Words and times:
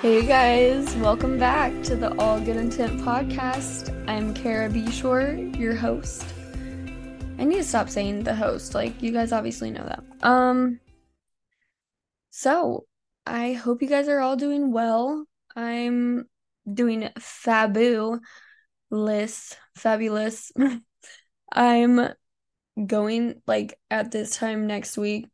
Hey 0.00 0.24
guys, 0.24 0.94
welcome 0.94 1.40
back 1.40 1.72
to 1.82 1.96
the 1.96 2.16
All 2.20 2.38
Good 2.38 2.54
Intent 2.54 3.00
podcast. 3.00 3.92
I'm 4.08 4.32
Kara 4.32 4.68
Beshore, 4.68 5.58
your 5.58 5.74
host. 5.74 6.24
I 7.36 7.42
need 7.42 7.56
to 7.56 7.64
stop 7.64 7.90
saying 7.90 8.22
the 8.22 8.32
host, 8.32 8.76
like 8.76 9.02
you 9.02 9.10
guys 9.10 9.32
obviously 9.32 9.72
know 9.72 9.82
that. 9.82 10.04
Um 10.24 10.78
so 12.30 12.86
I 13.26 13.54
hope 13.54 13.82
you 13.82 13.88
guys 13.88 14.06
are 14.06 14.20
all 14.20 14.36
doing 14.36 14.70
well. 14.70 15.26
I'm 15.56 16.28
doing 16.72 17.08
fabulous, 17.18 17.96
fabulous. 19.74 20.52
I'm 21.52 22.10
going 22.86 23.42
like 23.48 23.76
at 23.90 24.12
this 24.12 24.36
time 24.36 24.68
next 24.68 24.96
week 24.96 25.26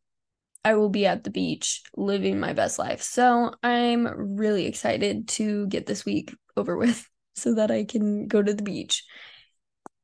I 0.64 0.74
will 0.74 0.88
be 0.88 1.06
at 1.06 1.24
the 1.24 1.30
beach 1.30 1.82
living 1.96 2.40
my 2.40 2.54
best 2.54 2.78
life. 2.78 3.02
So 3.02 3.54
I'm 3.62 4.36
really 4.36 4.66
excited 4.66 5.28
to 5.28 5.66
get 5.66 5.86
this 5.86 6.04
week 6.04 6.34
over 6.56 6.76
with 6.76 7.08
so 7.34 7.54
that 7.56 7.70
I 7.70 7.84
can 7.84 8.26
go 8.26 8.42
to 8.42 8.54
the 8.54 8.62
beach. 8.62 9.04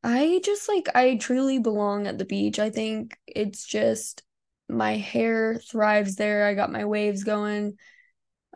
I 0.02 0.40
just 0.44 0.68
like, 0.68 0.88
I 0.94 1.16
truly 1.16 1.58
belong 1.58 2.06
at 2.06 2.18
the 2.18 2.24
beach. 2.24 2.58
I 2.58 2.70
think 2.70 3.18
it's 3.26 3.64
just 3.64 4.22
my 4.68 4.96
hair 4.96 5.56
thrives 5.56 6.16
there. 6.16 6.46
I 6.46 6.54
got 6.54 6.72
my 6.72 6.84
waves 6.84 7.24
going, 7.24 7.76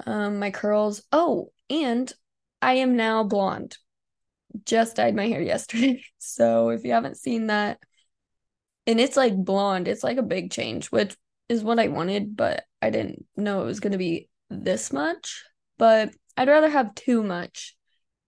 um, 0.06 0.38
my 0.38 0.50
curls. 0.50 1.02
Oh, 1.12 1.52
and 1.68 2.12
I 2.62 2.74
am 2.74 2.96
now 2.96 3.24
blonde. 3.24 3.76
Just 4.64 4.96
dyed 4.96 5.14
my 5.14 5.26
hair 5.26 5.42
yesterday. 5.42 6.02
So 6.26 6.70
if 6.70 6.84
you 6.84 6.92
haven't 6.92 7.18
seen 7.18 7.46
that, 7.46 7.78
and 8.86 8.98
it's 8.98 9.16
like 9.16 9.36
blonde, 9.36 9.88
it's 9.88 10.02
like 10.02 10.16
a 10.16 10.22
big 10.22 10.50
change, 10.50 10.86
which 10.86 11.14
is 11.48 11.62
what 11.62 11.78
I 11.78 11.88
wanted, 11.88 12.36
but 12.36 12.64
I 12.80 12.90
didn't 12.90 13.26
know 13.36 13.62
it 13.62 13.66
was 13.66 13.80
going 13.80 13.92
to 13.92 13.98
be 13.98 14.28
this 14.50 14.92
much. 14.92 15.44
But 15.78 16.10
I'd 16.36 16.48
rather 16.48 16.68
have 16.68 16.94
too 16.94 17.22
much 17.22 17.76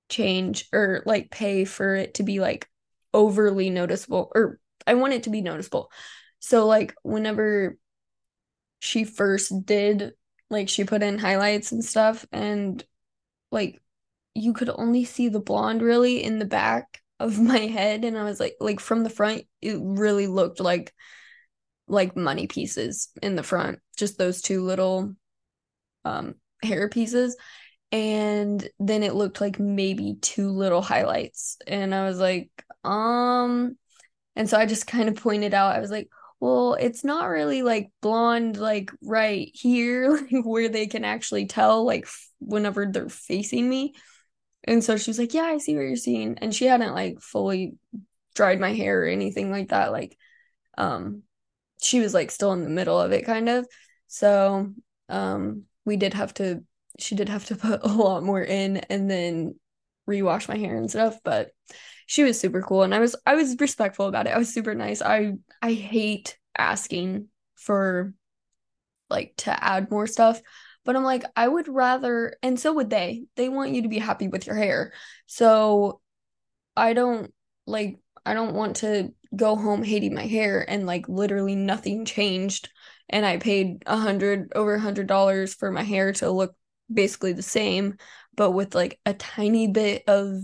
change 0.08 0.68
or 0.72 1.02
like 1.06 1.30
pay 1.30 1.64
for 1.64 1.96
it 1.96 2.14
to 2.14 2.22
be 2.22 2.40
like 2.40 2.68
overly 3.12 3.70
noticeable 3.70 4.30
or 4.34 4.60
I 4.86 4.94
want 4.94 5.14
it 5.14 5.24
to 5.24 5.30
be 5.30 5.40
noticeable. 5.40 5.90
So 6.38 6.66
like 6.66 6.94
whenever 7.02 7.76
she 8.78 9.04
first 9.04 9.64
did 9.64 10.12
like 10.48 10.68
she 10.68 10.84
put 10.84 11.02
in 11.02 11.18
highlights 11.18 11.72
and 11.72 11.84
stuff 11.84 12.24
and 12.30 12.84
like 13.50 13.80
you 14.34 14.52
could 14.52 14.70
only 14.70 15.04
see 15.04 15.28
the 15.28 15.40
blonde 15.40 15.82
really 15.82 16.22
in 16.22 16.38
the 16.38 16.44
back 16.44 17.00
of 17.18 17.38
my 17.40 17.58
head 17.58 18.04
and 18.04 18.16
I 18.16 18.24
was 18.24 18.38
like 18.38 18.56
like 18.60 18.80
from 18.80 19.02
the 19.02 19.10
front 19.10 19.44
it 19.60 19.78
really 19.80 20.26
looked 20.26 20.60
like 20.60 20.92
like 21.88 22.16
money 22.16 22.46
pieces 22.46 23.08
in 23.22 23.36
the 23.36 23.42
front, 23.42 23.80
just 23.96 24.18
those 24.18 24.42
two 24.42 24.62
little 24.62 25.14
um 26.04 26.34
hair 26.62 26.88
pieces. 26.88 27.36
And 27.92 28.68
then 28.80 29.02
it 29.02 29.14
looked 29.14 29.40
like 29.40 29.58
maybe 29.58 30.16
two 30.20 30.50
little 30.50 30.82
highlights. 30.82 31.56
And 31.66 31.94
I 31.94 32.04
was 32.06 32.18
like, 32.18 32.50
um, 32.84 33.76
and 34.34 34.48
so 34.50 34.58
I 34.58 34.66
just 34.66 34.86
kind 34.86 35.08
of 35.08 35.16
pointed 35.16 35.54
out, 35.54 35.74
I 35.74 35.80
was 35.80 35.90
like, 35.90 36.08
well, 36.40 36.74
it's 36.74 37.04
not 37.04 37.28
really 37.28 37.62
like 37.62 37.90
blonde, 38.02 38.56
like 38.58 38.90
right 39.02 39.48
here, 39.54 40.10
like 40.32 40.44
where 40.44 40.68
they 40.68 40.86
can 40.86 41.04
actually 41.04 41.46
tell, 41.46 41.84
like 41.84 42.06
whenever 42.40 42.86
they're 42.86 43.08
facing 43.08 43.68
me. 43.68 43.94
And 44.64 44.82
so 44.82 44.96
she 44.96 45.10
was 45.10 45.18
like, 45.18 45.32
yeah, 45.32 45.44
I 45.44 45.58
see 45.58 45.76
what 45.76 45.82
you're 45.82 45.96
seeing. 45.96 46.38
And 46.38 46.54
she 46.54 46.66
hadn't 46.66 46.92
like 46.92 47.20
fully 47.20 47.76
dried 48.34 48.60
my 48.60 48.74
hair 48.74 49.04
or 49.04 49.06
anything 49.06 49.50
like 49.50 49.68
that. 49.68 49.92
Like, 49.92 50.18
um, 50.76 51.22
she 51.82 52.00
was 52.00 52.14
like 52.14 52.30
still 52.30 52.52
in 52.52 52.62
the 52.62 52.70
middle 52.70 53.00
of 53.00 53.12
it 53.12 53.24
kind 53.26 53.48
of. 53.48 53.66
So 54.08 54.72
um 55.08 55.64
we 55.84 55.96
did 55.96 56.14
have 56.14 56.34
to 56.34 56.62
she 56.98 57.14
did 57.14 57.28
have 57.28 57.44
to 57.46 57.56
put 57.56 57.82
a 57.82 57.88
lot 57.88 58.22
more 58.22 58.42
in 58.42 58.78
and 58.78 59.10
then 59.10 59.54
rewash 60.08 60.48
my 60.48 60.56
hair 60.56 60.76
and 60.76 60.90
stuff, 60.90 61.18
but 61.24 61.50
she 62.06 62.22
was 62.22 62.38
super 62.38 62.62
cool 62.62 62.82
and 62.82 62.94
I 62.94 63.00
was 63.00 63.16
I 63.26 63.34
was 63.34 63.56
respectful 63.58 64.06
about 64.06 64.26
it. 64.26 64.34
I 64.34 64.38
was 64.38 64.52
super 64.52 64.74
nice. 64.74 65.02
I 65.02 65.34
I 65.62 65.72
hate 65.72 66.38
asking 66.56 67.28
for 67.56 68.14
like 69.10 69.34
to 69.38 69.64
add 69.64 69.90
more 69.90 70.06
stuff, 70.06 70.40
but 70.84 70.96
I'm 70.96 71.04
like 71.04 71.24
I 71.34 71.46
would 71.48 71.68
rather 71.68 72.36
and 72.42 72.58
so 72.58 72.72
would 72.74 72.90
they. 72.90 73.24
They 73.36 73.48
want 73.48 73.72
you 73.72 73.82
to 73.82 73.88
be 73.88 73.98
happy 73.98 74.28
with 74.28 74.46
your 74.46 74.56
hair. 74.56 74.92
So 75.26 76.00
I 76.76 76.92
don't 76.92 77.32
like 77.66 77.98
I 78.26 78.34
don't 78.34 78.54
want 78.54 78.76
to 78.76 79.12
go 79.34 79.56
home 79.56 79.82
hating 79.82 80.14
my 80.14 80.26
hair 80.26 80.68
and 80.68 80.86
like 80.86 81.08
literally 81.08 81.54
nothing 81.56 82.04
changed 82.04 82.70
and 83.08 83.24
I 83.24 83.36
paid 83.38 83.82
a 83.86 83.96
hundred 83.96 84.52
over 84.54 84.74
a 84.74 84.80
hundred 84.80 85.06
dollars 85.06 85.54
for 85.54 85.70
my 85.70 85.82
hair 85.82 86.12
to 86.14 86.30
look 86.30 86.54
basically 86.92 87.32
the 87.32 87.42
same, 87.42 87.98
but 88.34 88.52
with 88.52 88.74
like 88.74 88.98
a 89.06 89.14
tiny 89.14 89.68
bit 89.68 90.04
of 90.08 90.40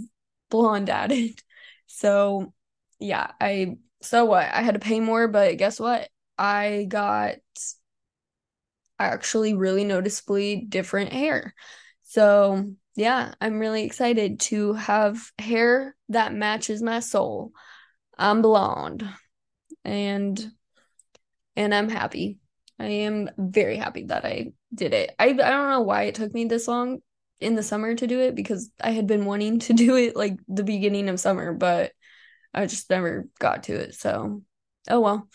blonde 0.50 0.90
added. 0.90 1.40
So 1.94 2.54
yeah, 2.98 3.32
I 3.38 3.76
so 4.00 4.24
what? 4.24 4.46
I 4.50 4.62
had 4.62 4.74
to 4.74 4.80
pay 4.80 4.98
more, 4.98 5.28
but 5.28 5.58
guess 5.58 5.78
what? 5.78 6.08
I 6.38 6.86
got 6.88 7.34
actually 8.98 9.54
really 9.54 9.84
noticeably 9.84 10.64
different 10.68 11.12
hair. 11.12 11.54
So 12.02 12.72
yeah, 12.94 13.34
I'm 13.40 13.58
really 13.58 13.84
excited 13.84 14.40
to 14.40 14.74
have 14.74 15.20
hair 15.38 15.96
that 16.10 16.34
matches 16.34 16.82
my 16.82 17.00
soul. 17.00 17.52
I'm 18.18 18.42
blonde 18.42 19.08
and 19.84 20.52
and 21.56 21.74
I'm 21.74 21.88
happy. 21.88 22.38
I 22.78 22.86
am 22.86 23.30
very 23.36 23.76
happy 23.76 24.04
that 24.04 24.24
I 24.24 24.52
did 24.74 24.94
it. 24.94 25.14
I 25.18 25.26
I 25.26 25.32
don't 25.32 25.70
know 25.70 25.82
why 25.82 26.04
it 26.04 26.14
took 26.14 26.32
me 26.32 26.44
this 26.44 26.68
long 26.68 27.00
in 27.40 27.54
the 27.54 27.62
summer 27.62 27.94
to 27.94 28.06
do 28.06 28.20
it 28.20 28.34
because 28.34 28.70
I 28.80 28.90
had 28.90 29.06
been 29.06 29.24
wanting 29.24 29.58
to 29.60 29.72
do 29.74 29.96
it 29.96 30.16
like 30.16 30.38
the 30.48 30.64
beginning 30.64 31.08
of 31.08 31.20
summer, 31.20 31.52
but 31.52 31.92
I 32.54 32.66
just 32.66 32.90
never 32.90 33.28
got 33.38 33.64
to 33.64 33.74
it. 33.74 33.94
So, 33.94 34.42
oh 34.88 35.00
well. 35.00 35.28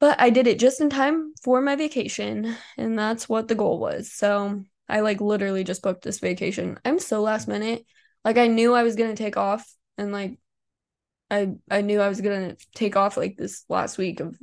But 0.00 0.20
I 0.20 0.30
did 0.30 0.46
it 0.46 0.60
just 0.60 0.80
in 0.80 0.90
time 0.90 1.32
for 1.42 1.60
my 1.60 1.74
vacation, 1.74 2.56
and 2.76 2.96
that's 2.96 3.28
what 3.28 3.48
the 3.48 3.56
goal 3.56 3.80
was. 3.80 4.12
So, 4.12 4.62
I 4.88 5.00
like 5.00 5.20
literally 5.20 5.64
just 5.64 5.82
booked 5.82 6.02
this 6.02 6.20
vacation. 6.20 6.78
I'm 6.84 6.98
so 6.98 7.20
last 7.20 7.48
minute. 7.48 7.84
Like 8.24 8.38
I 8.38 8.46
knew 8.46 8.74
I 8.74 8.84
was 8.84 8.96
going 8.96 9.10
to 9.10 9.22
take 9.22 9.36
off 9.36 9.68
and 9.96 10.12
like 10.12 10.38
I 11.30 11.54
I 11.70 11.82
knew 11.82 12.00
I 12.00 12.08
was 12.08 12.20
gonna 12.20 12.56
take 12.74 12.96
off 12.96 13.16
like 13.16 13.36
this 13.36 13.64
last 13.68 13.98
week 13.98 14.20
of 14.20 14.36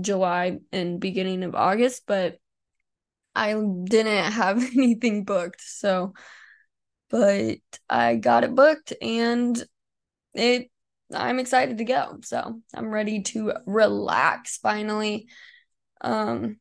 July 0.00 0.58
and 0.72 1.00
beginning 1.00 1.42
of 1.42 1.54
August, 1.54 2.02
but 2.06 2.38
I 3.34 3.54
didn't 3.54 4.32
have 4.32 4.62
anything 4.76 5.24
booked. 5.24 5.60
So, 5.60 6.14
but 7.10 7.58
I 7.88 8.16
got 8.16 8.44
it 8.44 8.54
booked 8.54 8.92
and 9.00 9.62
it 10.34 10.70
I'm 11.14 11.38
excited 11.38 11.78
to 11.78 11.84
go. 11.84 12.18
So, 12.22 12.60
I'm 12.74 12.90
ready 12.90 13.22
to 13.22 13.52
relax 13.66 14.58
finally 14.58 15.28
um 16.02 16.58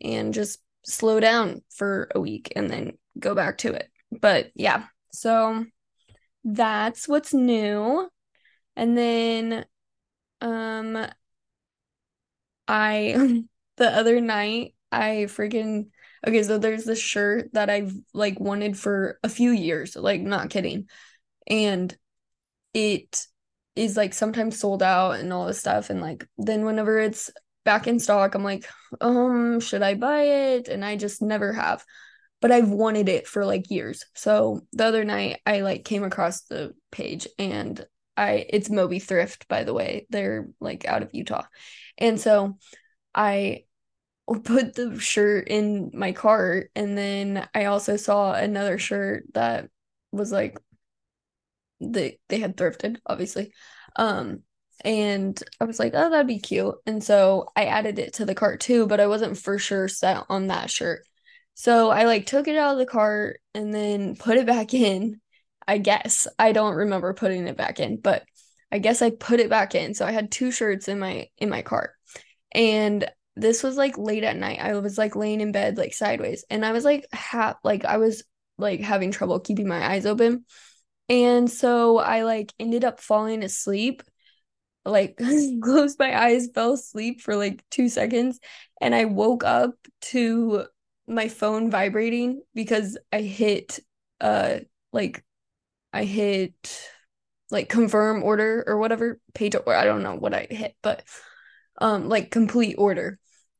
and 0.00 0.34
just 0.34 0.58
slow 0.84 1.20
down 1.20 1.62
for 1.70 2.08
a 2.14 2.20
week 2.20 2.52
and 2.56 2.68
then 2.68 2.98
go 3.18 3.34
back 3.34 3.58
to 3.58 3.72
it. 3.72 3.88
But 4.10 4.50
yeah. 4.54 4.84
So, 5.12 5.64
that's 6.44 7.08
what's 7.08 7.32
new. 7.32 8.08
And 8.76 8.96
then 8.96 9.66
um 10.40 11.08
I 12.68 13.44
the 13.76 13.88
other 13.90 14.20
night 14.20 14.74
I 14.92 15.26
freaking 15.28 15.88
okay, 16.26 16.42
so 16.42 16.58
there's 16.58 16.84
this 16.84 17.00
shirt 17.00 17.52
that 17.52 17.68
I've 17.68 17.94
like 18.12 18.40
wanted 18.40 18.78
for 18.78 19.18
a 19.22 19.28
few 19.28 19.50
years, 19.50 19.96
like 19.96 20.20
not 20.22 20.50
kidding. 20.50 20.88
And 21.46 21.96
it 22.74 23.26
is 23.76 23.96
like 23.96 24.14
sometimes 24.14 24.58
sold 24.58 24.82
out 24.82 25.12
and 25.20 25.32
all 25.32 25.46
this 25.46 25.60
stuff 25.60 25.90
and 25.90 26.00
like 26.00 26.26
then 26.38 26.64
whenever 26.64 26.98
it's 26.98 27.30
back 27.64 27.86
in 27.88 27.98
stock, 28.00 28.34
I'm 28.34 28.44
like, 28.44 28.68
um, 29.00 29.60
should 29.60 29.82
I 29.82 29.94
buy 29.94 30.22
it? 30.22 30.68
And 30.68 30.84
I 30.84 30.96
just 30.96 31.22
never 31.22 31.52
have. 31.52 31.84
But 32.40 32.52
I've 32.52 32.70
wanted 32.70 33.08
it 33.08 33.26
for 33.28 33.46
like 33.46 33.70
years. 33.70 34.04
So 34.14 34.62
the 34.72 34.86
other 34.86 35.04
night 35.04 35.40
I 35.46 35.60
like 35.60 35.84
came 35.84 36.04
across 36.04 36.42
the 36.42 36.74
page 36.92 37.28
and 37.38 37.86
I 38.16 38.46
it's 38.48 38.70
Moby 38.70 38.98
Thrift, 38.98 39.48
by 39.48 39.64
the 39.64 39.74
way. 39.74 40.06
They're 40.10 40.48
like 40.60 40.86
out 40.86 41.02
of 41.02 41.10
Utah. 41.14 41.44
And 41.98 42.20
so 42.20 42.58
I 43.14 43.64
put 44.44 44.74
the 44.74 44.98
shirt 45.00 45.48
in 45.48 45.90
my 45.94 46.12
cart 46.12 46.70
and 46.74 46.96
then 46.96 47.48
I 47.54 47.66
also 47.66 47.96
saw 47.96 48.32
another 48.34 48.78
shirt 48.78 49.24
that 49.34 49.68
was 50.12 50.32
like 50.32 50.58
they 51.80 52.18
they 52.28 52.38
had 52.40 52.56
thrifted, 52.56 52.98
obviously. 53.06 53.52
Um 53.96 54.42
and 54.84 55.40
I 55.60 55.64
was 55.64 55.78
like, 55.78 55.92
oh, 55.94 56.10
that'd 56.10 56.26
be 56.26 56.38
cute. 56.40 56.74
And 56.84 57.02
so 57.02 57.46
I 57.56 57.66
added 57.66 57.98
it 57.98 58.14
to 58.14 58.24
the 58.26 58.34
cart 58.34 58.60
too, 58.60 58.86
but 58.86 59.00
I 59.00 59.06
wasn't 59.06 59.38
for 59.38 59.58
sure 59.58 59.88
set 59.88 60.24
on 60.28 60.48
that 60.48 60.70
shirt. 60.70 61.06
So 61.54 61.90
I 61.90 62.04
like 62.04 62.26
took 62.26 62.48
it 62.48 62.56
out 62.56 62.72
of 62.72 62.78
the 62.78 62.86
cart 62.86 63.40
and 63.54 63.72
then 63.72 64.16
put 64.16 64.36
it 64.36 64.46
back 64.46 64.74
in 64.74 65.20
I 65.66 65.78
guess. 65.78 66.26
I 66.38 66.52
don't 66.52 66.74
remember 66.74 67.14
putting 67.14 67.46
it 67.48 67.56
back 67.56 67.80
in, 67.80 67.98
but 67.98 68.24
I 68.72 68.78
guess 68.78 69.02
I 69.02 69.10
put 69.10 69.40
it 69.40 69.50
back 69.50 69.74
in. 69.74 69.94
So 69.94 70.06
I 70.06 70.12
had 70.12 70.30
two 70.30 70.50
shirts 70.50 70.88
in 70.88 70.98
my 70.98 71.28
in 71.38 71.48
my 71.48 71.62
cart. 71.62 71.92
And 72.52 73.08
this 73.36 73.62
was 73.62 73.76
like 73.76 73.98
late 73.98 74.24
at 74.24 74.36
night. 74.36 74.60
I 74.60 74.74
was 74.74 74.98
like 74.98 75.16
laying 75.16 75.40
in 75.40 75.52
bed 75.52 75.76
like 75.76 75.94
sideways 75.94 76.44
and 76.50 76.64
I 76.64 76.72
was 76.72 76.84
like 76.84 77.06
ha 77.12 77.56
like 77.64 77.84
I 77.84 77.96
was 77.96 78.24
like 78.58 78.80
having 78.80 79.10
trouble 79.10 79.40
keeping 79.40 79.68
my 79.68 79.84
eyes 79.92 80.06
open. 80.06 80.44
And 81.08 81.50
so 81.50 81.98
I 81.98 82.22
like 82.22 82.52
ended 82.58 82.84
up 82.84 83.00
falling 83.00 83.42
asleep, 83.42 84.02
like 84.84 85.16
closed 85.62 85.98
my 85.98 86.18
eyes, 86.18 86.48
fell 86.54 86.74
asleep 86.74 87.20
for 87.20 87.36
like 87.36 87.64
two 87.70 87.88
seconds, 87.88 88.40
and 88.80 88.94
I 88.94 89.06
woke 89.06 89.44
up 89.44 89.74
to 90.02 90.66
my 91.06 91.28
phone 91.28 91.70
vibrating 91.70 92.42
because 92.54 92.96
I 93.12 93.20
hit 93.20 93.80
uh 94.20 94.60
like 94.92 95.24
I 95.94 96.04
hit 96.04 96.54
like 97.50 97.68
confirm 97.68 98.22
order 98.22 98.64
or 98.66 98.78
whatever, 98.78 99.20
page 99.34 99.54
or 99.54 99.74
I 99.74 99.84
don't 99.84 100.02
know 100.02 100.16
what 100.16 100.34
I 100.34 100.46
hit, 100.50 100.76
but 100.82 101.04
um 101.80 102.08
like 102.08 102.30
complete 102.30 102.76
order 102.76 103.18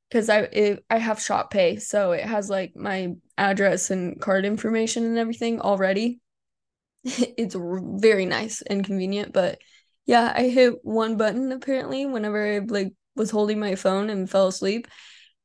because 0.09 0.29
I 0.29 0.41
it, 0.41 0.85
I 0.91 0.99
have 0.99 1.21
Shop 1.23 1.51
Pay, 1.51 1.79
so 1.79 2.13
it 2.13 2.25
has 2.25 2.51
like 2.51 2.77
my 2.77 3.15
address 3.39 3.91
and 3.91 4.21
card 4.21 4.45
information 4.45 5.05
and 5.05 5.19
everything 5.19 5.61
already. 5.61 6.21
it's 7.05 7.57
very 7.59 8.27
nice 8.27 8.63
and 8.63 8.85
convenient, 8.85 9.33
but 9.33 9.59
yeah, 10.07 10.33
I 10.35 10.49
hit 10.49 10.75
one 10.85 11.17
button 11.17 11.53
apparently 11.53 12.07
whenever 12.07 12.55
I 12.57 12.59
like 12.61 12.93
was 13.17 13.31
holding 13.31 13.61
my 13.61 13.75
phone 13.75 14.11
and 14.11 14.29
fell 14.31 14.49
asleep 14.49 14.89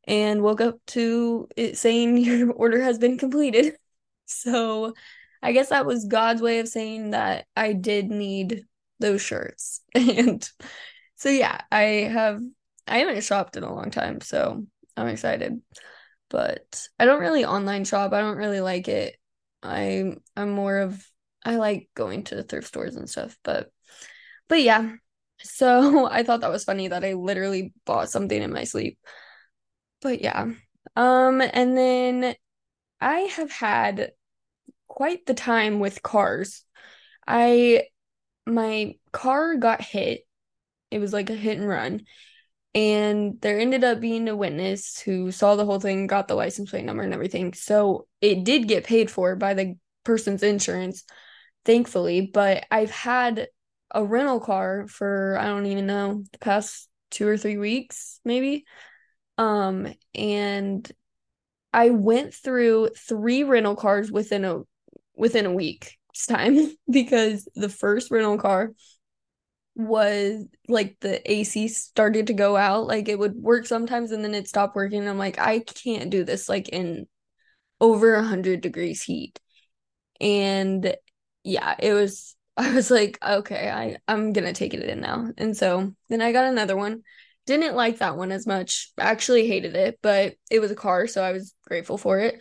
and 0.07 0.42
woke 0.42 0.62
up 0.62 0.80
to 0.88 1.47
it 1.56 1.77
saying 1.77 2.18
your 2.19 2.51
order 2.53 2.81
has 2.81 2.97
been 3.00 3.18
completed. 3.18 3.75
So 4.31 4.94
I 5.41 5.51
guess 5.51 5.69
that 5.69 5.86
was 5.86 6.06
God's 6.06 6.41
way 6.41 6.59
of 6.59 6.68
saying 6.68 7.12
that 7.12 7.45
I 7.56 7.74
did 7.74 8.09
need 8.09 8.65
those 9.00 9.21
shirts. 9.21 9.81
And 9.95 10.47
so 11.15 11.30
yeah, 11.30 11.62
I 11.71 11.83
have 12.12 12.41
I 12.88 13.00
haven't 13.00 13.24
shopped 13.24 13.57
in 13.57 13.63
a 13.63 13.74
long 13.74 13.91
time, 13.91 14.21
so 14.21 14.65
I'm 14.95 15.07
excited. 15.07 15.62
But 16.30 16.88
I 17.00 17.06
don't 17.06 17.21
really 17.21 17.45
online 17.45 17.86
shop. 17.86 18.13
I 18.13 18.21
don't 18.21 18.38
really 18.38 18.62
like 18.62 18.88
it. 18.88 19.15
I 19.63 20.15
I'm 20.36 20.51
more 20.51 20.80
of 20.80 21.06
I 21.44 21.56
like 21.56 21.89
going 21.95 22.24
to 22.25 22.44
thrift 22.44 22.68
stores 22.68 22.95
and 22.95 23.09
stuff, 23.09 23.38
but 23.44 23.71
but 24.47 24.62
yeah. 24.62 24.94
So 25.42 26.07
I 26.12 26.24
thought 26.24 26.42
that 26.42 26.51
was 26.51 26.63
funny 26.63 26.89
that 26.89 27.03
I 27.03 27.13
literally 27.13 27.74
bought 27.85 28.09
something 28.09 28.42
in 28.42 28.51
my 28.53 28.63
sleep. 28.65 28.97
But 30.01 30.21
yeah. 30.21 30.51
Um 30.95 31.42
and 31.42 31.77
then 31.77 32.35
I 33.01 33.19
have 33.21 33.51
had 33.51 34.12
quite 35.00 35.25
the 35.25 35.34
time 35.34 35.80
with 35.80 36.04
cars. 36.04 36.66
I 37.25 37.84
my 38.46 38.96
car 39.13 39.56
got 39.56 39.81
hit. 39.81 40.28
It 40.92 41.00
was 41.00 41.13
like 41.13 41.30
a 41.30 41.36
hit 41.36 41.57
and 41.57 41.69
run. 41.69 42.01
And 42.75 43.40
there 43.40 43.57
ended 43.57 43.86
up 43.86 44.01
being 44.01 44.28
a 44.28 44.36
witness 44.36 45.00
who 45.00 45.31
saw 45.31 45.56
the 45.56 45.63
whole 45.63 45.80
thing, 45.80 46.06
got 46.06 46.28
the 46.28 46.36
license 46.36 46.69
plate 46.69 46.84
number 46.84 47.01
and 47.01 47.13
everything. 47.13 47.54
So 47.54 48.07
it 48.19 48.44
did 48.44 48.68
get 48.68 48.84
paid 48.84 49.10
for 49.10 49.38
by 49.38 49.54
the 49.54 49.78
person's 50.04 50.44
insurance, 50.44 51.06
thankfully. 51.63 52.30
But 52.34 52.66
I've 52.69 52.92
had 52.92 53.48
a 53.92 54.04
rental 54.04 54.42
car 54.42 54.86
for 54.90 55.38
I 55.40 55.45
don't 55.45 55.66
even 55.66 55.88
know 55.88 56.25
the 56.30 56.40
past 56.40 56.90
two 57.10 57.25
or 57.25 57.38
three 57.38 57.57
weeks, 57.57 58.19
maybe. 58.25 58.66
Um, 59.38 59.94
and 60.13 60.92
I 61.72 61.92
went 61.92 62.34
through 62.34 62.90
three 62.98 63.44
rental 63.44 63.78
cars 63.78 64.12
within 64.12 64.44
a 64.44 64.63
within 65.19 65.45
a 65.45 65.54
week's 65.54 65.95
time 66.27 66.57
because 66.92 67.48
the 67.56 67.69
first 67.69 68.12
rental 68.12 68.38
car 68.39 68.71
was 69.75 70.45
like 70.68 70.98
the 71.00 71.31
AC 71.31 71.68
started 71.68 72.27
to 72.27 72.33
go 72.33 72.57
out. 72.57 72.88
Like 72.88 73.07
it 73.07 73.18
would 73.18 73.36
work 73.36 73.66
sometimes 73.66 74.12
and 74.12 74.24
then 74.24 74.33
it 74.33 74.48
stopped 74.48 74.75
working. 74.75 75.07
I'm 75.07 75.18
like, 75.18 75.39
I 75.39 75.60
can't 75.60 76.10
do 76.10 76.24
this 76.24 76.50
like 76.50 76.69
in 76.69 77.07
over 77.81 78.16
a 78.16 78.24
hundred 78.24 78.62
degrees 78.62 79.04
heat. 79.04 79.39
And 80.21 80.95
yeah, 81.44 81.75
it 81.80 81.94
was 81.94 82.36
I 82.57 82.74
was 82.74 82.92
like, 82.92 83.19
okay, 83.25 83.69
I, 83.71 83.98
I'm 84.07 84.33
gonna 84.33 84.54
take 84.54 84.74
it 84.74 84.83
in 84.83 85.01
now. 85.01 85.30
And 85.38 85.56
so 85.57 85.94
then 86.10 86.21
I 86.21 86.31
got 86.33 86.45
another 86.45 86.77
one. 86.77 87.04
Didn't 87.45 87.75
like 87.75 88.00
that 88.00 88.18
one 88.18 88.31
as 88.31 88.48
much. 88.48 88.92
Actually 89.00 89.48
hated 89.48 89.75
it, 89.75 90.00
but 90.01 90.36
it 90.51 90.60
was 90.60 90.71
a 90.71 90.75
car, 90.75 91.07
so 91.07 91.24
I 91.24 91.31
was 91.31 91.56
grateful 91.68 91.98
for 91.98 92.19
it. 92.19 92.39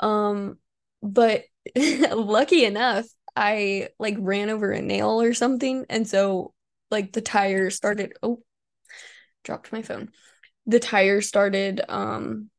Um, 0.00 0.58
but 1.02 1.44
lucky 2.14 2.64
enough, 2.64 3.06
I 3.34 3.88
like 3.98 4.16
ran 4.18 4.50
over 4.50 4.70
a 4.70 4.80
nail 4.80 5.20
or 5.20 5.34
something, 5.34 5.86
and 5.88 6.08
so 6.08 6.52
like 6.90 7.12
the 7.12 7.20
tire 7.20 7.70
started 7.70 8.14
oh 8.22 8.42
dropped 9.44 9.72
my 9.72 9.82
phone. 9.82 10.10
The 10.66 10.80
tire 10.80 11.20
started 11.20 11.80
um 11.88 12.50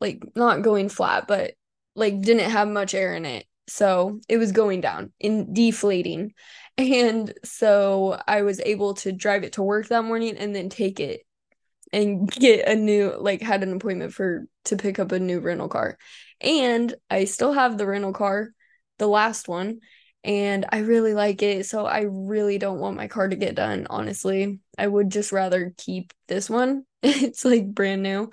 like 0.00 0.22
not 0.34 0.62
going 0.62 0.88
flat, 0.88 1.26
but 1.28 1.54
like 1.94 2.20
didn't 2.20 2.50
have 2.50 2.68
much 2.68 2.94
air 2.94 3.14
in 3.14 3.24
it. 3.24 3.46
So 3.68 4.20
it 4.28 4.38
was 4.38 4.52
going 4.52 4.80
down 4.80 5.12
in 5.20 5.54
deflating. 5.54 6.34
And 6.76 7.32
so 7.44 8.20
I 8.26 8.42
was 8.42 8.60
able 8.60 8.94
to 8.94 9.12
drive 9.12 9.44
it 9.44 9.54
to 9.54 9.62
work 9.62 9.88
that 9.88 10.04
morning 10.04 10.36
and 10.36 10.54
then 10.54 10.68
take 10.68 11.00
it 11.00 11.22
and 11.92 12.30
get 12.30 12.68
a 12.68 12.74
new 12.74 13.14
like 13.18 13.42
had 13.42 13.62
an 13.62 13.74
appointment 13.74 14.14
for 14.14 14.46
to 14.64 14.76
pick 14.76 14.98
up 14.98 15.12
a 15.12 15.18
new 15.18 15.40
rental 15.40 15.68
car. 15.68 15.98
And 16.40 16.94
I 17.10 17.24
still 17.24 17.52
have 17.52 17.78
the 17.78 17.86
rental 17.86 18.12
car, 18.12 18.50
the 18.98 19.06
last 19.06 19.48
one, 19.48 19.80
and 20.24 20.66
I 20.70 20.78
really 20.78 21.14
like 21.14 21.42
it. 21.42 21.66
So 21.66 21.86
I 21.86 22.06
really 22.08 22.58
don't 22.58 22.78
want 22.78 22.96
my 22.96 23.08
car 23.08 23.28
to 23.28 23.36
get 23.36 23.54
done, 23.54 23.86
honestly. 23.90 24.60
I 24.78 24.86
would 24.86 25.10
just 25.10 25.32
rather 25.32 25.74
keep 25.76 26.12
this 26.28 26.48
one. 26.48 26.84
it's 27.02 27.44
like 27.44 27.66
brand 27.66 28.02
new. 28.02 28.30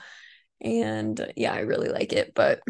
And 0.62 1.34
yeah, 1.36 1.54
I 1.54 1.60
really 1.60 1.90
like 1.90 2.14
it, 2.14 2.34
but 2.36 2.62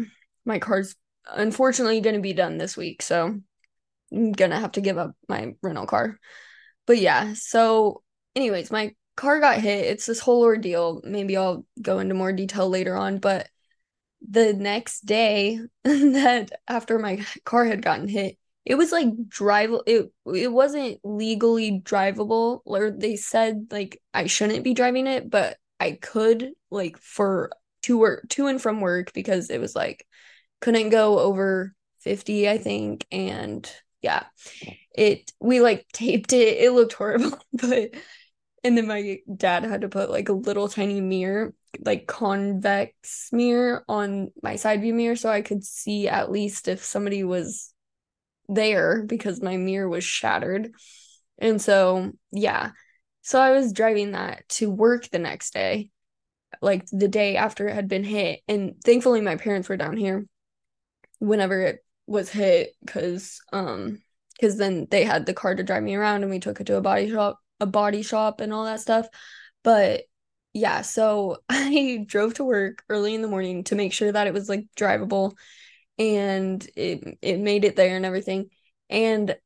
my 0.44 0.58
car's 0.58 0.94
unfortunately 1.30 2.00
going 2.00 2.16
to 2.16 2.22
be 2.22 2.32
done 2.32 2.56
this 2.56 2.76
week. 2.76 3.02
So 3.02 3.40
I'm 4.12 4.32
going 4.32 4.50
to 4.50 4.58
have 4.58 4.72
to 4.72 4.80
give 4.80 4.98
up 4.98 5.14
my 5.28 5.54
rental 5.62 5.86
car. 5.86 6.18
But 6.86 6.98
yeah, 6.98 7.34
so 7.34 8.02
anyways, 8.34 8.70
my 8.70 8.94
car 9.20 9.38
got 9.38 9.60
hit. 9.60 9.84
It's 9.84 10.06
this 10.06 10.18
whole 10.18 10.42
ordeal. 10.42 11.02
Maybe 11.04 11.36
I'll 11.36 11.66
go 11.80 11.98
into 11.98 12.14
more 12.14 12.32
detail 12.32 12.68
later 12.68 12.96
on, 12.96 13.18
but 13.18 13.48
the 14.26 14.54
next 14.54 15.04
day 15.04 15.60
that 15.84 16.50
after 16.66 16.98
my 16.98 17.24
car 17.44 17.66
had 17.66 17.82
gotten 17.82 18.08
hit, 18.08 18.38
it 18.64 18.76
was 18.76 18.92
like 18.92 19.08
drive 19.28 19.72
it 19.86 20.10
it 20.26 20.52
wasn't 20.52 20.98
legally 21.04 21.80
drivable 21.82 22.60
or 22.64 22.90
they 22.90 23.16
said 23.16 23.66
like 23.70 24.00
I 24.12 24.26
shouldn't 24.26 24.64
be 24.64 24.74
driving 24.74 25.06
it 25.06 25.30
but 25.30 25.56
I 25.80 25.92
could 25.92 26.52
like 26.70 26.98
for 26.98 27.50
to 27.82 27.98
work 27.98 28.28
to 28.30 28.46
and 28.48 28.60
from 28.60 28.80
work 28.80 29.12
because 29.14 29.48
it 29.48 29.60
was 29.60 29.74
like 29.74 30.06
couldn't 30.60 30.90
go 30.90 31.18
over 31.18 31.74
50 32.00 32.48
I 32.50 32.58
think 32.58 33.06
and 33.10 33.68
yeah 34.02 34.24
it 34.94 35.32
we 35.40 35.60
like 35.60 35.86
taped 35.92 36.34
it 36.34 36.58
it 36.58 36.72
looked 36.72 36.92
horrible 36.92 37.38
but 37.54 37.90
and 38.62 38.76
then 38.76 38.86
my 38.86 39.18
dad 39.34 39.64
had 39.64 39.82
to 39.82 39.88
put 39.88 40.10
like 40.10 40.28
a 40.28 40.34
little 40.34 40.68
tiny 40.68 41.00
mirror 41.00 41.54
like 41.84 42.06
convex 42.06 43.28
mirror 43.32 43.84
on 43.88 44.30
my 44.42 44.56
side 44.56 44.80
view 44.80 44.92
mirror 44.92 45.16
so 45.16 45.30
I 45.30 45.42
could 45.42 45.64
see 45.64 46.08
at 46.08 46.30
least 46.30 46.68
if 46.68 46.84
somebody 46.84 47.24
was 47.24 47.72
there 48.48 49.02
because 49.02 49.40
my 49.40 49.56
mirror 49.56 49.88
was 49.88 50.04
shattered. 50.04 50.72
And 51.38 51.60
so, 51.60 52.12
yeah. 52.32 52.72
So 53.22 53.40
I 53.40 53.52
was 53.52 53.72
driving 53.72 54.12
that 54.12 54.48
to 54.50 54.70
work 54.70 55.08
the 55.08 55.18
next 55.18 55.54
day, 55.54 55.90
like 56.60 56.86
the 56.90 57.08
day 57.08 57.36
after 57.36 57.68
it 57.68 57.74
had 57.74 57.88
been 57.88 58.04
hit. 58.04 58.40
And 58.48 58.74
thankfully 58.84 59.20
my 59.20 59.36
parents 59.36 59.68
were 59.68 59.76
down 59.76 59.96
here 59.96 60.26
whenever 61.18 61.60
it 61.60 61.84
was 62.06 62.30
hit 62.30 62.74
cuz 62.86 63.40
um 63.52 64.02
cuz 64.40 64.56
then 64.56 64.88
they 64.90 65.04
had 65.04 65.26
the 65.26 65.34
car 65.34 65.54
to 65.54 65.62
drive 65.62 65.82
me 65.82 65.94
around 65.94 66.22
and 66.22 66.30
we 66.30 66.40
took 66.40 66.60
it 66.60 66.66
to 66.66 66.76
a 66.76 66.80
body 66.80 67.10
shop, 67.10 67.38
a 67.60 67.66
body 67.66 68.02
shop 68.02 68.40
and 68.40 68.52
all 68.52 68.64
that 68.64 68.80
stuff. 68.80 69.06
But 69.62 70.04
yeah, 70.52 70.82
so 70.82 71.38
I 71.48 72.04
drove 72.06 72.34
to 72.34 72.44
work 72.44 72.82
early 72.88 73.14
in 73.14 73.22
the 73.22 73.28
morning 73.28 73.64
to 73.64 73.74
make 73.74 73.92
sure 73.92 74.12
that 74.12 74.26
it 74.26 74.34
was 74.34 74.48
like 74.48 74.66
drivable 74.76 75.36
and 75.98 76.66
it 76.76 77.18
it 77.22 77.38
made 77.40 77.64
it 77.64 77.76
there 77.76 77.96
and 77.96 78.06
everything. 78.06 78.50
And 78.88 79.36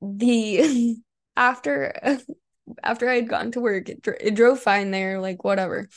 the 0.00 0.96
after 1.36 2.18
after 2.82 3.08
I 3.08 3.16
had 3.16 3.28
gotten 3.28 3.52
to 3.52 3.60
work, 3.60 3.88
it, 3.88 4.06
it 4.20 4.34
drove 4.34 4.60
fine 4.60 4.90
there, 4.90 5.20
like 5.20 5.44
whatever. 5.44 5.88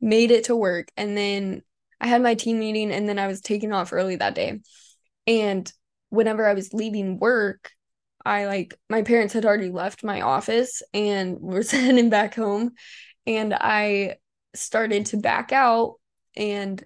Made 0.00 0.30
it 0.30 0.44
to 0.44 0.56
work, 0.56 0.90
and 0.96 1.16
then 1.16 1.62
I 2.00 2.06
had 2.06 2.22
my 2.22 2.34
team 2.34 2.60
meeting, 2.60 2.92
and 2.92 3.08
then 3.08 3.18
I 3.18 3.26
was 3.26 3.40
taking 3.40 3.72
off 3.72 3.92
early 3.92 4.16
that 4.16 4.34
day. 4.34 4.60
And 5.26 5.70
whenever 6.10 6.46
I 6.46 6.54
was 6.54 6.72
leaving 6.72 7.18
work, 7.18 7.72
I 8.28 8.46
like 8.46 8.78
my 8.90 9.02
parents 9.02 9.32
had 9.34 9.46
already 9.46 9.70
left 9.70 10.04
my 10.04 10.20
office 10.20 10.82
and 10.92 11.38
were 11.40 11.62
heading 11.70 12.10
back 12.10 12.34
home, 12.34 12.72
and 13.26 13.54
I 13.54 14.16
started 14.54 15.06
to 15.06 15.16
back 15.18 15.52
out 15.52 15.94
and 16.36 16.84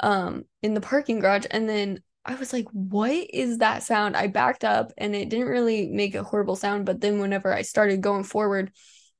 um 0.00 0.44
in 0.62 0.74
the 0.74 0.80
parking 0.80 1.20
garage 1.20 1.46
and 1.50 1.68
then 1.68 2.02
I 2.24 2.34
was 2.34 2.52
like, 2.52 2.66
what 2.72 3.10
is 3.32 3.58
that 3.58 3.82
sound? 3.82 4.16
I 4.16 4.26
backed 4.26 4.62
up 4.64 4.92
and 4.98 5.16
it 5.16 5.30
didn't 5.30 5.46
really 5.48 5.88
make 5.88 6.14
a 6.14 6.22
horrible 6.22 6.56
sound, 6.56 6.84
but 6.84 7.00
then 7.00 7.20
whenever 7.20 7.52
I 7.54 7.62
started 7.62 8.02
going 8.02 8.24
forward, 8.24 8.70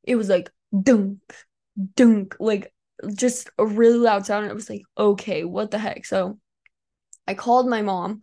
it 0.03 0.17
was 0.17 0.29
like 0.29 0.51
dunk, 0.83 1.19
dunk, 1.97 2.37
like 2.39 2.73
just 3.15 3.49
a 3.59 3.65
really 3.65 3.99
loud 3.99 4.27
sound. 4.27 4.45
And 4.45 4.51
it 4.53 4.55
was 4.55 4.69
like, 4.69 4.83
okay, 4.99 5.45
what 5.45 5.71
the 5.71 5.79
heck? 5.79 6.05
So 6.05 6.39
I 7.27 7.35
called 7.35 7.69
my 7.69 7.83
mom 7.83 8.21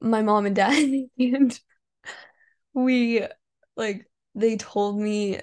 my 0.00 0.22
mom 0.22 0.46
and 0.46 0.56
dad 0.56 0.72
and 1.18 1.60
we 2.74 3.26
like 3.76 4.06
they 4.34 4.56
told 4.56 4.98
me 4.98 5.40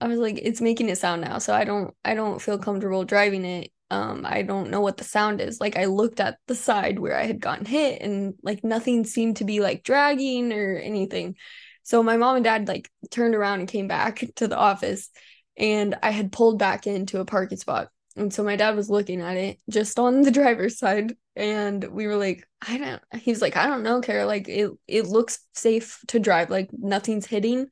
I 0.00 0.08
was 0.08 0.18
like 0.18 0.38
it's 0.38 0.60
making 0.60 0.90
a 0.90 0.96
sound 0.96 1.22
now. 1.22 1.38
So 1.38 1.54
I 1.54 1.64
don't 1.64 1.94
I 2.04 2.14
don't 2.14 2.40
feel 2.42 2.58
comfortable 2.58 3.04
driving 3.04 3.44
it. 3.44 3.72
Um 3.90 4.24
I 4.28 4.42
don't 4.42 4.70
know 4.70 4.80
what 4.80 4.96
the 4.96 5.04
sound 5.04 5.40
is. 5.40 5.60
Like 5.60 5.76
I 5.76 5.86
looked 5.86 6.20
at 6.20 6.38
the 6.46 6.54
side 6.54 6.98
where 6.98 7.18
I 7.18 7.24
had 7.24 7.40
gotten 7.40 7.66
hit 7.66 8.02
and 8.02 8.34
like 8.42 8.64
nothing 8.64 9.04
seemed 9.04 9.36
to 9.38 9.44
be 9.44 9.60
like 9.60 9.84
dragging 9.84 10.52
or 10.52 10.76
anything. 10.76 11.36
So 11.82 12.02
my 12.02 12.16
mom 12.16 12.36
and 12.36 12.44
dad 12.44 12.68
like 12.68 12.90
turned 13.10 13.34
around 13.34 13.60
and 13.60 13.68
came 13.68 13.88
back 13.88 14.24
to 14.36 14.48
the 14.48 14.58
office 14.58 15.10
and 15.56 15.96
I 16.02 16.10
had 16.10 16.32
pulled 16.32 16.58
back 16.58 16.86
into 16.86 17.20
a 17.20 17.24
parking 17.24 17.58
spot. 17.58 17.88
And 18.16 18.32
so 18.32 18.44
my 18.44 18.56
dad 18.56 18.76
was 18.76 18.90
looking 18.90 19.20
at 19.20 19.36
it 19.36 19.58
just 19.70 19.98
on 19.98 20.22
the 20.22 20.30
driver's 20.30 20.78
side 20.78 21.14
and 21.36 21.82
we 21.84 22.06
were 22.06 22.16
like, 22.16 22.46
I 22.66 22.78
don't 22.78 23.02
he's 23.20 23.42
like, 23.42 23.56
I 23.56 23.66
don't 23.66 23.82
know, 23.82 24.00
Kara, 24.00 24.26
like 24.26 24.48
it 24.48 24.70
it 24.86 25.06
looks 25.06 25.40
safe 25.54 26.00
to 26.08 26.18
drive, 26.18 26.50
like 26.50 26.70
nothing's 26.72 27.26
hitting. 27.26 27.66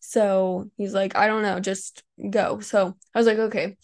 So 0.00 0.70
he's 0.76 0.94
like, 0.94 1.16
I 1.16 1.26
don't 1.26 1.42
know, 1.42 1.60
just 1.60 2.02
go. 2.30 2.60
So 2.60 2.96
I 3.14 3.18
was 3.18 3.26
like, 3.26 3.38
okay. 3.38 3.76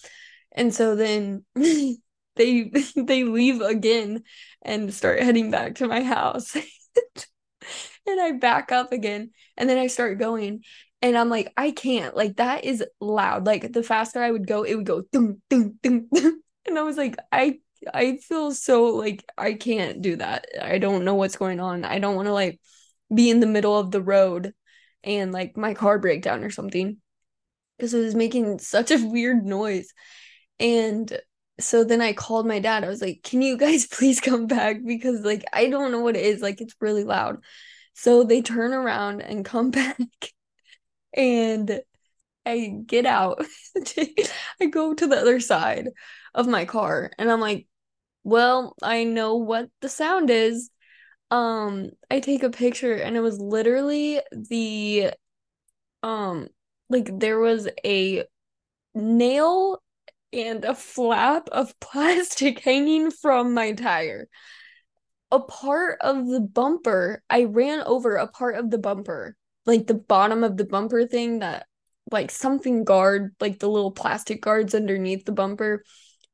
And 0.52 0.74
so 0.74 0.96
then 0.96 1.44
they 1.54 1.98
they 2.96 3.24
leave 3.24 3.60
again 3.60 4.22
and 4.62 4.92
start 4.94 5.20
heading 5.22 5.50
back 5.50 5.76
to 5.76 5.88
my 5.88 6.02
house. 6.02 6.56
and 8.06 8.20
I 8.20 8.32
back 8.32 8.72
up 8.72 8.92
again 8.92 9.30
and 9.56 9.68
then 9.68 9.78
I 9.78 9.86
start 9.88 10.18
going 10.18 10.62
and 11.02 11.16
I'm 11.16 11.28
like, 11.28 11.52
I 11.56 11.70
can't. 11.70 12.16
Like 12.16 12.36
that 12.36 12.64
is 12.64 12.84
loud. 13.00 13.46
Like 13.46 13.72
the 13.72 13.82
faster 13.82 14.22
I 14.22 14.30
would 14.30 14.46
go, 14.46 14.62
it 14.62 14.74
would 14.74 14.86
go 14.86 15.02
dum 15.12 15.42
dum 15.50 15.78
dum. 15.82 16.08
and 16.66 16.78
I 16.78 16.82
was 16.82 16.96
like, 16.96 17.16
I 17.30 17.58
I 17.92 18.16
feel 18.18 18.52
so 18.52 18.86
like 18.86 19.24
I 19.36 19.54
can't 19.54 20.02
do 20.02 20.16
that. 20.16 20.46
I 20.60 20.78
don't 20.78 21.04
know 21.04 21.14
what's 21.14 21.36
going 21.36 21.60
on. 21.60 21.84
I 21.84 21.98
don't 21.98 22.16
want 22.16 22.26
to 22.26 22.32
like 22.32 22.60
be 23.14 23.30
in 23.30 23.40
the 23.40 23.46
middle 23.46 23.78
of 23.78 23.90
the 23.90 24.02
road 24.02 24.52
and 25.02 25.32
like 25.32 25.56
my 25.56 25.74
car 25.74 25.98
break 25.98 26.22
down 26.22 26.44
or 26.44 26.50
something 26.50 26.98
because 27.76 27.94
it 27.94 28.00
was 28.00 28.14
making 28.14 28.58
such 28.58 28.90
a 28.90 29.06
weird 29.06 29.44
noise. 29.44 29.92
And 30.60 31.18
so 31.60 31.84
then 31.84 32.00
I 32.00 32.12
called 32.12 32.46
my 32.46 32.58
dad. 32.60 32.84
I 32.84 32.88
was 32.88 33.02
like, 33.02 33.22
"Can 33.22 33.42
you 33.42 33.56
guys 33.56 33.86
please 33.90 34.20
come 34.20 34.46
back 34.46 34.78
because 34.84 35.20
like 35.22 35.44
I 35.52 35.68
don't 35.70 35.92
know 35.92 36.00
what 36.00 36.16
it 36.16 36.24
is. 36.24 36.40
Like 36.42 36.60
it's 36.60 36.74
really 36.80 37.04
loud." 37.04 37.38
So 37.94 38.24
they 38.24 38.42
turn 38.42 38.72
around 38.74 39.22
and 39.22 39.44
come 39.44 39.70
back 39.72 39.98
and 41.14 41.80
I 42.46 42.82
get 42.86 43.06
out. 43.06 43.44
I 44.60 44.66
go 44.66 44.94
to 44.94 45.06
the 45.06 45.16
other 45.16 45.40
side 45.40 45.88
of 46.34 46.46
my 46.46 46.64
car 46.64 47.10
and 47.18 47.30
I'm 47.30 47.40
like, 47.40 47.66
well, 48.24 48.74
I 48.82 49.04
know 49.04 49.36
what 49.36 49.68
the 49.80 49.88
sound 49.88 50.30
is. 50.30 50.70
Um, 51.30 51.90
I 52.10 52.20
take 52.20 52.42
a 52.42 52.50
picture 52.50 52.94
and 52.94 53.16
it 53.16 53.20
was 53.20 53.38
literally 53.40 54.20
the 54.32 55.12
um 56.02 56.48
like 56.90 57.08
there 57.18 57.38
was 57.40 57.68
a 57.84 58.24
nail 58.94 59.82
and 60.32 60.64
a 60.64 60.74
flap 60.74 61.48
of 61.50 61.78
plastic 61.80 62.60
hanging 62.60 63.10
from 63.10 63.54
my 63.54 63.72
tire. 63.72 64.28
A 65.30 65.40
part 65.40 65.98
of 66.00 66.26
the 66.28 66.40
bumper, 66.40 67.22
I 67.28 67.44
ran 67.44 67.80
over 67.82 68.16
a 68.16 68.28
part 68.28 68.56
of 68.56 68.70
the 68.70 68.78
bumper 68.78 69.36
like 69.66 69.86
the 69.86 69.94
bottom 69.94 70.44
of 70.44 70.56
the 70.56 70.64
bumper 70.64 71.06
thing 71.06 71.38
that 71.40 71.66
like 72.10 72.30
something 72.30 72.84
guard 72.84 73.34
like 73.40 73.58
the 73.58 73.68
little 73.68 73.90
plastic 73.90 74.42
guards 74.42 74.74
underneath 74.74 75.24
the 75.24 75.32
bumper 75.32 75.82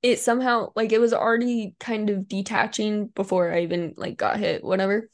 it 0.02 0.18
somehow 0.18 0.72
like 0.74 0.92
it 0.92 1.00
was 1.00 1.12
already 1.12 1.74
kind 1.78 2.10
of 2.10 2.28
detaching 2.28 3.08
before 3.08 3.52
I 3.52 3.60
even 3.62 3.94
like 3.96 4.16
got 4.16 4.38
hit 4.38 4.64
whatever. 4.64 5.08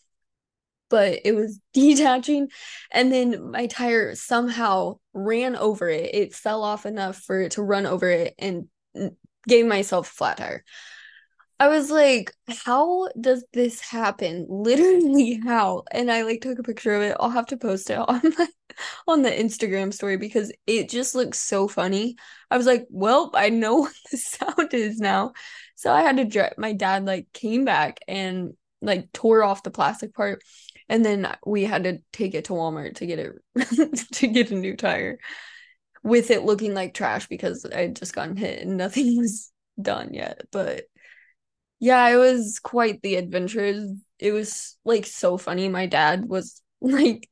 But 0.88 1.20
it 1.24 1.34
was 1.34 1.60
detaching 1.72 2.48
and 2.92 3.12
then 3.12 3.50
my 3.50 3.66
tire 3.66 4.14
somehow 4.14 4.98
ran 5.12 5.56
over 5.56 5.88
it. 5.88 6.14
It 6.14 6.34
fell 6.34 6.62
off 6.62 6.86
enough 6.86 7.16
for 7.16 7.40
it 7.40 7.52
to 7.52 7.62
run 7.62 7.86
over 7.86 8.08
it 8.08 8.34
and 8.38 8.68
gave 9.46 9.66
myself 9.66 10.10
a 10.10 10.14
flat 10.14 10.36
tire 10.38 10.64
I 11.58 11.68
was 11.68 11.90
like, 11.90 12.32
how 12.48 13.08
does 13.18 13.44
this 13.52 13.80
happen? 13.80 14.46
Literally 14.48 15.40
how? 15.42 15.84
And 15.90 16.10
I 16.10 16.22
like 16.22 16.42
took 16.42 16.58
a 16.58 16.62
picture 16.62 16.94
of 16.94 17.02
it. 17.02 17.16
I'll 17.18 17.30
have 17.30 17.46
to 17.46 17.56
post 17.56 17.88
it 17.90 17.98
on 18.08 18.20
my 18.38 18.46
on 19.08 19.22
the 19.22 19.30
Instagram 19.30 19.92
story 19.92 20.18
because 20.18 20.52
it 20.66 20.90
just 20.90 21.14
looks 21.14 21.38
so 21.38 21.66
funny. 21.66 22.16
I 22.50 22.58
was 22.58 22.66
like, 22.66 22.86
well, 22.90 23.30
I 23.34 23.48
know 23.48 23.76
what 23.80 23.94
the 24.10 24.18
sound 24.18 24.74
is 24.74 24.98
now. 24.98 25.32
So 25.76 25.92
I 25.92 26.02
had 26.02 26.18
to 26.18 26.24
drive 26.24 26.54
my 26.58 26.72
dad 26.72 27.06
like 27.06 27.28
came 27.32 27.64
back 27.64 28.00
and 28.06 28.52
like 28.82 29.10
tore 29.12 29.42
off 29.42 29.62
the 29.62 29.70
plastic 29.70 30.14
part 30.14 30.42
and 30.88 31.04
then 31.04 31.26
we 31.44 31.64
had 31.64 31.84
to 31.84 31.98
take 32.12 32.34
it 32.34 32.44
to 32.46 32.52
Walmart 32.52 32.96
to 32.96 33.06
get 33.06 33.18
it 33.18 33.32
to 34.12 34.26
get 34.26 34.50
a 34.50 34.54
new 34.54 34.76
tire 34.76 35.18
with 36.02 36.30
it 36.30 36.44
looking 36.44 36.74
like 36.74 36.94
trash 36.94 37.26
because 37.26 37.64
I 37.64 37.80
had 37.82 37.96
just 37.96 38.14
gotten 38.14 38.36
hit 38.36 38.62
and 38.62 38.76
nothing 38.76 39.16
was 39.18 39.50
done 39.80 40.14
yet. 40.14 40.42
But 40.52 40.84
yeah, 41.78 42.08
it 42.08 42.16
was 42.16 42.58
quite 42.58 43.02
the 43.02 43.16
adventure. 43.16 43.86
It 44.18 44.32
was 44.32 44.76
like 44.84 45.06
so 45.06 45.36
funny. 45.36 45.68
My 45.68 45.86
dad 45.86 46.26
was 46.26 46.62
like 46.80 47.28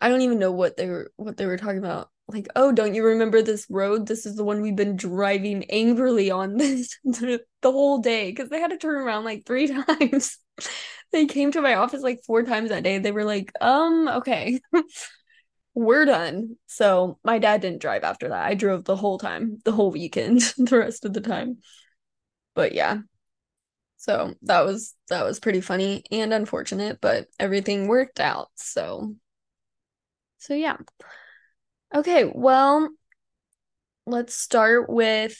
I 0.00 0.08
don't 0.08 0.22
even 0.22 0.38
know 0.38 0.52
what 0.52 0.76
they 0.76 0.88
were 0.88 1.12
what 1.16 1.36
they 1.36 1.46
were 1.46 1.58
talking 1.58 1.78
about. 1.78 2.08
Like, 2.28 2.48
oh, 2.54 2.70
don't 2.72 2.94
you 2.94 3.04
remember 3.04 3.42
this 3.42 3.66
road? 3.68 4.06
This 4.06 4.24
is 4.24 4.36
the 4.36 4.44
one 4.44 4.62
we've 4.62 4.76
been 4.76 4.96
driving 4.96 5.64
angrily 5.64 6.30
on 6.30 6.56
this 6.56 6.96
the 7.04 7.40
whole 7.64 7.98
day 7.98 8.30
because 8.30 8.48
they 8.48 8.60
had 8.60 8.70
to 8.70 8.78
turn 8.78 9.02
around 9.02 9.24
like 9.24 9.44
three 9.44 9.66
times. 9.84 10.38
they 11.12 11.26
came 11.26 11.50
to 11.52 11.60
my 11.60 11.74
office 11.74 12.02
like 12.02 12.20
four 12.24 12.42
times 12.44 12.70
that 12.70 12.84
day. 12.84 12.98
They 12.98 13.12
were 13.12 13.24
like, 13.24 13.52
um, 13.60 14.08
okay. 14.08 14.60
we're 15.74 16.04
done. 16.04 16.56
So 16.66 17.18
my 17.24 17.38
dad 17.38 17.60
didn't 17.60 17.82
drive 17.82 18.04
after 18.04 18.28
that. 18.28 18.44
I 18.44 18.54
drove 18.54 18.84
the 18.84 18.96
whole 18.96 19.18
time, 19.18 19.58
the 19.64 19.72
whole 19.72 19.90
weekend, 19.90 20.40
the 20.56 20.78
rest 20.78 21.04
of 21.04 21.12
the 21.12 21.20
time. 21.20 21.58
But 22.54 22.74
yeah, 22.74 22.98
so 24.00 24.34
that 24.44 24.64
was 24.64 24.94
that 25.10 25.26
was 25.26 25.40
pretty 25.40 25.60
funny 25.60 26.02
and 26.10 26.32
unfortunate, 26.32 27.02
but 27.02 27.26
everything 27.38 27.86
worked 27.86 28.18
out. 28.18 28.48
So 28.54 29.14
so 30.38 30.54
yeah. 30.54 30.78
Okay, 31.94 32.24
well, 32.24 32.88
let's 34.06 34.34
start 34.34 34.88
with 34.88 35.38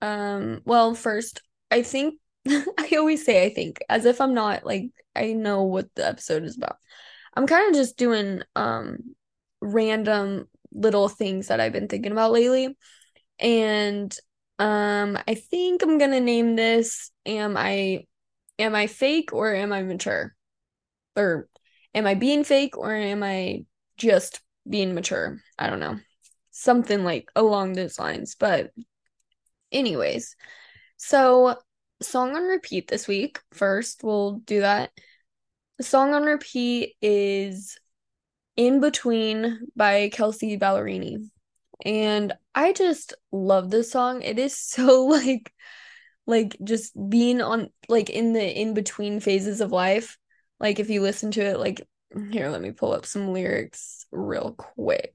um 0.00 0.62
well, 0.64 0.94
first, 0.94 1.42
I 1.70 1.82
think 1.82 2.14
I 2.48 2.88
always 2.96 3.22
say 3.22 3.44
I 3.44 3.50
think 3.52 3.80
as 3.86 4.06
if 4.06 4.22
I'm 4.22 4.32
not 4.32 4.64
like 4.64 4.86
I 5.14 5.34
know 5.34 5.64
what 5.64 5.94
the 5.94 6.06
episode 6.06 6.44
is 6.44 6.56
about. 6.56 6.76
I'm 7.34 7.46
kind 7.46 7.68
of 7.68 7.74
just 7.74 7.98
doing 7.98 8.40
um 8.56 9.14
random 9.60 10.48
little 10.72 11.10
things 11.10 11.48
that 11.48 11.60
I've 11.60 11.74
been 11.74 11.88
thinking 11.88 12.12
about 12.12 12.32
lately. 12.32 12.78
And 13.38 14.16
um, 14.58 15.18
I 15.28 15.34
think 15.34 15.82
I'm 15.82 15.98
gonna 15.98 16.20
name 16.20 16.56
this 16.56 17.11
Am 17.26 17.56
I 17.56 18.06
am 18.58 18.74
I 18.74 18.86
fake 18.86 19.32
or 19.32 19.54
am 19.54 19.72
I 19.72 19.82
mature? 19.82 20.34
Or 21.16 21.48
am 21.94 22.06
I 22.06 22.14
being 22.14 22.44
fake 22.44 22.76
or 22.76 22.94
am 22.94 23.22
I 23.22 23.64
just 23.96 24.40
being 24.68 24.94
mature? 24.94 25.40
I 25.58 25.68
don't 25.68 25.80
know. 25.80 25.98
Something 26.50 27.04
like 27.04 27.30
along 27.34 27.72
those 27.72 27.98
lines. 27.98 28.36
But 28.38 28.72
anyways, 29.70 30.36
so 30.96 31.56
song 32.00 32.36
on 32.36 32.42
repeat 32.44 32.88
this 32.88 33.08
week. 33.08 33.40
First, 33.52 34.04
we'll 34.04 34.38
do 34.38 34.60
that. 34.60 34.90
The 35.78 35.84
song 35.84 36.14
on 36.14 36.24
repeat 36.24 36.94
is 37.00 37.78
In 38.56 38.80
Between 38.80 39.60
by 39.74 40.10
Kelsea 40.10 40.58
Ballerini 40.58 41.30
and 41.84 42.32
I 42.54 42.72
just 42.72 43.14
love 43.30 43.70
this 43.70 43.90
song. 43.90 44.22
It 44.22 44.38
is 44.38 44.56
so 44.56 45.04
like 45.06 45.52
like 46.26 46.56
just 46.62 46.92
being 47.08 47.40
on 47.40 47.70
like 47.88 48.10
in 48.10 48.32
the 48.32 48.60
in 48.60 48.74
between 48.74 49.20
phases 49.20 49.60
of 49.60 49.72
life. 49.72 50.18
Like 50.60 50.78
if 50.78 50.90
you 50.90 51.02
listen 51.02 51.30
to 51.32 51.40
it 51.40 51.58
like 51.58 51.86
here 52.30 52.48
let 52.48 52.60
me 52.60 52.72
pull 52.72 52.92
up 52.92 53.06
some 53.06 53.32
lyrics 53.32 54.06
real 54.12 54.54
quick. 54.56 55.14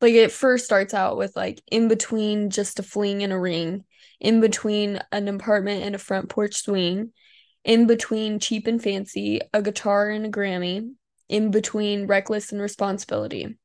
Like 0.00 0.14
it 0.14 0.32
first 0.32 0.64
starts 0.64 0.94
out 0.94 1.16
with 1.16 1.34
like 1.36 1.60
in 1.70 1.88
between 1.88 2.50
just 2.50 2.78
a 2.78 2.82
fling 2.82 3.22
and 3.22 3.32
a 3.32 3.38
ring, 3.38 3.84
in 4.20 4.40
between 4.40 5.00
an 5.10 5.28
apartment 5.28 5.82
and 5.82 5.94
a 5.94 5.98
front 5.98 6.28
porch 6.28 6.62
swing, 6.62 7.12
in 7.64 7.86
between 7.86 8.38
cheap 8.38 8.66
and 8.68 8.82
fancy, 8.82 9.40
a 9.52 9.60
guitar 9.60 10.08
and 10.08 10.24
a 10.24 10.30
Grammy, 10.30 10.92
in 11.28 11.50
between 11.50 12.06
reckless 12.06 12.52
and 12.52 12.62
responsibility. 12.62 13.58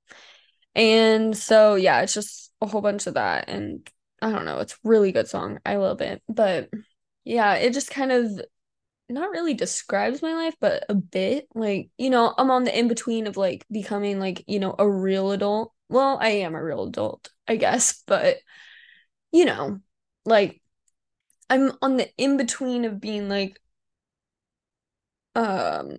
And 0.75 1.37
so 1.37 1.75
yeah, 1.75 2.01
it's 2.01 2.15
just 2.15 2.51
a 2.61 2.65
whole 2.65 2.81
bunch 2.81 3.05
of 3.05 3.13
that 3.13 3.47
and 3.47 3.87
I 4.23 4.31
don't 4.31 4.45
know, 4.45 4.59
it's 4.59 4.79
really 4.83 5.11
good 5.11 5.27
song. 5.27 5.59
I 5.65 5.75
love 5.77 6.01
it. 6.01 6.23
But 6.29 6.69
yeah, 7.25 7.55
it 7.55 7.73
just 7.73 7.91
kind 7.91 8.11
of 8.11 8.41
not 9.09 9.31
really 9.31 9.53
describes 9.53 10.21
my 10.21 10.33
life, 10.33 10.55
but 10.61 10.85
a 10.89 10.95
bit. 10.95 11.47
Like, 11.55 11.89
you 11.97 12.09
know, 12.09 12.33
I'm 12.37 12.51
on 12.51 12.63
the 12.65 12.77
in 12.77 12.87
between 12.89 13.27
of 13.27 13.37
like 13.37 13.65
becoming 13.71 14.19
like, 14.19 14.43
you 14.47 14.59
know, 14.59 14.75
a 14.79 14.89
real 14.89 15.31
adult. 15.31 15.73
Well, 15.89 16.17
I 16.21 16.29
am 16.29 16.55
a 16.55 16.63
real 16.63 16.85
adult, 16.85 17.29
I 17.47 17.57
guess, 17.57 18.03
but 18.07 18.37
you 19.31 19.45
know, 19.45 19.79
like 20.25 20.61
I'm 21.49 21.73
on 21.81 21.97
the 21.97 22.09
in 22.17 22.37
between 22.37 22.85
of 22.85 23.01
being 23.01 23.29
like 23.29 23.61
um 25.35 25.97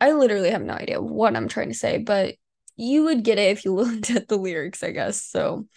I 0.00 0.12
literally 0.12 0.50
have 0.50 0.62
no 0.62 0.74
idea 0.74 1.02
what 1.02 1.36
I'm 1.36 1.48
trying 1.48 1.70
to 1.70 1.74
say, 1.74 1.98
but 1.98 2.36
you 2.76 3.04
would 3.04 3.24
get 3.24 3.38
it 3.38 3.52
if 3.52 3.64
you 3.64 3.74
looked 3.76 4.10
at 4.10 4.28
the 4.28 4.36
lyrics, 4.38 4.84
I 4.84 4.92
guess. 4.92 5.22
So, 5.24 5.68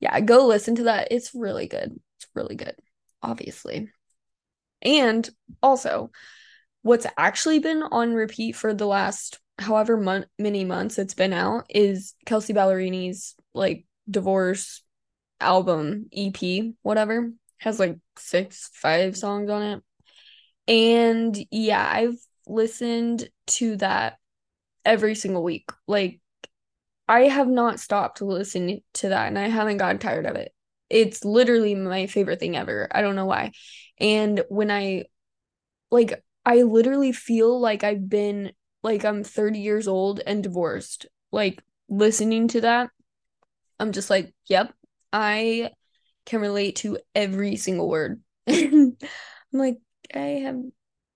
yeah, 0.00 0.20
go 0.20 0.46
listen 0.46 0.76
to 0.76 0.84
that. 0.84 1.08
It's 1.10 1.34
really 1.34 1.66
good. 1.66 1.98
It's 2.18 2.26
really 2.34 2.54
good, 2.54 2.74
obviously. 3.22 3.90
And 4.82 5.28
also, 5.62 6.10
what's 6.82 7.06
actually 7.16 7.58
been 7.58 7.82
on 7.82 8.14
repeat 8.14 8.52
for 8.52 8.72
the 8.74 8.86
last 8.86 9.40
however 9.58 9.96
mon- 9.96 10.26
many 10.38 10.64
months 10.64 10.98
it's 10.98 11.14
been 11.14 11.32
out 11.32 11.66
is 11.68 12.14
Kelsea 12.26 12.54
Ballerini's 12.54 13.34
like 13.54 13.84
divorce 14.08 14.82
album 15.40 16.06
EP, 16.12 16.74
whatever. 16.82 17.32
Has 17.58 17.80
like 17.80 17.98
six, 18.16 18.70
five 18.72 19.16
songs 19.16 19.50
on 19.50 19.62
it. 19.62 19.82
And 20.68 21.46
yeah, 21.50 21.86
I've 21.92 22.18
listened 22.46 23.28
to 23.48 23.76
that 23.76 24.18
every 24.84 25.16
single 25.16 25.42
week. 25.42 25.68
Like 25.88 26.20
I 27.08 27.22
have 27.22 27.48
not 27.48 27.80
stopped 27.80 28.20
listening 28.20 28.82
to 28.94 29.10
that 29.10 29.28
and 29.28 29.38
I 29.38 29.48
haven't 29.48 29.78
gotten 29.78 29.98
tired 29.98 30.26
of 30.26 30.36
it. 30.36 30.52
It's 30.90 31.24
literally 31.24 31.74
my 31.74 32.06
favorite 32.06 32.40
thing 32.40 32.56
ever. 32.56 32.88
I 32.90 33.02
don't 33.02 33.16
know 33.16 33.26
why. 33.26 33.52
And 33.98 34.44
when 34.48 34.70
I 34.70 35.04
like 35.90 36.22
I 36.44 36.62
literally 36.62 37.12
feel 37.12 37.60
like 37.60 37.84
I've 37.84 38.08
been 38.08 38.52
like 38.82 39.04
I'm 39.04 39.24
30 39.24 39.60
years 39.60 39.88
old 39.88 40.20
and 40.26 40.42
divorced. 40.42 41.06
Like 41.32 41.62
listening 41.88 42.48
to 42.48 42.62
that, 42.62 42.90
I'm 43.80 43.92
just 43.92 44.10
like, 44.10 44.34
yep, 44.46 44.72
I 45.12 45.72
can 46.26 46.40
relate 46.40 46.76
to 46.76 46.98
every 47.14 47.56
single 47.56 47.88
word. 47.88 48.22
I'm 48.48 48.96
like, 49.52 49.78
I 50.14 50.42
have 50.44 50.62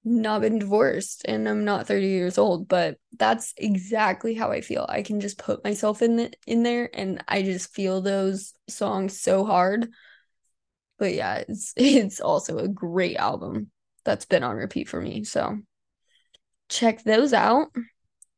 not 0.05 0.41
been 0.41 0.59
divorced 0.59 1.23
and 1.27 1.49
I'm 1.49 1.65
not 1.65 1.87
30 1.87 2.09
years 2.09 2.39
old, 2.39 2.69
but 2.69 2.99
that's 3.19 3.55
exactly 3.57 4.35
how 4.35 4.51
I 4.51 4.61
feel. 4.61 4.85
I 4.89 5.03
can 5.03 5.21
just 5.21 5.39
put 5.39 5.63
myself 5.63 6.03
in 6.03 6.17
the, 6.17 6.33
in 6.47 6.63
there 6.63 6.91
and 6.93 7.23
I 7.29 7.43
just 7.43 7.73
feel 7.73 8.01
those 8.01 8.53
songs 8.69 9.21
so 9.21 9.45
hard. 9.45 9.91
But 10.99 11.15
yeah, 11.15 11.45
it's 11.49 11.73
it's 11.77 12.21
also 12.21 12.59
a 12.59 12.69
great 12.69 13.17
album 13.17 13.71
that's 14.05 14.25
been 14.25 14.43
on 14.43 14.57
repeat 14.57 14.89
for 14.89 15.01
me. 15.01 15.25
So 15.25 15.59
check 16.69 17.05
those 17.05 17.33
out. 17.33 17.69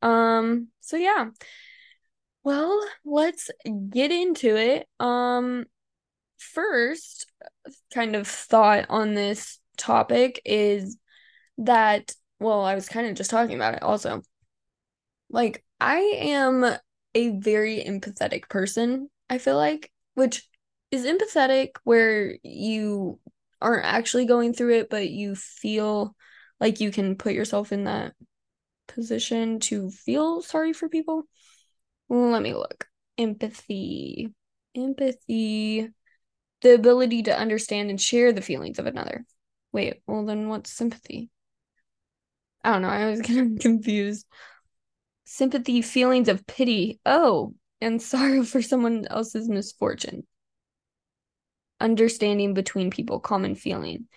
Um 0.03 0.69
so 0.81 0.97
yeah. 0.97 1.31
Well, 2.43 2.79
let's 3.07 3.51
get 3.89 4.13
into 4.13 4.55
it. 4.57 4.87
Um 5.01 5.65
first 6.37 7.27
kind 7.93 8.15
of 8.15 8.27
thought 8.27 8.87
on 8.91 9.15
this 9.15 9.59
topic 9.79 10.43
is 10.45 10.99
that 11.59 12.13
well, 12.41 12.63
I 12.63 12.75
was 12.75 12.89
kind 12.89 13.07
of 13.07 13.15
just 13.15 13.31
talking 13.31 13.55
about 13.55 13.75
it 13.75 13.83
also. 13.83 14.23
Like 15.31 15.65
I 15.81 15.99
am 16.19 16.65
a 17.15 17.31
very 17.31 17.83
empathetic 17.85 18.49
person, 18.49 19.09
I 19.31 19.39
feel 19.39 19.57
like, 19.57 19.91
which 20.15 20.49
is 20.91 21.07
empathetic 21.07 21.71
where 21.85 22.37
you 22.43 23.19
aren't 23.61 23.87
actually 23.87 24.27
going 24.27 24.53
through 24.53 24.75
it, 24.75 24.91
but 24.91 25.09
you 25.09 25.35
feel 25.35 26.15
like 26.61 26.81
you 26.81 26.91
can 26.91 27.17
put 27.17 27.33
yourself 27.33 27.73
in 27.73 27.85
that 27.85 28.15
position 28.89 29.61
to 29.61 29.91
feel 29.91 30.43
sorry 30.43 30.73
for 30.73 30.89
people. 30.89 31.25
Let 32.09 32.43
me 32.43 32.55
look. 32.55 32.87
Empathy. 33.17 34.33
Empathy. 34.77 35.89
The 36.61 36.75
ability 36.75 37.25
to 37.25 37.37
understand 37.37 37.91
and 37.91 38.01
share 38.01 38.33
the 38.33 38.43
feelings 38.43 38.79
of 38.79 38.87
another. 38.87 39.25
Wait, 39.73 40.03
well, 40.07 40.25
then 40.25 40.49
what's 40.49 40.71
sympathy? 40.71 41.31
I 42.65 42.73
don't 42.73 42.83
know. 42.83 42.89
I 42.89 43.07
was 43.07 43.21
getting 43.23 43.59
confused. 43.59 44.27
Sympathy, 45.25 45.83
feelings 45.83 46.29
of 46.29 46.47
pity. 46.47 47.01
Oh, 47.07 47.55
and 47.81 48.01
sorrow 48.01 48.43
for 48.43 48.63
someone 48.63 49.07
else's 49.09 49.49
misfortune. 49.49 50.27
Understanding 51.81 52.55
between 52.55 52.91
people, 52.91 53.21
common 53.21 53.55
feeling. 53.55 54.09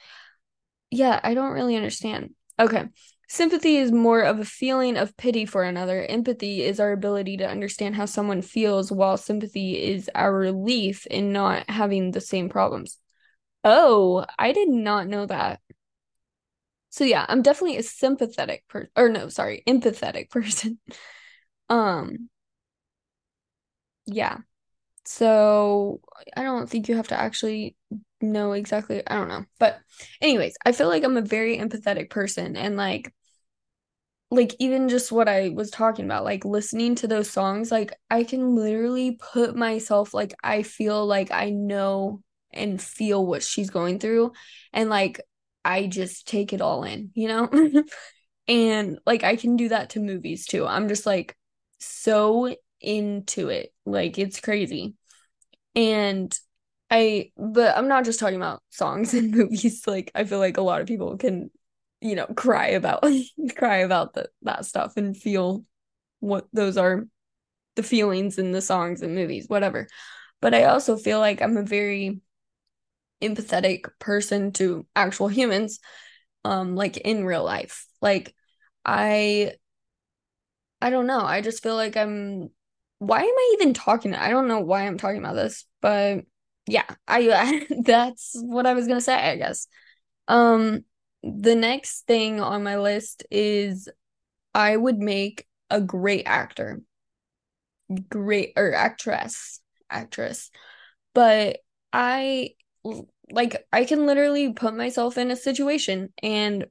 Yeah, 0.89 1.19
I 1.21 1.33
don't 1.33 1.51
really 1.51 1.75
understand. 1.75 2.33
Okay. 2.59 2.87
Sympathy 3.29 3.75
is 3.75 3.91
more 3.91 4.21
of 4.21 4.39
a 4.39 4.45
feeling 4.45 4.95
of 4.95 5.17
pity 5.17 5.45
for 5.45 5.63
another. 5.63 6.01
Empathy 6.01 6.63
is 6.63 6.79
our 6.79 6.93
ability 6.93 7.37
to 7.37 7.49
understand 7.49 7.95
how 7.95 8.05
someone 8.05 8.41
feels, 8.41 8.89
while 8.89 9.17
sympathy 9.17 9.83
is 9.83 10.09
our 10.15 10.33
relief 10.33 11.05
in 11.07 11.33
not 11.33 11.69
having 11.69 12.11
the 12.11 12.21
same 12.21 12.47
problems. 12.47 12.97
Oh, 13.65 14.25
I 14.39 14.53
did 14.53 14.69
not 14.69 15.07
know 15.07 15.25
that. 15.25 15.59
So 16.97 17.03
yeah, 17.03 17.27
I'm 17.29 17.43
definitely 17.43 17.77
a 17.77 17.83
sympathetic 17.83 18.67
person 18.67 18.89
or 18.95 19.07
no, 19.07 19.29
sorry, 19.29 19.61
empathetic 19.67 20.29
person. 20.31 20.79
um 21.69 22.29
yeah. 24.05 24.37
So 25.05 26.01
I 26.37 26.43
don't 26.43 26.69
think 26.69 26.89
you 26.89 26.95
have 26.97 27.09
to 27.09 27.19
actually 27.19 27.75
know 28.21 28.53
exactly, 28.53 29.03
I 29.07 29.15
don't 29.15 29.29
know. 29.29 29.45
But 29.59 29.79
anyways, 30.21 30.55
I 30.65 30.73
feel 30.73 30.89
like 30.89 31.03
I'm 31.03 31.17
a 31.17 31.21
very 31.21 31.57
empathetic 31.57 32.09
person 32.09 32.57
and 32.57 32.77
like 32.77 33.13
like 34.29 34.53
even 34.59 34.89
just 34.89 35.11
what 35.11 35.29
I 35.29 35.49
was 35.49 35.71
talking 35.71 36.05
about, 36.05 36.25
like 36.25 36.43
listening 36.43 36.95
to 36.95 37.07
those 37.07 37.29
songs, 37.29 37.71
like 37.71 37.93
I 38.09 38.23
can 38.23 38.55
literally 38.55 39.17
put 39.33 39.55
myself 39.55 40.13
like 40.13 40.33
I 40.43 40.63
feel 40.63 41.05
like 41.05 41.31
I 41.31 41.49
know 41.51 42.21
and 42.53 42.81
feel 42.81 43.25
what 43.25 43.43
she's 43.43 43.69
going 43.69 43.99
through 43.99 44.33
and 44.73 44.89
like 44.89 45.21
I 45.67 45.87
just 45.87 46.27
take 46.27 46.53
it 46.53 46.61
all 46.61 46.85
in, 46.85 47.11
you 47.13 47.27
know? 47.27 47.49
and 48.47 48.99
like 49.05 49.25
I 49.25 49.35
can 49.35 49.57
do 49.57 49.69
that 49.69 49.91
to 49.91 49.99
movies 49.99 50.45
too. 50.45 50.65
I'm 50.65 50.87
just 50.87 51.05
like 51.05 51.35
so 51.79 52.55
into 52.79 53.49
it. 53.49 53.73
Like 53.85 54.17
it's 54.17 54.39
crazy. 54.39 54.95
And 55.75 56.33
I 56.89 57.31
but 57.35 57.77
I'm 57.77 57.89
not 57.89 58.05
just 58.05 58.21
talking 58.21 58.37
about 58.37 58.63
songs 58.69 59.13
and 59.13 59.31
movies. 59.31 59.85
Like 59.85 60.09
I 60.15 60.23
feel 60.23 60.39
like 60.39 60.55
a 60.55 60.61
lot 60.61 60.79
of 60.79 60.87
people 60.87 61.17
can, 61.17 61.51
you 61.99 62.15
know, 62.15 62.27
cry 62.27 62.67
about 62.67 63.03
cry 63.57 63.79
about 63.79 64.13
the, 64.13 64.29
that 64.43 64.65
stuff 64.65 64.95
and 64.95 65.17
feel 65.17 65.65
what 66.21 66.47
those 66.53 66.77
are 66.77 67.05
the 67.75 67.83
feelings 67.83 68.37
in 68.37 68.53
the 68.53 68.61
songs 68.61 69.01
and 69.01 69.15
movies, 69.15 69.49
whatever. 69.49 69.87
But 70.41 70.53
I 70.53 70.65
also 70.65 70.95
feel 70.95 71.19
like 71.19 71.41
I'm 71.41 71.57
a 71.57 71.63
very 71.63 72.21
empathetic 73.21 73.85
person 73.99 74.51
to 74.53 74.85
actual 74.95 75.27
humans 75.27 75.79
um 76.45 76.75
like 76.75 76.97
in 76.97 77.25
real 77.25 77.43
life. 77.43 77.85
Like 78.01 78.35
i 78.85 79.53
i 80.81 80.89
don't 80.89 81.07
know. 81.07 81.21
I 81.21 81.41
just 81.41 81.63
feel 81.63 81.75
like 81.75 81.97
i'm 81.97 82.49
why 82.99 83.19
am 83.19 83.25
i 83.25 83.51
even 83.59 83.73
talking? 83.73 84.15
I 84.15 84.29
don't 84.29 84.47
know 84.47 84.59
why 84.59 84.87
i'm 84.87 84.97
talking 84.97 85.19
about 85.19 85.35
this 85.35 85.65
but 85.81 86.25
yeah 86.67 86.85
i 87.07 87.65
that's 87.83 88.31
what 88.41 88.65
i 88.65 88.73
was 88.73 88.87
gonna 88.87 89.01
say 89.01 89.13
i 89.13 89.35
guess. 89.35 89.67
Um 90.27 90.83
the 91.23 91.55
next 91.55 92.05
thing 92.07 92.39
on 92.41 92.63
my 92.63 92.77
list 92.77 93.25
is 93.31 93.89
i 94.53 94.75
would 94.75 94.97
make 94.99 95.45
a 95.69 95.81
great 95.81 96.23
actor. 96.25 96.81
Great 98.09 98.53
or 98.57 98.73
actress 98.73 99.61
actress. 99.89 100.51
But 101.13 101.59
i 101.93 102.51
like 103.31 103.65
I 103.71 103.85
can 103.85 104.05
literally 104.05 104.53
put 104.53 104.75
myself 104.75 105.17
in 105.17 105.31
a 105.31 105.35
situation 105.35 106.13
and 106.23 106.67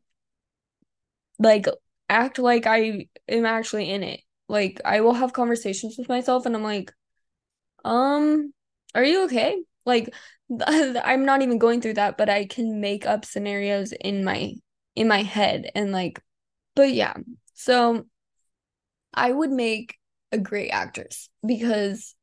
like 1.38 1.66
act 2.08 2.38
like 2.38 2.66
I 2.66 3.08
am 3.28 3.46
actually 3.46 3.90
in 3.90 4.02
it. 4.02 4.20
Like 4.48 4.80
I 4.84 5.00
will 5.00 5.14
have 5.14 5.32
conversations 5.32 5.96
with 5.98 6.08
myself 6.08 6.46
and 6.46 6.54
I'm 6.54 6.62
like, 6.62 6.92
um, 7.84 8.52
are 8.94 9.04
you 9.04 9.24
okay? 9.24 9.62
Like 9.84 10.14
I'm 10.66 11.24
not 11.24 11.42
even 11.42 11.58
going 11.58 11.80
through 11.80 11.94
that, 11.94 12.16
but 12.16 12.28
I 12.28 12.46
can 12.46 12.80
make 12.80 13.06
up 13.06 13.24
scenarios 13.24 13.92
in 13.92 14.24
my 14.24 14.54
in 14.94 15.08
my 15.08 15.22
head 15.22 15.70
and 15.74 15.92
like 15.92 16.22
but 16.74 16.92
yeah. 16.92 17.14
So 17.54 18.06
I 19.14 19.32
would 19.32 19.50
make 19.50 19.96
a 20.32 20.38
great 20.38 20.70
actress 20.70 21.28
because 21.44 22.14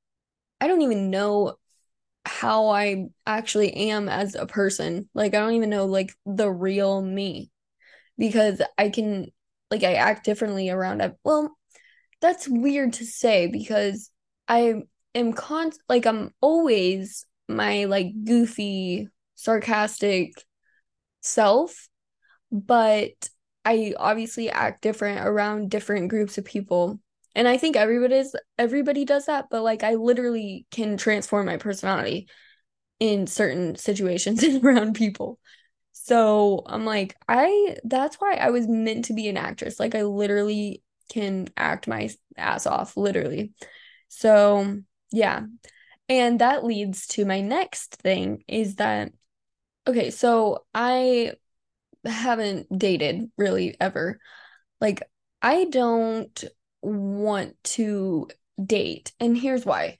I 0.62 0.68
don't 0.68 0.82
even 0.82 1.10
know 1.10 1.56
how 2.26 2.70
I 2.70 3.08
actually 3.26 3.74
am 3.90 4.08
as 4.08 4.36
a 4.36 4.46
person. 4.46 5.10
Like 5.14 5.34
I 5.34 5.40
don't 5.40 5.54
even 5.54 5.70
know 5.70 5.86
like 5.86 6.14
the 6.26 6.50
real 6.50 7.02
me 7.02 7.52
because 8.18 8.62
I 8.78 8.90
can 8.90 9.28
like 9.70 9.84
I 9.84 9.96
act 9.96 10.26
differently 10.26 10.70
around 10.70 11.02
it. 11.02 11.16
Well, 11.24 11.58
that's 12.22 12.48
weird 12.48 12.94
to 12.94 13.06
say 13.06 13.48
because 13.48 14.10
I 14.48 14.84
am 15.16 15.34
con 15.34 15.72
like 15.90 16.06
I'm 16.06 16.32
always 16.42 17.26
my 17.50 17.86
like 17.86 18.08
goofy, 18.24 19.10
sarcastic 19.36 20.34
self, 21.22 21.90
but 22.52 23.12
I 23.66 23.94
obviously 23.98 24.50
act 24.50 24.82
different 24.82 25.26
around 25.26 25.70
different 25.70 26.10
groups 26.10 26.38
of 26.38 26.46
people 26.46 27.00
and 27.36 27.48
I 27.48 27.58
think 27.58 27.76
everybody's 27.76 28.36
everybody 28.58 29.06
does 29.06 29.26
that, 29.26 29.48
but 29.50 29.64
like 29.64 29.84
I 29.84 29.96
literally 29.96 30.66
can 30.72 30.98
transform 30.98 31.46
my 31.46 31.58
personality 31.58 32.30
in 33.00 33.28
certain 33.28 33.76
situations 33.76 34.44
and 34.44 34.64
around 34.64 34.96
people. 34.96 35.40
So 35.94 36.64
I'm 36.66 36.86
like, 36.86 37.16
I 37.28 37.78
that's 37.84 38.18
why 38.18 38.36
I 38.36 38.50
was 38.50 38.68
meant 38.68 39.06
to 39.06 39.14
be 39.14 39.30
an 39.30 39.38
actress. 39.38 39.80
Like 39.80 39.96
I 39.96 40.04
literally 40.04 40.84
can 41.10 41.48
act 41.58 41.88
my 41.88 42.10
ass 42.38 42.66
off, 42.66 42.98
literally. 42.98 43.54
So, 44.10 44.80
yeah. 45.12 45.44
And 46.10 46.40
that 46.40 46.64
leads 46.64 47.08
to 47.10 47.26
my 47.26 47.42
next 47.42 47.96
thing 47.96 48.44
is 48.48 48.76
that, 48.76 49.12
okay, 49.88 50.12
so 50.12 50.66
I 50.74 51.34
haven't 52.06 52.68
dated 52.78 53.32
really 53.38 53.76
ever. 53.80 54.20
Like, 54.82 55.04
I 55.42 55.66
don't 55.66 56.44
want 56.84 57.56
to 57.64 58.30
date. 58.64 59.14
And 59.20 59.38
here's 59.38 59.66
why. 59.66 59.98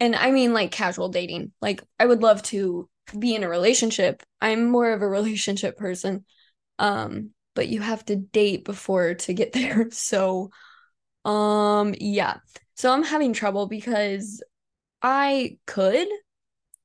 And 0.00 0.14
I 0.14 0.30
mean, 0.30 0.52
like, 0.52 0.70
casual 0.70 1.08
dating. 1.08 1.52
Like, 1.60 1.82
I 1.98 2.06
would 2.06 2.22
love 2.22 2.42
to 2.44 2.88
be 3.18 3.34
in 3.34 3.44
a 3.44 3.48
relationship. 3.48 4.22
I'm 4.40 4.70
more 4.70 4.92
of 4.92 5.02
a 5.02 5.08
relationship 5.08 5.76
person. 5.76 6.24
Um, 6.78 7.30
but 7.54 7.68
you 7.68 7.80
have 7.80 8.04
to 8.06 8.16
date 8.16 8.64
before 8.64 9.14
to 9.14 9.34
get 9.34 9.52
there. 9.52 9.90
So, 9.90 10.50
um, 11.24 11.94
yeah. 11.98 12.38
So 12.76 12.92
I'm 12.92 13.04
having 13.04 13.32
trouble 13.32 13.66
because 13.66 14.42
I 15.02 15.58
could 15.66 16.08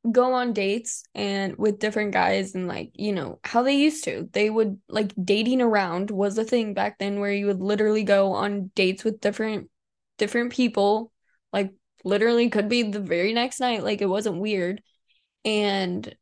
go 0.09 0.33
on 0.33 0.53
dates 0.53 1.03
and 1.13 1.57
with 1.57 1.79
different 1.79 2.11
guys 2.13 2.55
and 2.55 2.67
like, 2.67 2.91
you 2.93 3.11
know, 3.13 3.39
how 3.43 3.63
they 3.63 3.75
used 3.75 4.03
to. 4.05 4.29
They 4.31 4.49
would 4.49 4.79
like 4.87 5.13
dating 5.21 5.61
around 5.61 6.11
was 6.11 6.37
a 6.37 6.43
thing 6.43 6.73
back 6.73 6.99
then 6.99 7.19
where 7.19 7.31
you 7.33 7.47
would 7.47 7.61
literally 7.61 8.03
go 8.03 8.33
on 8.33 8.71
dates 8.75 9.03
with 9.03 9.19
different 9.19 9.69
different 10.17 10.51
people. 10.53 11.11
Like 11.51 11.73
literally 12.03 12.49
could 12.49 12.69
be 12.69 12.83
the 12.83 12.99
very 12.99 13.33
next 13.33 13.59
night. 13.59 13.83
Like 13.83 14.01
it 14.01 14.07
wasn't 14.07 14.39
weird. 14.39 14.81
And 15.43 16.15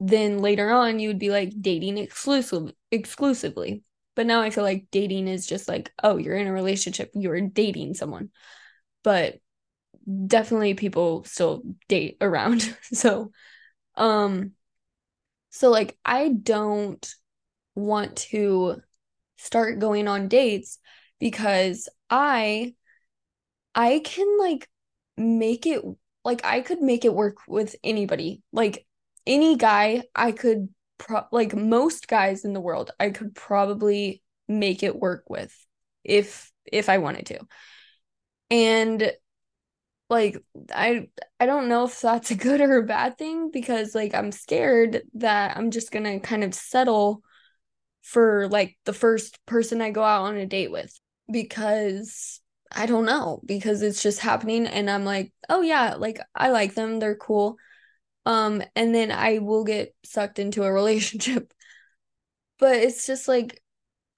then 0.00 0.38
later 0.38 0.70
on 0.70 0.98
you 0.98 1.08
would 1.08 1.18
be 1.18 1.30
like 1.30 1.52
dating 1.60 1.98
exclusive 1.98 2.72
exclusively. 2.90 3.82
But 4.16 4.26
now 4.26 4.42
I 4.42 4.50
feel 4.50 4.64
like 4.64 4.86
dating 4.90 5.28
is 5.28 5.46
just 5.46 5.68
like, 5.68 5.92
oh, 6.02 6.18
you're 6.18 6.36
in 6.36 6.46
a 6.46 6.52
relationship, 6.52 7.10
you're 7.14 7.40
dating 7.40 7.94
someone. 7.94 8.30
But 9.02 9.38
definitely 10.26 10.74
people 10.74 11.24
still 11.24 11.62
date 11.88 12.16
around. 12.20 12.76
so 12.82 13.30
um 13.96 14.52
so 15.50 15.70
like 15.70 15.96
I 16.04 16.28
don't 16.28 17.14
want 17.74 18.16
to 18.16 18.80
start 19.36 19.78
going 19.78 20.08
on 20.08 20.28
dates 20.28 20.78
because 21.18 21.88
I 22.10 22.74
I 23.74 24.00
can 24.04 24.38
like 24.38 24.68
make 25.16 25.66
it 25.66 25.82
like 26.24 26.44
I 26.44 26.60
could 26.60 26.80
make 26.80 27.04
it 27.04 27.14
work 27.14 27.36
with 27.46 27.76
anybody. 27.84 28.42
Like 28.52 28.86
any 29.26 29.56
guy 29.56 30.04
I 30.14 30.32
could 30.32 30.68
pro- 30.98 31.26
like 31.32 31.54
most 31.54 32.08
guys 32.08 32.44
in 32.44 32.52
the 32.52 32.60
world 32.60 32.90
I 33.00 33.10
could 33.10 33.34
probably 33.34 34.22
make 34.48 34.82
it 34.82 34.96
work 34.96 35.24
with 35.28 35.54
if 36.04 36.50
if 36.64 36.88
I 36.88 36.98
wanted 36.98 37.26
to. 37.26 37.40
And 38.50 39.12
like 40.10 40.36
I 40.74 41.08
I 41.40 41.46
don't 41.46 41.68
know 41.68 41.84
if 41.84 42.00
that's 42.00 42.30
a 42.30 42.34
good 42.34 42.60
or 42.60 42.78
a 42.78 42.82
bad 42.86 43.18
thing 43.18 43.50
because 43.50 43.94
like 43.94 44.14
I'm 44.14 44.32
scared 44.32 45.02
that 45.14 45.56
I'm 45.56 45.70
just 45.70 45.90
going 45.90 46.04
to 46.04 46.20
kind 46.20 46.44
of 46.44 46.54
settle 46.54 47.22
for 48.02 48.48
like 48.48 48.78
the 48.84 48.92
first 48.92 49.44
person 49.46 49.80
I 49.80 49.90
go 49.90 50.02
out 50.04 50.24
on 50.26 50.36
a 50.36 50.46
date 50.46 50.70
with 50.70 50.98
because 51.30 52.40
I 52.72 52.86
don't 52.86 53.06
know 53.06 53.40
because 53.46 53.82
it's 53.82 54.02
just 54.02 54.20
happening 54.20 54.66
and 54.66 54.90
I'm 54.90 55.04
like, 55.04 55.32
"Oh 55.48 55.62
yeah, 55.62 55.94
like 55.96 56.20
I 56.34 56.50
like 56.50 56.74
them, 56.74 56.98
they're 57.00 57.16
cool." 57.16 57.56
Um 58.26 58.62
and 58.76 58.94
then 58.94 59.12
I 59.12 59.38
will 59.38 59.64
get 59.64 59.94
sucked 60.04 60.38
into 60.40 60.64
a 60.64 60.72
relationship. 60.74 61.52
But 62.58 62.76
it's 62.76 63.06
just 63.06 63.28
like 63.28 63.60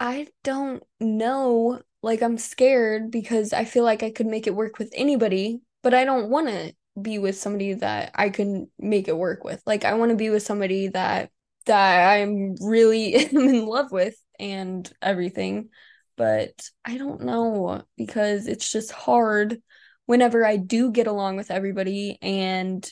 I 0.00 0.28
don't 0.44 0.82
know. 1.00 1.82
Like 2.02 2.22
I'm 2.22 2.38
scared 2.38 3.10
because 3.10 3.52
I 3.52 3.64
feel 3.66 3.84
like 3.84 4.02
I 4.02 4.10
could 4.12 4.26
make 4.26 4.46
it 4.46 4.54
work 4.56 4.78
with 4.78 4.92
anybody 4.94 5.62
but 5.86 5.94
I 5.94 6.04
don't 6.04 6.30
want 6.30 6.48
to 6.48 6.74
be 7.00 7.20
with 7.20 7.38
somebody 7.38 7.74
that 7.74 8.10
I 8.16 8.30
can 8.30 8.68
make 8.76 9.06
it 9.06 9.16
work 9.16 9.44
with. 9.44 9.62
Like 9.66 9.84
I 9.84 9.94
want 9.94 10.10
to 10.10 10.16
be 10.16 10.30
with 10.30 10.42
somebody 10.42 10.88
that 10.88 11.30
that 11.66 12.10
I'm 12.12 12.56
really 12.60 13.14
in 13.32 13.66
love 13.66 13.92
with 13.92 14.20
and 14.36 14.92
everything. 15.00 15.68
But 16.16 16.68
I 16.84 16.98
don't 16.98 17.20
know 17.20 17.84
because 17.96 18.48
it's 18.48 18.68
just 18.68 18.90
hard 18.90 19.62
whenever 20.06 20.44
I 20.44 20.56
do 20.56 20.90
get 20.90 21.06
along 21.06 21.36
with 21.36 21.52
everybody 21.52 22.18
and 22.20 22.84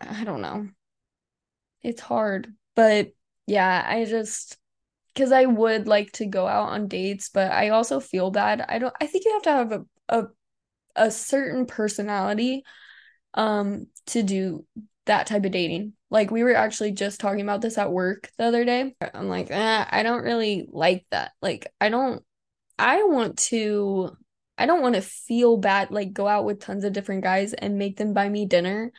I 0.00 0.24
don't 0.24 0.40
know. 0.40 0.70
It's 1.82 2.00
hard. 2.00 2.50
But 2.74 3.10
yeah, 3.46 3.84
I 3.86 4.06
just 4.06 4.56
because 5.12 5.32
I 5.32 5.44
would 5.44 5.86
like 5.86 6.12
to 6.12 6.24
go 6.24 6.46
out 6.46 6.70
on 6.70 6.88
dates, 6.88 7.28
but 7.28 7.52
I 7.52 7.68
also 7.68 8.00
feel 8.00 8.30
bad. 8.30 8.64
I 8.66 8.78
don't 8.78 8.94
I 9.02 9.06
think 9.06 9.26
you 9.26 9.34
have 9.34 9.42
to 9.42 9.50
have 9.50 9.72
a, 9.72 9.84
a 10.08 10.26
a 10.96 11.10
certain 11.10 11.66
personality 11.66 12.64
um 13.34 13.86
to 14.06 14.22
do 14.22 14.64
that 15.06 15.26
type 15.26 15.44
of 15.44 15.52
dating. 15.52 15.92
Like 16.10 16.30
we 16.30 16.42
were 16.42 16.54
actually 16.54 16.92
just 16.92 17.20
talking 17.20 17.40
about 17.40 17.60
this 17.60 17.78
at 17.78 17.92
work 17.92 18.28
the 18.38 18.44
other 18.44 18.64
day. 18.64 18.94
I'm 19.14 19.28
like, 19.28 19.50
eh, 19.50 19.84
I 19.88 20.02
don't 20.02 20.24
really 20.24 20.68
like 20.70 21.06
that. 21.10 21.32
Like 21.40 21.68
I 21.80 21.88
don't 21.88 22.22
I 22.78 23.04
want 23.04 23.38
to 23.50 24.16
I 24.58 24.66
don't 24.66 24.82
want 24.82 24.94
to 24.94 25.02
feel 25.02 25.56
bad 25.58 25.90
like 25.90 26.12
go 26.12 26.26
out 26.26 26.44
with 26.44 26.60
tons 26.60 26.84
of 26.84 26.92
different 26.92 27.22
guys 27.22 27.52
and 27.52 27.78
make 27.78 27.96
them 27.96 28.14
buy 28.14 28.28
me 28.28 28.46
dinner 28.46 28.92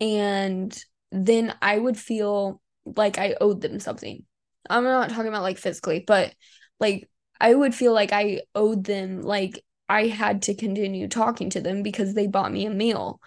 and 0.00 0.76
then 1.12 1.54
I 1.62 1.78
would 1.78 1.98
feel 1.98 2.60
like 2.84 3.18
I 3.18 3.36
owed 3.40 3.60
them 3.60 3.80
something. 3.80 4.24
I'm 4.68 4.84
not 4.84 5.10
talking 5.10 5.28
about 5.28 5.42
like 5.42 5.58
physically, 5.58 6.04
but 6.06 6.34
like 6.80 7.08
I 7.40 7.54
would 7.54 7.74
feel 7.74 7.92
like 7.92 8.12
I 8.12 8.42
owed 8.54 8.84
them 8.84 9.22
like 9.22 9.62
I 9.88 10.06
had 10.08 10.42
to 10.42 10.54
continue 10.54 11.08
talking 11.08 11.50
to 11.50 11.60
them 11.60 11.82
because 11.82 12.14
they 12.14 12.26
bought 12.26 12.52
me 12.52 12.66
a 12.66 12.70
meal. 12.70 13.20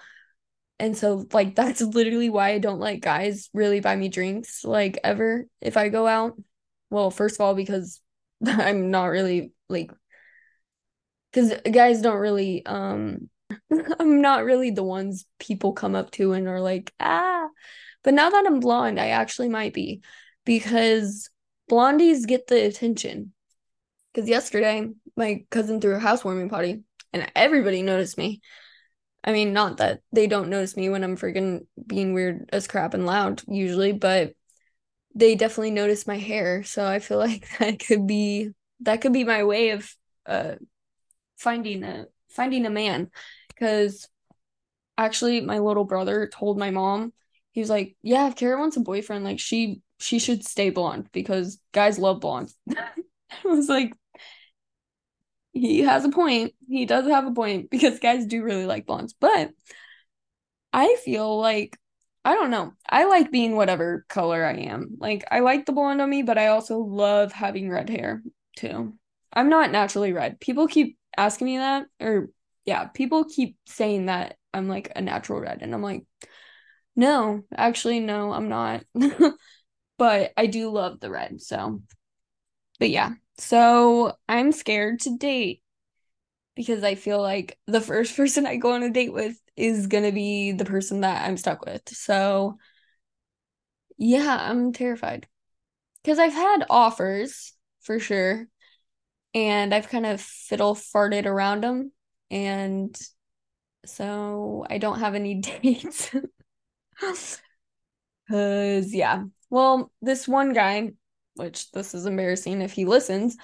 And 0.80 0.98
so 0.98 1.26
like 1.34 1.56
that's 1.56 1.82
literally 1.82 2.30
why 2.30 2.52
I 2.52 2.60
don't 2.60 2.80
like 2.80 3.02
guys 3.02 3.50
really 3.54 3.82
buy 3.82 3.96
me 3.96 4.10
drinks 4.10 4.64
like 4.64 5.00
ever 5.04 5.46
if 5.62 5.78
I 5.78 5.90
go 5.90 6.08
out. 6.08 6.40
Well, 6.90 7.12
first 7.12 7.36
of 7.36 7.42
all 7.42 7.56
because 7.56 8.02
I'm 8.46 8.92
not 8.92 9.06
really 9.08 9.52
like 9.68 9.92
cuz 11.34 11.54
guys 11.72 12.02
don't 12.02 12.18
really 12.20 12.66
um 12.66 13.30
I'm 14.00 14.22
not 14.22 14.46
really 14.46 14.72
the 14.72 14.84
ones 14.84 15.26
people 15.40 15.74
come 15.74 15.96
up 15.96 16.12
to 16.12 16.34
and 16.34 16.48
are 16.48 16.62
like, 16.62 16.94
"Ah." 17.00 17.48
But 18.04 18.14
now 18.16 18.30
that 18.30 18.46
I'm 18.48 18.60
blonde, 18.60 19.00
I 19.00 19.10
actually 19.10 19.50
might 19.50 19.74
be 19.74 20.02
because 20.46 21.30
blondies 21.70 22.28
get 22.28 22.48
the 22.48 22.66
attention. 22.66 23.34
Cuz 24.16 24.30
yesterday 24.30 24.90
my 25.16 25.46
cousin 25.50 25.82
threw 25.82 25.96
a 25.96 26.00
housewarming 26.00 26.50
party 26.50 26.84
and 27.14 27.32
everybody 27.36 27.82
noticed 27.82 28.18
me. 28.18 28.42
I 29.24 29.34
mean, 29.34 29.54
not 29.54 29.78
that 29.78 30.02
they 30.12 30.28
don't 30.28 30.50
notice 30.50 30.78
me 30.78 30.90
when 30.90 31.04
I'm 31.04 31.18
freaking 31.18 31.66
being 31.86 32.14
weird 32.14 32.50
as 32.54 32.68
crap 32.68 32.94
and 32.94 33.06
loud 33.06 33.42
usually, 33.48 33.92
but 33.92 34.34
they 35.16 35.36
definitely 35.36 35.72
notice 35.72 36.08
my 36.08 36.18
hair. 36.18 36.64
So 36.64 36.86
I 36.86 37.00
feel 37.00 37.18
like 37.28 37.48
that 37.60 37.80
could 37.80 38.08
be 38.08 38.52
that 38.82 39.02
could 39.02 39.14
be 39.14 39.24
my 39.24 39.44
way 39.44 39.72
of 39.72 39.94
uh 40.26 40.56
finding 41.38 41.84
a 41.84 42.06
finding 42.30 42.66
a 42.66 42.70
man 42.70 43.10
because 43.48 44.08
actually 44.98 45.42
my 45.42 45.60
little 45.60 45.86
brother 45.86 46.30
told 46.32 46.60
my 46.60 46.70
mom 46.70 47.14
he 47.52 47.62
was 47.62 47.70
like 47.70 47.96
yeah 48.02 48.28
if 48.28 48.36
Kara 48.36 48.60
wants 48.60 48.78
a 48.78 48.82
boyfriend 48.82 49.24
like 49.24 49.40
she 49.40 49.82
she 49.98 50.20
should 50.20 50.46
stay 50.46 50.70
blonde 50.70 51.10
because 51.12 51.60
guys 51.72 51.98
love 51.98 52.20
blondes 52.20 52.56
I 52.70 53.48
was 53.48 53.70
like 53.70 53.94
he 55.60 55.82
has 55.82 56.06
a 56.06 56.10
point. 56.10 56.54
He 56.68 56.86
does 56.86 57.08
have 57.08 57.26
a 57.28 57.32
point 57.32 57.70
because 57.70 58.00
guys 58.00 58.26
do 58.26 58.44
really 58.44 58.66
like 58.66 58.86
blondes. 58.86 59.14
But 59.14 59.52
I 60.74 60.96
feel 61.04 61.40
like 61.40 61.78
I 62.26 62.36
don't 62.36 62.52
know. 62.52 62.74
I 62.88 63.06
like 63.06 63.32
being 63.32 63.56
whatever 63.56 64.06
color 64.10 64.44
I 64.44 64.54
am. 64.54 64.98
Like 65.00 65.26
I 65.32 65.40
like 65.40 65.66
the 65.66 65.72
blonde 65.72 66.02
on 66.02 66.10
me, 66.10 66.24
but 66.24 66.38
I 66.38 66.48
also 66.48 66.80
love 66.80 67.32
having 67.32 67.70
red 67.70 67.90
hair 67.90 68.22
too. 68.58 68.94
I'm 69.34 69.50
not 69.50 69.72
naturally 69.72 70.14
red. 70.14 70.40
People 70.40 70.68
keep 70.68 70.98
asking 71.18 71.46
me 71.46 71.58
that 71.58 71.86
or 72.00 72.30
yeah, 72.66 72.86
people 72.86 73.26
keep 73.26 73.58
saying 73.68 74.08
that 74.08 74.38
I'm 74.54 74.68
like 74.68 74.92
a 74.96 75.02
natural 75.02 75.40
red 75.40 75.62
and 75.62 75.74
I'm 75.74 75.82
like 75.82 76.06
no, 76.96 77.44
actually 77.56 78.02
no, 78.02 78.34
I'm 78.34 78.50
not. 78.50 78.84
but 79.98 80.34
I 80.36 80.48
do 80.48 80.70
love 80.70 81.00
the 81.00 81.10
red, 81.10 81.42
so 81.42 81.82
but 82.80 82.90
yeah, 82.90 83.14
so 83.40 84.14
I'm 84.28 84.52
scared 84.52 85.02
to 85.02 85.18
date 85.18 85.64
because 86.56 86.84
I 86.84 86.96
feel 86.96 87.22
like 87.22 87.58
the 87.68 87.82
first 87.82 88.16
person 88.18 88.46
I 88.46 88.58
go 88.58 88.74
on 88.74 88.84
a 88.84 88.92
date 88.92 89.14
with 89.14 89.38
is 89.58 89.88
gonna 89.88 90.12
be 90.12 90.54
the 90.54 90.66
person 90.66 91.02
that 91.02 91.28
I'm 91.28 91.38
stuck 91.38 91.66
with. 91.66 91.90
So 91.90 92.58
yeah, 93.98 94.38
I'm 94.50 94.74
terrified. 94.74 95.28
Because 96.04 96.20
I've 96.20 96.34
had 96.34 96.66
offers 96.70 97.54
for 97.82 98.00
sure. 98.00 98.48
And 99.34 99.74
I've 99.74 99.90
kind 99.90 100.06
of 100.06 100.22
fiddle 100.22 100.76
farted 100.76 101.26
around 101.26 101.64
them. 101.64 101.92
And 102.32 102.98
so 103.86 104.66
I 104.70 104.78
don't 104.80 105.00
have 105.00 105.16
any 105.16 105.36
dates. 105.64 106.12
Cause 108.30 108.94
yeah. 108.94 109.24
Well, 109.50 109.92
this 110.02 110.28
one 110.28 110.54
guy 110.54 110.92
which 111.40 111.72
this 111.72 111.96
is 111.96 112.06
embarrassing 112.08 112.62
if 112.62 112.74
he 112.74 112.86
listens. 112.86 113.38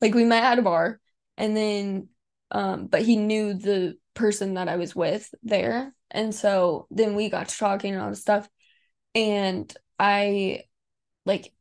Like 0.00 0.14
we 0.14 0.24
met 0.24 0.44
at 0.44 0.58
a 0.58 0.62
bar 0.62 1.00
And 1.38 1.56
then 1.56 2.08
um 2.50 2.86
but 2.88 3.02
he 3.02 3.16
knew 3.16 3.54
the 3.54 3.96
person 4.14 4.54
that 4.54 4.68
I 4.68 4.76
was 4.76 4.96
with 4.96 5.32
there. 5.42 5.94
And 6.10 6.34
so 6.34 6.86
then 6.90 7.14
we 7.16 7.30
got 7.30 7.48
to 7.48 7.58
talking 7.58 7.94
and 7.94 8.02
all 8.02 8.10
this 8.10 8.20
stuff. 8.22 8.48
And 9.14 9.72
I 9.98 10.64
like 11.26 11.52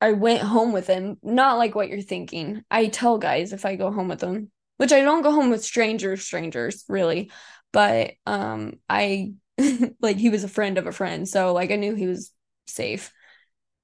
I 0.00 0.12
went 0.12 0.42
home 0.42 0.72
with 0.72 0.86
him, 0.86 1.18
not 1.22 1.58
like 1.58 1.74
what 1.74 1.88
you're 1.88 2.02
thinking. 2.02 2.62
I 2.70 2.86
tell 2.86 3.18
guys 3.18 3.52
if 3.52 3.64
I 3.64 3.76
go 3.76 3.90
home 3.90 4.08
with 4.08 4.20
them, 4.20 4.50
which 4.76 4.92
I 4.92 5.02
don't 5.02 5.22
go 5.22 5.32
home 5.32 5.50
with 5.50 5.64
strangers, 5.64 6.24
strangers 6.24 6.84
really, 6.88 7.30
but 7.72 8.12
um 8.26 8.74
I 8.88 9.34
like 10.00 10.16
he 10.18 10.30
was 10.30 10.44
a 10.44 10.48
friend 10.48 10.78
of 10.78 10.86
a 10.86 10.92
friend, 10.92 11.28
so 11.28 11.52
like 11.52 11.70
I 11.72 11.76
knew 11.76 11.94
he 11.94 12.06
was 12.06 12.32
safe. 12.66 13.12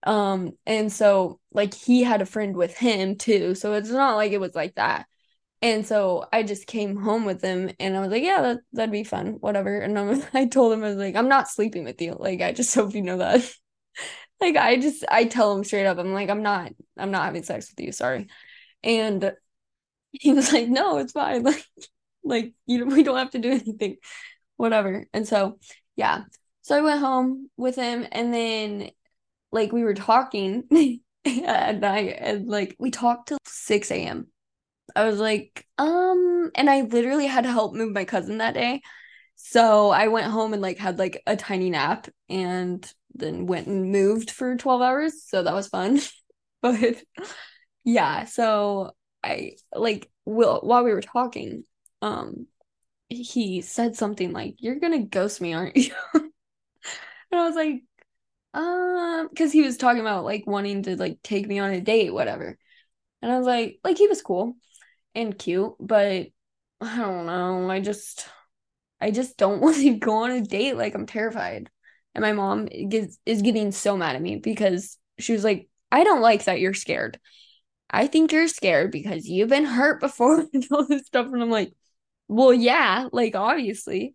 Um 0.05 0.53
and 0.67 0.93
so 0.93 1.41
like 1.53 1.75
he 1.75 2.03
had 2.03 2.23
a 2.23 2.27
friend 2.27 2.57
with 2.57 2.77
him 2.77 3.17
too, 3.17 3.55
so 3.55 3.73
it's 3.75 3.91
not 3.91 4.17
like 4.17 4.33
it 4.33 4.41
was 4.41 4.55
like 4.55 4.75
that. 4.77 5.07
And 5.63 5.87
so 5.87 6.27
I 6.33 6.43
just 6.43 6.67
came 6.67 6.97
home 6.97 7.25
with 7.25 7.43
him 7.43 7.71
and 7.81 7.97
I 7.97 8.01
was 8.01 8.11
like, 8.11 8.23
yeah, 8.23 8.43
that, 8.43 8.59
that'd 8.75 8.93
be 8.93 9.05
fun, 9.05 9.35
whatever. 9.41 9.79
And 9.81 9.99
I'm, 9.99 10.23
I 10.35 10.47
told 10.47 10.73
him, 10.75 10.85
I 10.85 10.89
was 10.91 10.99
like, 10.99 11.17
I'm 11.17 11.29
not 11.29 11.49
sleeping 11.49 11.85
with 11.85 12.01
you. 12.03 12.17
Like, 12.19 12.43
I 12.43 12.53
just 12.53 12.75
hope 12.77 12.95
you 12.95 13.03
know 13.03 13.19
that. 13.19 13.51
like, 14.41 14.57
I 14.57 14.77
just, 14.77 15.05
I 15.11 15.25
tell 15.25 15.57
him 15.57 15.65
straight 15.65 15.87
up, 15.87 15.99
I'm 15.99 16.13
like, 16.13 16.31
I'm 16.31 16.43
not, 16.43 16.73
I'm 16.99 17.11
not 17.11 17.25
having 17.25 17.43
sex 17.45 17.71
with 17.71 17.85
you. 17.85 17.93
Sorry. 17.93 18.29
And 18.83 19.33
he 20.13 20.33
was 20.33 20.53
like, 20.53 20.69
no, 20.69 20.99
it's 20.99 21.13
fine. 21.13 21.43
Like, 21.45 21.65
like, 22.25 22.55
you 22.67 22.87
we 22.87 23.03
don't 23.03 23.19
have 23.19 23.31
to 23.33 23.39
do 23.39 23.51
anything, 23.53 23.97
whatever. 24.57 25.07
And 25.13 25.27
so, 25.29 25.59
yeah. 25.97 26.25
So 26.63 26.77
I 26.79 26.83
went 26.83 27.01
home 27.01 27.51
with 27.57 27.77
him 27.77 28.07
and 28.13 28.33
then, 28.33 28.91
like, 29.55 29.73
we 29.73 29.85
were 29.85 29.95
talking 29.95 30.65
at 31.25 31.81
night 31.81 32.17
and, 32.19 32.49
like, 32.49 32.77
we 32.79 32.91
talked 32.91 33.29
till 33.29 33.39
6 33.47 33.91
a.m 33.91 34.27
I 34.95 35.05
was 35.05 35.19
like, 35.19 35.67
um, 35.79 36.51
and 36.55 36.71
I 36.71 36.83
literally 36.83 37.27
had 37.27 37.45
to 37.45 37.53
help 37.53 37.75
move 37.75 37.93
my 37.93 38.05
cousin 38.05 38.39
that 38.39 38.55
day. 38.55 38.81
So 39.37 39.91
I 39.91 40.09
went 40.09 40.27
home 40.27 40.53
and 40.53 40.63
like 40.63 40.79
had 40.79 40.99
like 40.99 41.23
a 41.27 41.37
tiny 41.37 41.71
nap 41.71 42.09
and 42.29 42.91
then 43.15 43.47
went 43.47 43.67
and 43.67 43.91
moved 43.91 44.31
for 44.31 44.57
12 44.57 44.81
hours. 44.81 45.25
So 45.27 45.43
that 45.43 45.55
was 45.55 45.69
fun. 45.69 46.01
but 46.63 47.03
yeah, 47.85 48.25
so 48.25 48.93
I 49.23 49.53
like 49.75 50.11
will 50.25 50.61
while 50.63 50.85
we 50.85 50.93
were 50.93 51.01
talking, 51.03 51.65
um 52.03 52.47
he 53.09 53.61
said 53.61 53.97
something 53.97 54.33
like, 54.33 54.57
You're 54.59 54.81
gonna 54.81 55.05
ghost 55.05 55.41
me, 55.41 55.55
aren't 55.55 55.77
you? 55.77 55.93
and 56.15 56.31
I 57.33 57.47
was 57.47 57.57
like, 57.57 57.83
um, 58.55 59.29
because 59.29 59.53
he 59.53 59.63
was 59.63 59.77
talking 59.77 60.01
about 60.01 60.25
like 60.25 60.47
wanting 60.47 60.85
to 60.85 60.97
like 60.97 61.19
take 61.23 61.47
me 61.47 61.59
on 61.59 61.73
a 61.73 61.81
date, 61.81 62.13
whatever. 62.13 62.57
And 63.21 63.33
I 63.33 63.39
was 63.39 63.47
like, 63.47 63.81
like 63.85 63.99
he 63.99 64.07
was 64.07 64.23
cool 64.23 64.57
and 65.15 65.39
cute, 65.39 65.75
but 65.81 66.29
I 66.81 66.97
don't 66.99 67.27
know. 67.27 67.71
I 67.71 67.81
just 67.81 68.27
I 69.01 69.11
just 69.11 69.37
don't 69.37 69.61
want 69.63 69.77
to 69.77 69.95
go 69.97 70.25
on 70.25 70.31
a 70.31 70.41
date. 70.41 70.77
Like 70.77 70.95
I'm 70.95 71.07
terrified. 71.07 71.71
And 72.15 72.23
my 72.23 72.33
mom 72.33 72.67
gets 72.67 73.19
is 73.27 73.43
getting 73.43 73.73
so 73.73 73.97
mad 73.97 74.15
at 74.17 74.23
me 74.23 74.37
because 74.37 74.99
she 75.19 75.33
was 75.33 75.43
like, 75.43 75.69
I 75.91 76.05
don't 76.05 76.23
like 76.23 76.45
that 76.45 76.61
you're 76.61 76.75
scared. 76.75 77.19
I 77.91 78.07
think 78.07 78.33
you're 78.33 78.49
scared 78.49 78.93
because 78.93 79.29
you've 79.29 79.49
been 79.49 79.65
hurt 79.65 80.01
before 80.01 80.47
and 80.53 80.67
all 80.71 80.87
this 80.87 81.07
stuff. 81.07 81.27
And 81.27 81.43
I'm 81.43 81.51
like, 81.51 81.73
well, 82.29 82.55
yeah, 82.55 83.09
like 83.13 83.35
obviously. 83.35 84.15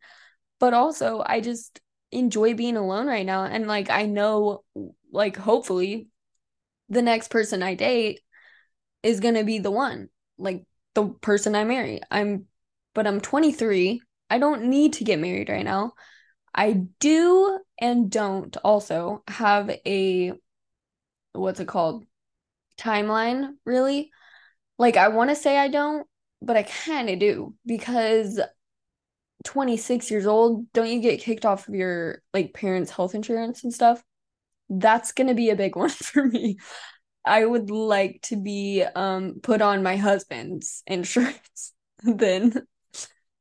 But 0.60 0.74
also 0.74 1.22
I 1.26 1.42
just 1.42 1.82
enjoy 2.12 2.54
being 2.54 2.78
alone 2.78 3.08
right 3.08 3.26
now. 3.26 3.44
And 3.46 3.68
like 3.68 3.90
I 3.90 4.06
know 4.06 4.64
like 5.12 5.38
hopefully 5.38 6.08
the 6.90 7.02
next 7.02 7.30
person 7.30 7.64
I 7.64 7.76
date 7.76 8.22
is 9.04 9.20
gonna 9.20 9.44
be 9.44 9.60
the 9.60 9.72
one. 9.72 10.10
Like 10.38 10.66
the 10.96 11.10
person 11.10 11.56
I 11.56 11.64
marry. 11.64 12.02
I'm 12.10 12.46
but 12.94 13.08
I'm 13.08 13.22
23. 13.22 14.02
I 14.30 14.40
don't 14.40 14.66
need 14.66 14.94
to 14.94 15.04
get 15.04 15.20
married 15.20 15.50
right 15.50 15.66
now. 15.66 15.94
I 16.54 16.74
do 17.00 17.60
and 17.80 18.12
don't 18.12 18.56
also 18.58 19.24
have 19.28 19.70
a 19.70 20.34
what's 21.34 21.60
it 21.60 21.68
called? 21.68 22.06
timeline, 22.80 23.52
really. 23.66 24.12
Like 24.78 24.98
I 24.98 25.10
want 25.10 25.30
to 25.30 25.36
say 25.36 25.58
I 25.58 25.68
don't, 25.68 26.08
but 26.42 26.58
I 26.58 26.64
kind 26.64 27.10
of 27.10 27.20
do 27.20 27.54
because 27.66 28.40
26 29.44 30.12
years 30.12 30.26
old, 30.28 30.72
don't 30.74 30.90
you 30.90 31.02
get 31.02 31.22
kicked 31.22 31.46
off 31.46 31.68
of 31.68 31.76
your 31.76 32.22
like 32.34 32.54
parents' 32.54 32.92
health 32.92 33.16
insurance 33.16 33.64
and 33.64 33.74
stuff? 33.74 34.04
That's 34.70 35.12
going 35.14 35.28
to 35.28 35.36
be 35.36 35.50
a 35.50 35.56
big 35.56 35.76
one 35.78 35.90
for 35.90 36.26
me. 36.26 36.58
I 37.26 37.46
would 37.46 37.70
like 37.72 38.22
to 38.24 38.38
be 38.38 38.84
um 38.84 39.40
put 39.44 39.62
on 39.62 39.84
my 39.84 39.98
husband's 39.98 40.84
insurance 40.88 41.74
then 42.04 42.54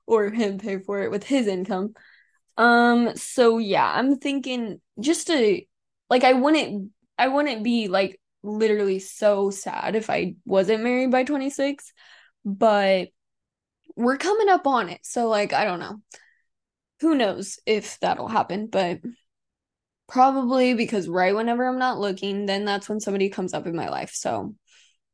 or 0.07 0.31
him 0.31 0.59
pay 0.59 0.79
for 0.79 1.03
it 1.03 1.11
with 1.11 1.25
his 1.25 1.47
income. 1.47 1.95
Um 2.57 3.17
so 3.17 3.59
yeah, 3.59 3.91
I'm 3.95 4.19
thinking 4.19 4.81
just 5.01 5.29
to 5.29 5.63
like 6.11 6.25
I 6.25 6.33
wouldn't 6.35 6.93
I 7.19 7.29
wouldn't 7.29 7.65
be 7.65 7.89
like 7.89 8.21
literally 8.43 8.99
so 9.01 9.51
sad 9.51 9.97
if 9.97 10.11
I 10.11 10.35
wasn't 10.45 10.83
married 10.83 11.11
by 11.11 11.25
26, 11.25 11.93
but 12.45 13.09
we're 13.99 14.17
coming 14.17 14.49
up 14.49 14.67
on 14.67 14.89
it. 14.89 15.01
So 15.05 15.29
like 15.29 15.53
I 15.53 15.65
don't 15.65 15.81
know. 15.81 16.01
Who 17.01 17.15
knows 17.15 17.61
if 17.67 18.01
that'll 18.01 18.29
happen, 18.29 18.67
but 18.67 19.01
Probably 20.09 20.73
because 20.73 21.07
right 21.07 21.35
whenever 21.35 21.67
I'm 21.69 21.79
not 21.79 22.01
looking, 22.01 22.47
then 22.47 22.65
that's 22.65 22.89
when 22.89 22.99
somebody 22.99 23.29
comes 23.29 23.53
up 23.53 23.67
in 23.67 23.77
my 23.77 23.91
life. 23.91 24.13
So 24.15 24.55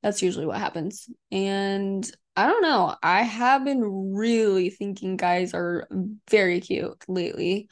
that's 0.04 0.22
usually 0.22 0.46
what 0.46 0.58
happens. 0.58 1.08
And 1.32 2.08
I 2.36 2.46
don't 2.46 2.62
know. 2.62 2.94
I 3.02 3.22
have 3.22 3.64
been 3.64 4.14
really 4.14 4.70
thinking 4.70 5.16
guys 5.16 5.52
are 5.52 5.88
very 6.30 6.60
cute 6.60 7.04
lately. 7.08 7.68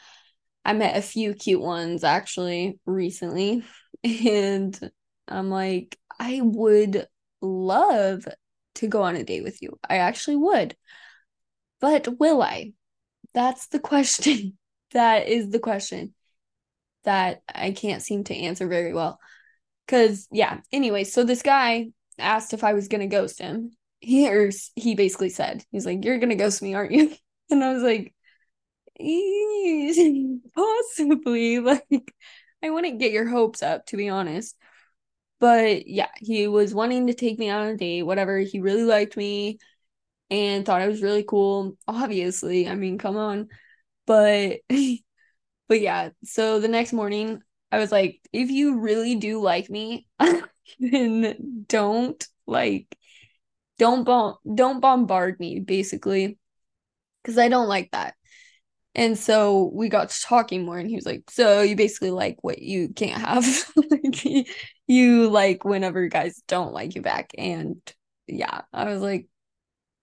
I 0.64 0.72
met 0.72 0.96
a 0.96 1.02
few 1.02 1.32
cute 1.34 1.60
ones 1.60 2.04
actually 2.04 2.78
recently. 2.86 3.64
And 4.04 4.76
I'm 5.28 5.48
like, 5.48 5.96
I 6.18 6.40
would 6.42 7.06
love 7.40 8.26
to 8.76 8.88
go 8.88 9.02
on 9.02 9.14
a 9.14 9.22
date 9.22 9.44
with 9.44 9.62
you. 9.62 9.78
I 9.88 9.98
actually 9.98 10.34
would. 10.34 10.74
But 11.82 12.18
will 12.18 12.40
I? 12.40 12.72
That's 13.34 13.66
the 13.66 13.80
question. 13.90 14.56
that 14.92 15.28
is 15.28 15.50
the 15.50 15.58
question 15.58 16.14
that 17.04 17.42
I 17.52 17.72
can't 17.72 18.02
seem 18.02 18.24
to 18.24 18.34
answer 18.34 18.66
very 18.68 18.94
well. 18.94 19.18
Cause 19.88 20.28
yeah, 20.30 20.60
anyway, 20.72 21.04
so 21.04 21.24
this 21.24 21.42
guy 21.42 21.88
asked 22.18 22.54
if 22.54 22.64
I 22.64 22.72
was 22.72 22.88
gonna 22.88 23.08
ghost 23.08 23.40
him. 23.40 23.72
Here's 24.00 24.70
he 24.76 24.94
basically 24.94 25.28
said, 25.28 25.64
he's 25.72 25.84
like, 25.84 26.04
You're 26.04 26.18
gonna 26.18 26.36
ghost 26.36 26.62
me, 26.62 26.72
aren't 26.72 26.92
you? 26.92 27.12
And 27.50 27.62
I 27.62 27.74
was 27.74 27.82
like, 27.82 28.14
possibly. 30.54 31.58
Like, 31.58 32.14
I 32.62 32.70
wouldn't 32.70 32.98
get 32.98 33.12
your 33.12 33.28
hopes 33.28 33.62
up, 33.62 33.84
to 33.86 33.98
be 33.98 34.08
honest. 34.08 34.56
But 35.38 35.86
yeah, 35.86 36.08
he 36.16 36.48
was 36.48 36.72
wanting 36.72 37.08
to 37.08 37.14
take 37.14 37.38
me 37.38 37.50
out 37.50 37.60
on 37.62 37.68
a 37.68 37.76
date, 37.76 38.04
whatever. 38.04 38.38
He 38.38 38.60
really 38.60 38.84
liked 38.84 39.18
me 39.18 39.58
and 40.32 40.66
thought 40.66 40.80
I 40.82 40.88
was 40.88 41.02
really 41.02 41.24
cool. 41.24 41.76
Obviously, 41.86 42.68
I 42.68 42.74
mean, 42.74 42.98
come 42.98 43.16
on. 43.16 43.48
But 44.06 44.60
But 45.68 45.80
yeah, 45.80 46.10
so 46.24 46.60
the 46.60 46.68
next 46.68 46.92
morning, 46.92 47.42
I 47.70 47.78
was 47.78 47.90
like, 47.92 48.20
if 48.32 48.50
you 48.50 48.80
really 48.80 49.14
do 49.16 49.40
like 49.40 49.70
me, 49.70 50.06
then 50.80 51.64
don't 51.68 52.22
like 52.46 52.96
don't 53.78 54.04
bomb 54.04 54.36
don't 54.54 54.80
bombard 54.80 55.40
me 55.40 55.60
basically 55.60 56.38
because 57.22 57.38
I 57.38 57.48
don't 57.48 57.68
like 57.68 57.90
that. 57.92 58.14
And 58.94 59.18
so 59.18 59.70
we 59.74 59.88
got 59.88 60.10
to 60.10 60.20
talking 60.22 60.64
more 60.66 60.78
and 60.78 60.88
he 60.88 60.96
was 60.96 61.06
like, 61.06 61.30
"So 61.30 61.62
you 61.62 61.76
basically 61.76 62.10
like 62.10 62.38
what 62.42 62.60
you 62.60 62.90
can't 62.90 63.20
have. 63.22 63.46
like, 63.90 64.46
you 64.86 65.30
like 65.30 65.64
whenever 65.64 66.06
guys 66.08 66.42
don't 66.48 66.74
like 66.74 66.94
you 66.94 67.02
back." 67.02 67.32
And 67.38 67.76
yeah, 68.26 68.62
I 68.72 68.86
was 68.86 69.00
like, 69.02 69.28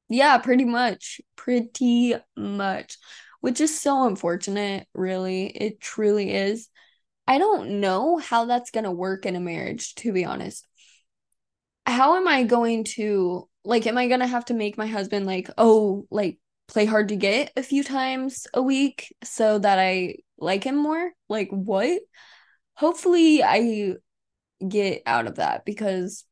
"Yeah, 0.10 0.38
pretty 0.40 0.66
much. 0.66 1.22
Pretty 1.36 2.16
much." 2.36 2.98
which 3.42 3.62
is 3.62 3.80
so 3.80 4.06
unfortunate, 4.06 4.88
really. 4.94 5.48
It 5.48 5.80
truly 5.80 6.34
is. 6.34 6.68
I 7.28 7.38
don't 7.38 7.80
know 7.80 8.18
how 8.18 8.46
that's 8.46 8.72
going 8.72 8.84
to 8.84 8.92
work 8.92 9.26
in 9.26 9.36
a 9.36 9.40
marriage, 9.40 9.96
to 9.96 10.12
be 10.12 10.26
honest. 10.26 10.68
How 11.86 12.16
am 12.16 12.28
I 12.28 12.44
going 12.44 12.84
to, 12.96 13.48
like, 13.64 13.88
am 13.88 13.98
I 13.98 14.08
going 14.08 14.20
to 14.20 14.28
have 14.28 14.46
to 14.46 14.54
make 14.54 14.78
my 14.78 14.88
husband, 14.88 15.26
like, 15.26 15.50
oh, 15.58 16.06
like, 16.12 16.38
play 16.68 16.86
hard 16.86 17.10
to 17.10 17.16
get 17.16 17.52
a 17.56 17.64
few 17.64 17.84
times 17.84 18.46
a 18.54 18.62
week 18.62 19.16
so 19.24 19.60
that 19.60 19.80
I 19.80 20.16
like 20.38 20.64
him 20.64 20.76
more? 20.76 21.12
Like, 21.30 21.50
what? 21.50 22.02
Hopefully, 22.76 23.44
I 23.44 23.96
get 24.68 25.04
out 25.06 25.28
of 25.28 25.36
that 25.36 25.66
because, 25.66 26.26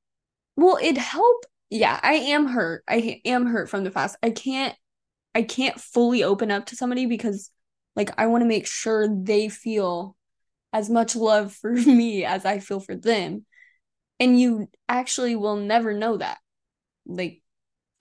well, 0.55 0.77
it 0.81 0.97
help. 0.97 1.45
Yeah, 1.69 1.99
I 2.01 2.13
am 2.13 2.47
hurt. 2.47 2.83
I 2.87 3.21
am 3.25 3.45
hurt 3.47 3.69
from 3.69 3.83
the 3.83 3.91
past. 3.91 4.17
I 4.23 4.29
can't 4.31 4.75
I 5.35 5.43
can't 5.43 5.79
fully 5.79 6.23
open 6.23 6.51
up 6.51 6.67
to 6.67 6.75
somebody 6.75 7.05
because 7.05 7.51
like 7.95 8.11
I 8.19 8.27
want 8.27 8.43
to 8.43 8.47
make 8.47 8.67
sure 8.67 9.07
they 9.09 9.49
feel 9.49 10.15
as 10.73 10.89
much 10.89 11.15
love 11.15 11.53
for 11.61 11.73
me 11.73 12.25
as 12.25 12.45
I 12.45 12.59
feel 12.59 12.79
for 12.79 12.95
them. 12.95 13.45
And 14.19 14.39
you 14.39 14.69
actually 14.89 15.35
will 15.35 15.57
never 15.57 15.93
know 15.93 16.17
that. 16.17 16.39
Like 17.07 17.41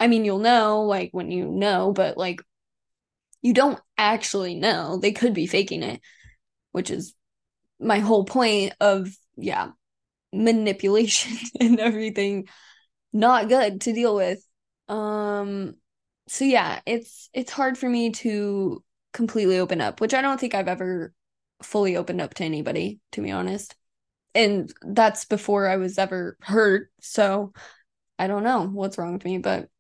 I 0.01 0.09
mean, 0.09 0.25
you'll 0.25 0.41
know 0.41 0.83
like 0.85 1.11
when 1.13 1.31
you 1.31 1.47
know, 1.49 1.93
but 1.93 2.19
like 2.19 2.41
you 3.43 3.53
don't 3.55 3.81
actually 3.97 4.55
know. 4.55 4.99
They 4.99 5.13
could 5.13 5.35
be 5.35 5.47
faking 5.47 5.83
it, 5.83 6.01
which 6.73 6.91
is 6.91 7.15
my 7.81 8.01
whole 8.01 8.25
point 8.25 8.75
of, 8.81 9.09
yeah, 9.37 9.71
manipulation 10.33 11.39
and 11.61 11.81
everything. 11.81 12.49
Not 13.17 13.49
good 13.49 13.81
to 13.81 13.95
deal 13.95 14.15
with. 14.15 14.47
Um, 14.89 15.77
so 16.29 16.45
yeah, 16.45 16.81
it's 16.85 17.31
it's 17.33 17.51
hard 17.51 17.79
for 17.79 17.89
me 17.89 18.11
to 18.11 18.85
completely 19.15 19.59
open 19.59 19.81
up, 19.81 20.03
which 20.03 20.13
I 20.13 20.21
don't 20.21 20.39
think 20.39 20.55
I've 20.55 20.69
ever 20.69 21.15
fully 21.63 21.97
opened 21.97 22.21
up 22.21 22.35
to 22.35 22.45
anybody, 22.45 23.01
to 23.13 23.23
be 23.23 23.31
honest. 23.31 23.75
And 24.35 24.71
that's 24.83 25.25
before 25.25 25.67
I 25.67 25.79
was 25.79 25.97
ever 25.97 26.37
hurt. 26.43 26.91
So 27.01 27.55
I 28.19 28.27
don't 28.27 28.45
know 28.45 28.67
what's 28.67 28.99
wrong 28.99 29.15
with 29.15 29.25
me, 29.25 29.39
but 29.39 29.71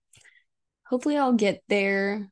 hopefully 0.87 1.19
I'll 1.19 1.35
get 1.35 1.63
there. 1.69 2.31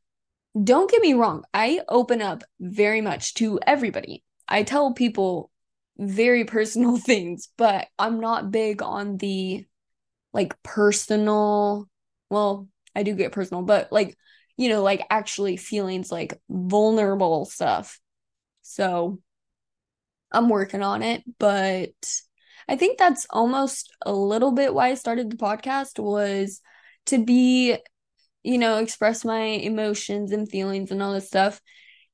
Don't 0.62 0.90
get 0.90 1.02
me 1.02 1.12
wrong, 1.12 1.44
I 1.52 1.82
open 1.86 2.22
up 2.22 2.44
very 2.58 3.02
much 3.02 3.34
to 3.34 3.60
everybody. 3.66 4.24
I 4.48 4.62
tell 4.62 4.94
people 4.94 5.50
very 5.98 6.44
personal 6.46 6.96
things, 6.96 7.50
but 7.58 7.88
I'm 7.98 8.20
not 8.20 8.50
big 8.50 8.80
on 8.80 9.18
the 9.18 9.66
like 10.34 10.60
personal, 10.62 11.88
well, 12.28 12.68
I 12.94 13.04
do 13.04 13.14
get 13.14 13.32
personal, 13.32 13.62
but 13.62 13.90
like, 13.92 14.16
you 14.56 14.68
know, 14.68 14.82
like 14.82 15.06
actually 15.08 15.56
feelings 15.56 16.12
like 16.12 16.40
vulnerable 16.50 17.44
stuff. 17.46 17.98
So 18.62 19.20
I'm 20.32 20.48
working 20.48 20.82
on 20.82 21.02
it, 21.02 21.22
but 21.38 21.92
I 22.68 22.76
think 22.76 22.98
that's 22.98 23.26
almost 23.30 23.94
a 24.04 24.12
little 24.12 24.52
bit 24.52 24.74
why 24.74 24.88
I 24.88 24.94
started 24.94 25.30
the 25.30 25.36
podcast 25.36 26.02
was 26.02 26.60
to 27.06 27.24
be, 27.24 27.76
you 28.42 28.58
know, 28.58 28.78
express 28.78 29.24
my 29.24 29.40
emotions 29.42 30.32
and 30.32 30.48
feelings 30.48 30.90
and 30.90 31.02
all 31.02 31.12
this 31.12 31.28
stuff 31.28 31.60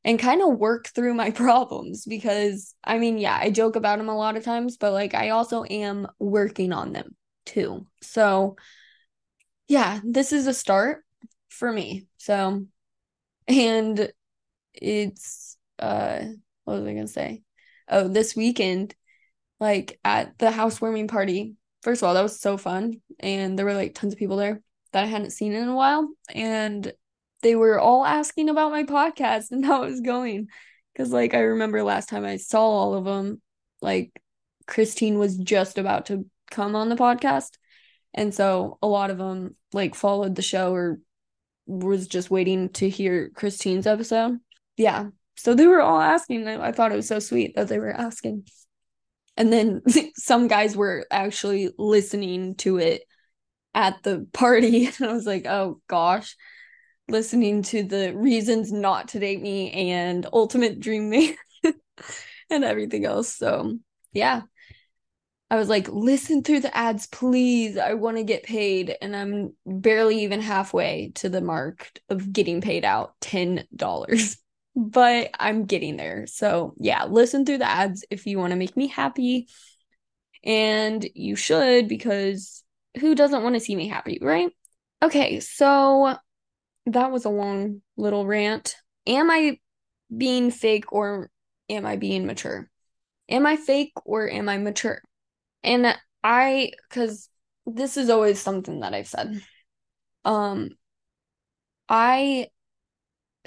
and 0.04 0.18
kind 0.18 0.42
of 0.42 0.58
work 0.58 0.88
through 0.88 1.14
my 1.14 1.30
problems 1.32 2.04
because 2.04 2.74
I 2.84 2.98
mean, 2.98 3.16
yeah, 3.16 3.38
I 3.40 3.50
joke 3.50 3.76
about 3.76 3.98
them 3.98 4.08
a 4.10 4.16
lot 4.16 4.36
of 4.36 4.44
times, 4.44 4.76
but 4.76 4.92
like 4.92 5.14
I 5.14 5.30
also 5.30 5.64
am 5.64 6.06
working 6.18 6.72
on 6.72 6.92
them 6.92 7.16
too. 7.50 7.86
So, 8.02 8.56
yeah, 9.68 10.00
this 10.04 10.32
is 10.32 10.46
a 10.46 10.54
start 10.54 11.04
for 11.48 11.70
me. 11.70 12.06
So, 12.18 12.66
and 13.46 14.12
it's 14.74 15.56
uh 15.78 16.20
what 16.64 16.74
was 16.74 16.86
I 16.86 16.92
going 16.92 17.06
to 17.06 17.12
say? 17.12 17.42
Oh, 17.88 18.08
this 18.08 18.36
weekend 18.36 18.94
like 19.58 19.98
at 20.04 20.38
the 20.38 20.50
housewarming 20.50 21.08
party. 21.08 21.54
First 21.82 22.02
of 22.02 22.08
all, 22.08 22.14
that 22.14 22.22
was 22.22 22.40
so 22.40 22.56
fun 22.56 23.00
and 23.18 23.58
there 23.58 23.66
were 23.66 23.74
like 23.74 23.94
tons 23.94 24.12
of 24.12 24.18
people 24.18 24.36
there 24.36 24.62
that 24.92 25.04
I 25.04 25.06
hadn't 25.06 25.30
seen 25.30 25.52
in 25.52 25.68
a 25.68 25.74
while 25.74 26.08
and 26.34 26.92
they 27.42 27.56
were 27.56 27.80
all 27.80 28.04
asking 28.04 28.48
about 28.48 28.70
my 28.70 28.84
podcast 28.84 29.50
and 29.50 29.64
how 29.66 29.82
it 29.82 29.90
was 29.90 30.00
going 30.00 30.48
cuz 30.96 31.10
like 31.10 31.34
I 31.34 31.40
remember 31.40 31.82
last 31.82 32.08
time 32.08 32.24
I 32.24 32.36
saw 32.36 32.60
all 32.60 32.94
of 32.94 33.04
them 33.04 33.40
like 33.80 34.20
Christine 34.66 35.18
was 35.18 35.36
just 35.36 35.78
about 35.78 36.06
to 36.06 36.26
come 36.50 36.74
on 36.74 36.88
the 36.88 36.96
podcast 36.96 37.50
and 38.14 38.34
so 38.34 38.78
a 38.82 38.86
lot 38.86 39.10
of 39.10 39.18
them 39.18 39.56
like 39.72 39.94
followed 39.94 40.34
the 40.34 40.42
show 40.42 40.72
or 40.72 40.98
was 41.66 42.08
just 42.08 42.30
waiting 42.30 42.68
to 42.70 42.88
hear 42.88 43.30
Christine's 43.30 43.86
episode. 43.86 44.38
Yeah. 44.76 45.08
So 45.36 45.54
they 45.54 45.66
were 45.66 45.80
all 45.80 46.00
asking. 46.00 46.46
I 46.48 46.72
thought 46.72 46.92
it 46.92 46.96
was 46.96 47.08
so 47.08 47.20
sweet 47.20 47.54
that 47.54 47.68
they 47.68 47.78
were 47.78 47.92
asking. 47.92 48.44
And 49.36 49.52
then 49.52 49.82
some 50.16 50.48
guys 50.48 50.76
were 50.76 51.06
actually 51.10 51.70
listening 51.78 52.56
to 52.56 52.78
it 52.78 53.02
at 53.74 54.02
the 54.02 54.26
party. 54.32 54.90
And 54.98 55.10
I 55.10 55.12
was 55.12 55.26
like, 55.26 55.46
oh 55.46 55.80
gosh, 55.86 56.36
listening 57.08 57.62
to 57.64 57.84
the 57.84 58.12
reasons 58.16 58.72
not 58.72 59.08
to 59.08 59.20
date 59.20 59.40
me 59.40 59.70
and 59.92 60.26
ultimate 60.32 60.80
dream 60.80 61.08
me 61.08 61.36
and 62.50 62.64
everything 62.64 63.04
else. 63.04 63.36
So 63.36 63.78
yeah, 64.12 64.42
I 65.50 65.56
was 65.56 65.68
like, 65.68 65.88
listen 65.88 66.44
through 66.44 66.60
the 66.60 66.76
ads, 66.76 67.08
please. 67.08 67.76
I 67.76 67.94
want 67.94 68.18
to 68.18 68.22
get 68.22 68.44
paid. 68.44 68.96
And 69.02 69.16
I'm 69.16 69.52
barely 69.66 70.22
even 70.22 70.40
halfway 70.40 71.10
to 71.16 71.28
the 71.28 71.40
mark 71.40 71.90
of 72.08 72.32
getting 72.32 72.60
paid 72.60 72.84
out 72.84 73.18
$10. 73.20 74.36
but 74.76 75.30
I'm 75.38 75.64
getting 75.64 75.96
there. 75.96 76.26
So, 76.28 76.74
yeah, 76.78 77.04
listen 77.04 77.44
through 77.44 77.58
the 77.58 77.68
ads 77.68 78.04
if 78.10 78.26
you 78.26 78.38
want 78.38 78.52
to 78.52 78.56
make 78.56 78.76
me 78.76 78.86
happy. 78.86 79.48
And 80.44 81.04
you 81.14 81.34
should 81.34 81.88
because 81.88 82.62
who 83.00 83.16
doesn't 83.16 83.42
want 83.42 83.56
to 83.56 83.60
see 83.60 83.74
me 83.74 83.88
happy, 83.88 84.18
right? 84.22 84.52
Okay, 85.02 85.40
so 85.40 86.14
that 86.86 87.10
was 87.10 87.24
a 87.24 87.30
long 87.30 87.82
little 87.96 88.24
rant. 88.24 88.76
Am 89.06 89.30
I 89.30 89.58
being 90.16 90.50
fake 90.50 90.92
or 90.92 91.28
am 91.68 91.86
I 91.86 91.96
being 91.96 92.26
mature? 92.26 92.70
Am 93.28 93.46
I 93.46 93.56
fake 93.56 93.92
or 94.04 94.28
am 94.30 94.48
I 94.48 94.58
mature? 94.58 95.02
And 95.62 95.96
I, 96.22 96.72
because 96.88 97.28
this 97.66 97.96
is 97.96 98.10
always 98.10 98.40
something 98.40 98.80
that 98.80 98.94
I've 98.94 99.08
said. 99.08 99.42
Um, 100.24 100.70
I 101.88 102.48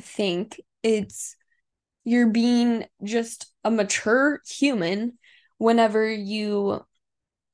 think 0.02 0.62
it's 0.82 1.36
you're 2.04 2.30
being 2.30 2.86
just 3.04 3.48
a 3.64 3.72
mature 3.72 4.42
human 4.48 5.18
whenever 5.58 6.12
you 6.12 6.86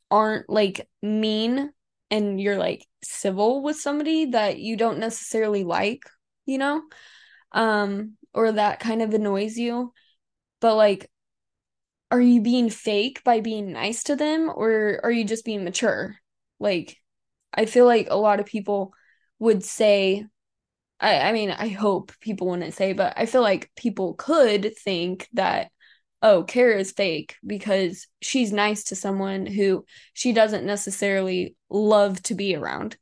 aren't 0.09 0.49
like 0.49 0.87
mean 1.01 1.71
and 2.09 2.41
you're 2.41 2.57
like 2.57 2.87
civil 3.03 3.61
with 3.61 3.79
somebody 3.79 4.25
that 4.25 4.57
you 4.57 4.75
don't 4.75 4.99
necessarily 4.99 5.63
like, 5.63 6.01
you 6.45 6.57
know? 6.57 6.81
Um, 7.51 8.17
or 8.33 8.51
that 8.51 8.79
kind 8.79 9.01
of 9.01 9.13
annoys 9.13 9.57
you. 9.57 9.93
But 10.59 10.75
like 10.75 11.09
are 12.11 12.21
you 12.21 12.41
being 12.41 12.69
fake 12.69 13.23
by 13.23 13.39
being 13.39 13.71
nice 13.71 14.03
to 14.03 14.15
them 14.15 14.51
or 14.53 14.99
are 15.03 15.11
you 15.11 15.23
just 15.23 15.45
being 15.45 15.63
mature? 15.63 16.15
Like, 16.59 16.97
I 17.53 17.65
feel 17.65 17.85
like 17.85 18.07
a 18.09 18.15
lot 18.15 18.39
of 18.39 18.45
people 18.45 18.93
would 19.37 19.63
say, 19.63 20.25
I, 20.99 21.19
I 21.19 21.31
mean, 21.31 21.51
I 21.51 21.69
hope 21.69 22.11
people 22.19 22.47
wouldn't 22.47 22.73
say, 22.73 22.93
but 22.93 23.13
I 23.15 23.25
feel 23.25 23.41
like 23.41 23.71
people 23.75 24.15
could 24.15 24.75
think 24.77 25.27
that, 25.33 25.71
oh, 26.21 26.43
Kara 26.43 26.79
is 26.79 26.91
fake 26.91 27.35
because 27.45 28.07
she's 28.21 28.51
nice 28.51 28.85
to 28.85 28.95
someone 28.95 29.45
who 29.45 29.85
she 30.13 30.33
doesn't 30.33 30.65
necessarily 30.65 31.55
love 31.69 32.21
to 32.23 32.35
be 32.35 32.55
around. 32.55 32.97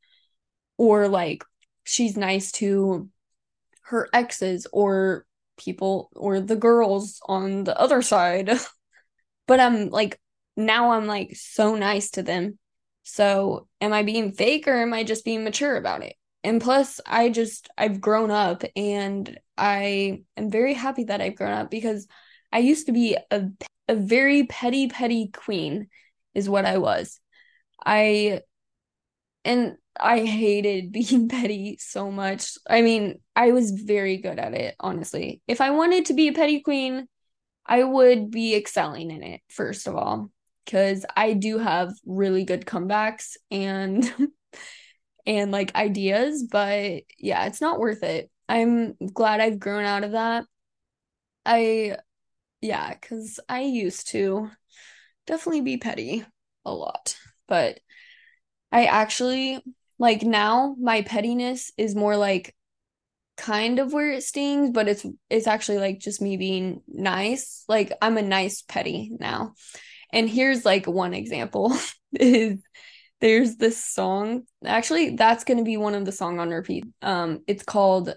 Or 0.77 1.07
like 1.07 1.43
she's 1.85 2.17
nice 2.17 2.51
to 2.53 3.09
her 3.83 4.09
exes 4.13 4.67
or 4.71 5.25
people 5.57 6.09
or 6.15 6.39
the 6.39 6.55
girls 6.55 7.19
on 7.25 7.63
the 7.63 7.79
other 7.79 8.01
side 8.01 8.51
but 9.47 9.59
I'm 9.59 9.89
like 9.89 10.19
now 10.55 10.91
I'm 10.91 11.05
like 11.07 11.35
so 11.35 11.75
nice 11.75 12.11
to 12.11 12.23
them. 12.23 12.57
So 13.03 13.67
am 13.79 13.93
I 13.93 14.03
being 14.03 14.33
fake 14.33 14.67
or 14.67 14.81
am 14.81 14.93
I 14.93 15.03
just 15.03 15.23
being 15.25 15.43
mature 15.43 15.77
about 15.77 16.03
it? 16.03 16.15
And 16.43 16.61
plus 16.61 16.99
I 17.05 17.29
just 17.29 17.69
I've 17.77 18.01
grown 18.01 18.31
up 18.31 18.63
and 18.75 19.39
I 19.57 20.23
am 20.35 20.51
very 20.51 20.73
happy 20.73 21.05
that 21.05 21.21
I've 21.21 21.35
grown 21.35 21.53
up 21.53 21.71
because 21.71 22.07
I 22.51 22.59
used 22.59 22.87
to 22.87 22.91
be 22.91 23.17
a 23.31 23.49
a 23.87 23.95
very 23.95 24.45
petty 24.45 24.87
petty 24.87 25.29
queen 25.29 25.87
is 26.33 26.49
what 26.49 26.65
I 26.65 26.77
was. 26.77 27.19
I 27.85 28.41
and 29.45 29.77
I 29.99 30.25
hated 30.25 30.91
being 30.91 31.29
petty 31.29 31.77
so 31.79 32.11
much. 32.11 32.57
I 32.69 32.81
mean, 32.81 33.19
I 33.35 33.51
was 33.51 33.71
very 33.71 34.17
good 34.17 34.39
at 34.39 34.53
it, 34.53 34.75
honestly. 34.79 35.41
If 35.47 35.61
I 35.61 35.71
wanted 35.71 36.05
to 36.05 36.13
be 36.13 36.27
a 36.27 36.33
petty 36.33 36.61
queen, 36.61 37.07
I 37.67 37.83
would 37.83 38.31
be 38.31 38.55
excelling 38.55 39.11
in 39.11 39.23
it, 39.23 39.41
first 39.49 39.87
of 39.87 39.95
all, 39.95 40.31
because 40.65 41.05
I 41.15 41.33
do 41.33 41.57
have 41.57 41.93
really 42.05 42.45
good 42.45 42.65
comebacks 42.65 43.35
and 43.51 44.09
and 45.25 45.51
like 45.51 45.75
ideas, 45.75 46.43
but 46.49 47.03
yeah, 47.19 47.45
it's 47.45 47.61
not 47.61 47.79
worth 47.79 48.03
it. 48.03 48.29
I'm 48.49 48.93
glad 49.13 49.41
I've 49.41 49.59
grown 49.59 49.83
out 49.83 50.03
of 50.03 50.13
that. 50.13 50.45
I 51.45 51.97
yeah, 52.61 52.93
because 52.93 53.39
I 53.49 53.61
used 53.61 54.09
to 54.09 54.49
definitely 55.27 55.61
be 55.61 55.77
petty 55.77 56.25
a 56.65 56.73
lot, 56.73 57.17
but 57.47 57.79
I 58.71 58.85
actually 58.85 59.61
like 59.99 60.23
now 60.23 60.75
my 60.79 61.01
pettiness 61.03 61.71
is 61.77 61.95
more 61.95 62.17
like 62.17 62.55
kind 63.37 63.79
of 63.79 63.93
where 63.93 64.11
it 64.11 64.23
stings, 64.23 64.71
but 64.71 64.87
it's 64.87 65.05
it's 65.29 65.47
actually 65.47 65.77
like 65.77 65.99
just 65.99 66.21
me 66.21 66.37
being 66.37 66.81
nice. 66.87 67.63
Like 67.67 67.93
I'm 68.01 68.17
a 68.17 68.21
nice 68.21 68.63
petty 68.63 69.11
now. 69.19 69.53
And 70.11 70.29
here's 70.29 70.65
like 70.65 70.87
one 70.87 71.13
example 71.13 71.77
is 72.13 72.59
there's 73.21 73.55
this 73.57 73.83
song. 73.83 74.43
Actually, 74.65 75.15
that's 75.15 75.43
going 75.43 75.57
to 75.57 75.63
be 75.63 75.77
one 75.77 75.95
of 75.95 76.05
the 76.05 76.11
song 76.11 76.39
on 76.39 76.49
repeat. 76.49 76.85
Um 77.01 77.41
it's 77.47 77.63
called 77.63 78.15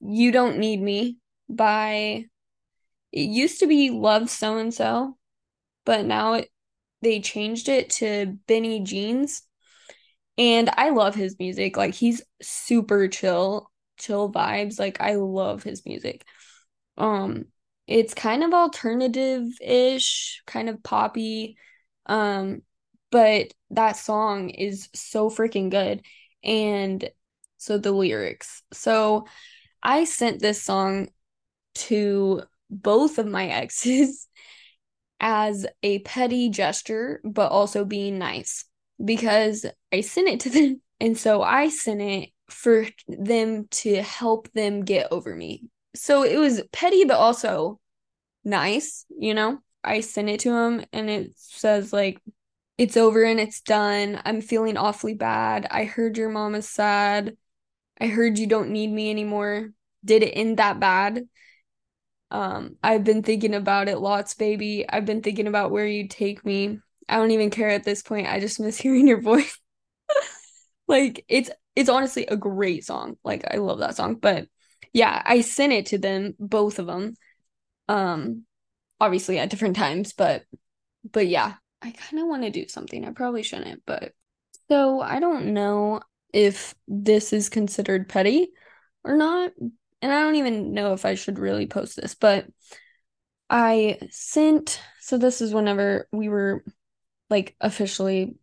You 0.00 0.32
Don't 0.32 0.58
Need 0.58 0.82
Me 0.82 1.18
by 1.48 2.26
it 3.12 3.20
used 3.20 3.60
to 3.60 3.66
be 3.66 3.90
Love 3.90 4.28
So 4.30 4.58
and 4.58 4.74
So, 4.74 5.16
but 5.84 6.04
now 6.04 6.34
it 6.34 6.50
they 7.02 7.20
changed 7.20 7.68
it 7.68 7.90
to 7.90 8.38
bennyjeans. 8.48 9.42
And 10.38 10.70
I 10.76 10.90
love 10.90 11.14
his 11.14 11.36
music. 11.38 11.76
Like 11.76 11.94
he's 11.94 12.22
super 12.42 13.08
chill, 13.08 13.70
chill 13.96 14.32
vibes. 14.32 14.78
Like 14.78 15.00
I 15.00 15.14
love 15.14 15.62
his 15.62 15.84
music. 15.86 16.24
Um 16.96 17.46
it's 17.86 18.14
kind 18.14 18.42
of 18.42 18.52
alternative-ish, 18.52 20.42
kind 20.46 20.68
of 20.68 20.82
poppy. 20.82 21.56
Um 22.06 22.62
but 23.10 23.52
that 23.70 23.96
song 23.96 24.50
is 24.50 24.88
so 24.94 25.30
freaking 25.30 25.70
good. 25.70 26.04
And 26.42 27.08
so 27.58 27.78
the 27.78 27.92
lyrics. 27.92 28.62
So 28.72 29.26
I 29.82 30.04
sent 30.04 30.40
this 30.40 30.62
song 30.62 31.08
to 31.76 32.42
both 32.70 33.18
of 33.18 33.26
my 33.26 33.46
exes 33.48 34.26
as 35.20 35.66
a 35.82 36.00
petty 36.00 36.50
gesture, 36.50 37.20
but 37.24 37.50
also 37.50 37.84
being 37.84 38.18
nice 38.18 38.64
because 39.02 39.66
I 39.92 40.00
sent 40.02 40.28
it 40.28 40.40
to 40.40 40.50
them. 40.50 40.82
And 41.00 41.16
so 41.16 41.42
I 41.42 41.68
sent 41.68 42.00
it 42.00 42.30
for 42.48 42.86
them 43.08 43.66
to 43.68 44.02
help 44.02 44.50
them 44.52 44.84
get 44.84 45.08
over 45.10 45.34
me. 45.34 45.64
So 45.94 46.22
it 46.22 46.36
was 46.36 46.62
petty, 46.72 47.04
but 47.04 47.16
also 47.16 47.80
nice, 48.44 49.04
you 49.18 49.34
know? 49.34 49.58
I 49.82 50.00
sent 50.00 50.28
it 50.28 50.40
to 50.40 50.52
him 50.52 50.84
and 50.92 51.08
it 51.08 51.32
says, 51.36 51.92
like, 51.92 52.20
it's 52.78 52.96
over 52.96 53.24
and 53.24 53.40
it's 53.40 53.60
done. 53.60 54.20
I'm 54.24 54.40
feeling 54.40 54.76
awfully 54.76 55.14
bad. 55.14 55.66
I 55.70 55.84
heard 55.84 56.18
your 56.18 56.28
mom 56.28 56.54
is 56.54 56.68
sad. 56.68 57.36
I 58.00 58.08
heard 58.08 58.38
you 58.38 58.46
don't 58.46 58.70
need 58.70 58.88
me 58.88 59.10
anymore. 59.10 59.70
Did 60.04 60.22
it 60.22 60.32
end 60.32 60.58
that 60.58 60.78
bad? 60.78 61.26
Um, 62.30 62.76
I've 62.82 63.04
been 63.04 63.22
thinking 63.22 63.54
about 63.54 63.88
it 63.88 63.98
lots, 63.98 64.34
baby. 64.34 64.84
I've 64.88 65.06
been 65.06 65.22
thinking 65.22 65.46
about 65.46 65.70
where 65.70 65.86
you 65.86 66.08
take 66.08 66.44
me. 66.44 66.80
I 67.08 67.16
don't 67.16 67.30
even 67.30 67.50
care 67.50 67.70
at 67.70 67.84
this 67.84 68.02
point. 68.02 68.26
I 68.26 68.40
just 68.40 68.60
miss 68.60 68.78
hearing 68.80 69.08
your 69.08 69.20
voice. 69.20 69.58
like 70.88 71.24
it's 71.28 71.50
it's 71.76 71.90
honestly 71.90 72.26
a 72.26 72.36
great 72.36 72.84
song. 72.84 73.16
Like 73.22 73.44
I 73.52 73.58
love 73.58 73.78
that 73.80 73.96
song. 73.96 74.16
But 74.16 74.48
yeah, 74.92 75.22
I 75.24 75.42
sent 75.42 75.72
it 75.72 75.86
to 75.86 75.98
them, 75.98 76.34
both 76.38 76.78
of 76.78 76.86
them. 76.86 77.14
Um 77.88 78.44
obviously 79.00 79.38
at 79.38 79.50
different 79.50 79.76
times, 79.76 80.12
but 80.12 80.44
but 81.10 81.26
yeah, 81.28 81.54
I 81.82 81.92
kind 81.92 82.20
of 82.20 82.28
want 82.28 82.42
to 82.42 82.50
do 82.50 82.66
something. 82.68 83.04
I 83.04 83.12
probably 83.12 83.42
shouldn't, 83.42 83.82
but 83.86 84.12
so 84.68 85.00
I 85.00 85.20
don't 85.20 85.52
know 85.54 86.00
if 86.32 86.74
this 86.88 87.32
is 87.32 87.48
considered 87.48 88.08
petty 88.08 88.48
or 89.04 89.16
not, 89.16 89.52
and 89.58 90.12
I 90.12 90.22
don't 90.22 90.36
even 90.36 90.74
know 90.74 90.92
if 90.94 91.04
I 91.04 91.14
should 91.14 91.38
really 91.38 91.66
post 91.66 91.96
this, 91.96 92.14
but 92.14 92.46
I 93.48 93.98
sent 94.10 94.80
so 95.00 95.18
this 95.18 95.40
is 95.40 95.54
whenever 95.54 96.08
we 96.12 96.28
were 96.28 96.64
like 97.30 97.54
officially 97.60 98.36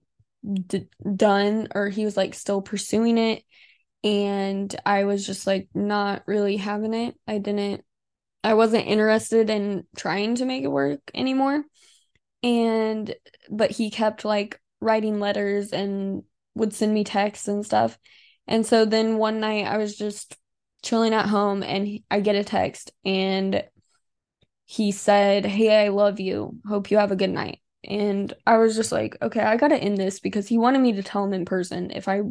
d- 0.44 0.88
done 1.16 1.68
or 1.74 1.90
he 1.90 2.06
was 2.06 2.18
like 2.18 2.34
still 2.34 2.62
pursuing 2.62 3.18
it 3.18 3.44
and 4.04 4.76
I 4.86 5.06
was 5.06 5.26
just 5.26 5.48
like 5.48 5.70
not 5.76 6.24
really 6.28 6.58
having 6.58 6.94
it. 6.94 7.16
I 7.28 7.40
didn't 7.40 7.84
I 8.44 8.56
wasn't 8.56 8.88
interested 8.88 9.50
in 9.50 9.86
trying 9.98 10.36
to 10.36 10.46
make 10.46 10.64
it 10.64 10.68
work 10.70 11.02
anymore. 11.14 11.64
And 12.44 13.16
but 13.52 13.72
he 13.72 13.92
kept 13.92 14.26
like 14.26 14.62
writing 14.82 15.20
letters 15.20 15.74
and 15.74 16.24
would 16.56 16.74
send 16.74 16.94
me 16.94 17.04
texts 17.04 17.48
and 17.48 17.66
stuff. 17.66 17.98
And 18.48 18.66
so 18.66 18.86
then 18.86 19.18
one 19.18 19.40
night 19.42 19.66
I 19.68 19.78
was 19.78 19.98
just 19.98 20.38
chilling 20.84 21.14
at 21.14 21.28
home 21.30 21.64
and 21.64 22.00
I 22.12 22.20
get 22.22 22.36
a 22.36 22.44
text 22.44 22.92
and 23.06 23.64
he 24.66 24.92
said, 24.92 25.46
Hey, 25.46 25.86
I 25.86 25.90
love 25.90 26.20
you. 26.20 26.60
Hope 26.68 26.92
you 26.92 26.98
have 27.00 27.12
a 27.14 27.18
good 27.18 27.32
night. 27.32 27.62
And 27.84 28.34
I 28.46 28.58
was 28.58 28.76
just 28.76 28.92
like, 28.92 29.18
okay, 29.22 29.42
I 29.42 29.58
gotta 29.58 29.78
end 29.78 29.98
this 29.98 30.20
because 30.20 30.48
he 30.48 30.58
wanted 30.58 30.80
me 30.80 30.94
to 30.94 31.04
tell 31.04 31.24
him 31.24 31.34
in 31.34 31.46
person 31.46 31.92
if 31.92 32.08
I, 32.08 32.22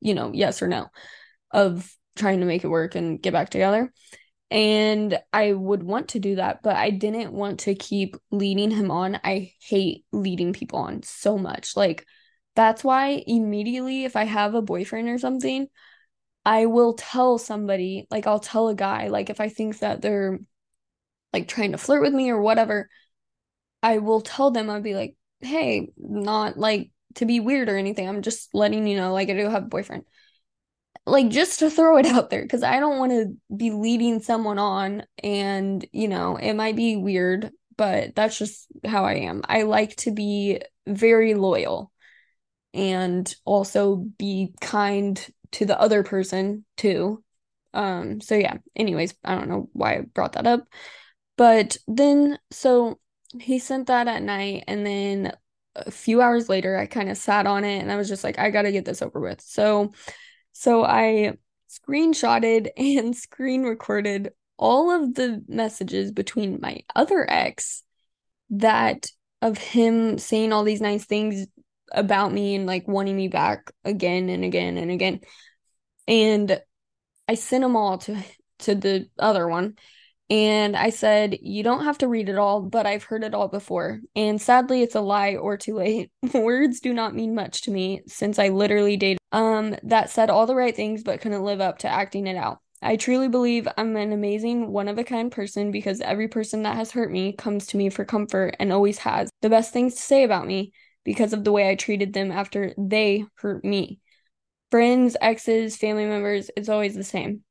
you 0.00 0.14
know, 0.14 0.32
yes 0.32 0.62
or 0.62 0.68
no 0.68 0.86
of 1.52 1.92
trying 2.16 2.40
to 2.40 2.46
make 2.46 2.64
it 2.64 2.68
work 2.68 2.94
and 2.94 3.20
get 3.20 3.32
back 3.32 3.50
together. 3.50 3.92
And 4.50 5.18
I 5.32 5.52
would 5.52 5.82
want 5.82 6.08
to 6.08 6.18
do 6.18 6.36
that, 6.36 6.62
but 6.62 6.74
I 6.74 6.90
didn't 6.90 7.32
want 7.32 7.60
to 7.60 7.74
keep 7.74 8.16
leading 8.32 8.70
him 8.72 8.90
on. 8.90 9.20
I 9.22 9.52
hate 9.60 10.04
leading 10.12 10.52
people 10.52 10.80
on 10.80 11.02
so 11.04 11.38
much. 11.38 11.76
Like, 11.76 12.04
that's 12.56 12.82
why 12.82 13.22
immediately, 13.26 14.04
if 14.04 14.16
I 14.16 14.24
have 14.24 14.54
a 14.54 14.62
boyfriend 14.62 15.08
or 15.08 15.18
something, 15.18 15.68
I 16.44 16.66
will 16.66 16.94
tell 16.94 17.38
somebody, 17.38 18.08
like 18.10 18.26
I'll 18.26 18.40
tell 18.40 18.68
a 18.68 18.74
guy, 18.74 19.06
like 19.08 19.30
if 19.30 19.40
I 19.40 19.48
think 19.48 19.78
that 19.80 20.02
they're 20.02 20.40
like 21.32 21.46
trying 21.46 21.72
to 21.72 21.78
flirt 21.78 22.02
with 22.02 22.12
me 22.12 22.30
or 22.30 22.40
whatever, 22.40 22.88
I 23.82 23.98
will 23.98 24.20
tell 24.20 24.50
them, 24.50 24.70
I'll 24.70 24.80
be 24.80 24.94
like, 24.94 25.16
hey, 25.40 25.90
not 25.96 26.58
like 26.58 26.90
to 27.16 27.26
be 27.26 27.40
weird 27.40 27.68
or 27.68 27.76
anything. 27.76 28.08
I'm 28.08 28.22
just 28.22 28.54
letting 28.54 28.86
you 28.86 28.96
know, 28.96 29.12
like 29.12 29.28
I 29.30 29.34
do 29.34 29.48
have 29.48 29.64
a 29.64 29.66
boyfriend. 29.66 30.04
Like 31.06 31.30
just 31.30 31.60
to 31.60 31.70
throw 31.70 31.96
it 31.96 32.06
out 32.06 32.30
there, 32.30 32.42
because 32.42 32.62
I 32.62 32.78
don't 32.78 32.98
want 32.98 33.12
to 33.12 33.36
be 33.54 33.70
leading 33.70 34.20
someone 34.20 34.58
on 34.58 35.04
and, 35.22 35.84
you 35.92 36.08
know, 36.08 36.36
it 36.36 36.52
might 36.52 36.76
be 36.76 36.96
weird, 36.96 37.50
but 37.76 38.14
that's 38.14 38.38
just 38.38 38.66
how 38.84 39.04
I 39.04 39.14
am. 39.14 39.42
I 39.48 39.62
like 39.62 39.96
to 39.96 40.12
be 40.12 40.60
very 40.86 41.34
loyal 41.34 41.90
and 42.74 43.34
also 43.44 43.96
be 43.96 44.54
kind 44.60 45.26
to 45.52 45.64
the 45.64 45.80
other 45.80 46.04
person 46.04 46.64
too. 46.76 47.24
Um, 47.72 48.20
so 48.20 48.34
yeah, 48.34 48.58
anyways, 48.76 49.14
I 49.24 49.34
don't 49.34 49.48
know 49.48 49.68
why 49.72 49.94
I 49.96 50.00
brought 50.02 50.34
that 50.34 50.46
up. 50.46 50.68
But 51.36 51.78
then 51.88 52.38
so 52.50 53.00
he 53.38 53.58
sent 53.58 53.86
that 53.86 54.08
at 54.08 54.22
night 54.22 54.64
and 54.66 54.84
then 54.84 55.32
a 55.76 55.90
few 55.90 56.20
hours 56.20 56.48
later 56.48 56.76
I 56.76 56.86
kind 56.86 57.08
of 57.08 57.16
sat 57.16 57.46
on 57.46 57.64
it 57.64 57.78
and 57.78 57.92
I 57.92 57.96
was 57.96 58.08
just 58.08 58.24
like 58.24 58.38
I 58.38 58.50
got 58.50 58.62
to 58.62 58.72
get 58.72 58.84
this 58.84 59.02
over 59.02 59.20
with. 59.20 59.40
So 59.40 59.92
so 60.52 60.84
I 60.84 61.34
screenshotted 61.68 62.70
and 62.76 63.16
screen 63.16 63.62
recorded 63.62 64.32
all 64.56 64.90
of 64.90 65.14
the 65.14 65.42
messages 65.48 66.12
between 66.12 66.60
my 66.60 66.80
other 66.94 67.24
ex 67.28 67.82
that 68.50 69.06
of 69.40 69.56
him 69.56 70.18
saying 70.18 70.52
all 70.52 70.64
these 70.64 70.82
nice 70.82 71.06
things 71.06 71.46
about 71.92 72.32
me 72.32 72.54
and 72.54 72.66
like 72.66 72.86
wanting 72.86 73.16
me 73.16 73.28
back 73.28 73.70
again 73.84 74.28
and 74.28 74.44
again 74.44 74.76
and 74.76 74.90
again. 74.90 75.20
And 76.06 76.60
I 77.26 77.34
sent 77.34 77.62
them 77.62 77.76
all 77.76 77.98
to 77.98 78.22
to 78.60 78.74
the 78.74 79.08
other 79.18 79.48
one. 79.48 79.76
And 80.30 80.76
I 80.76 80.90
said, 80.90 81.38
You 81.42 81.64
don't 81.64 81.84
have 81.84 81.98
to 81.98 82.08
read 82.08 82.28
it 82.28 82.38
all, 82.38 82.62
but 82.62 82.86
I've 82.86 83.02
heard 83.02 83.24
it 83.24 83.34
all 83.34 83.48
before. 83.48 84.00
And 84.14 84.40
sadly, 84.40 84.82
it's 84.82 84.94
a 84.94 85.00
lie 85.00 85.34
or 85.34 85.56
too 85.56 85.74
late. 85.74 86.10
Words 86.34 86.80
do 86.80 86.94
not 86.94 87.14
mean 87.14 87.34
much 87.34 87.62
to 87.62 87.72
me 87.72 88.02
since 88.06 88.38
I 88.38 88.48
literally 88.48 88.96
dated 88.96 89.18
um 89.32 89.76
that 89.84 90.10
said 90.10 90.28
all 90.30 90.46
the 90.46 90.56
right 90.56 90.74
things 90.74 91.04
but 91.04 91.20
couldn't 91.20 91.44
live 91.44 91.60
up 91.60 91.78
to 91.78 91.88
acting 91.88 92.26
it 92.26 92.36
out. 92.36 92.58
I 92.82 92.96
truly 92.96 93.28
believe 93.28 93.68
I'm 93.76 93.94
an 93.96 94.12
amazing, 94.12 94.72
one 94.72 94.88
of 94.88 94.98
a 94.98 95.04
kind 95.04 95.30
person 95.30 95.70
because 95.70 96.00
every 96.00 96.28
person 96.28 96.62
that 96.62 96.76
has 96.76 96.92
hurt 96.92 97.10
me 97.10 97.32
comes 97.32 97.66
to 97.68 97.76
me 97.76 97.90
for 97.90 98.04
comfort 98.04 98.56
and 98.58 98.72
always 98.72 98.98
has 98.98 99.28
the 99.42 99.50
best 99.50 99.72
things 99.72 99.94
to 99.96 100.00
say 100.00 100.24
about 100.24 100.46
me 100.46 100.72
because 101.04 101.32
of 101.32 101.44
the 101.44 101.52
way 101.52 101.68
I 101.68 101.74
treated 101.74 102.12
them 102.12 102.30
after 102.32 102.72
they 102.78 103.26
hurt 103.36 103.64
me. 103.64 104.00
Friends, 104.70 105.16
exes, 105.20 105.76
family 105.76 106.06
members, 106.06 106.50
it's 106.56 106.68
always 106.68 106.94
the 106.94 107.04
same. 107.04 107.42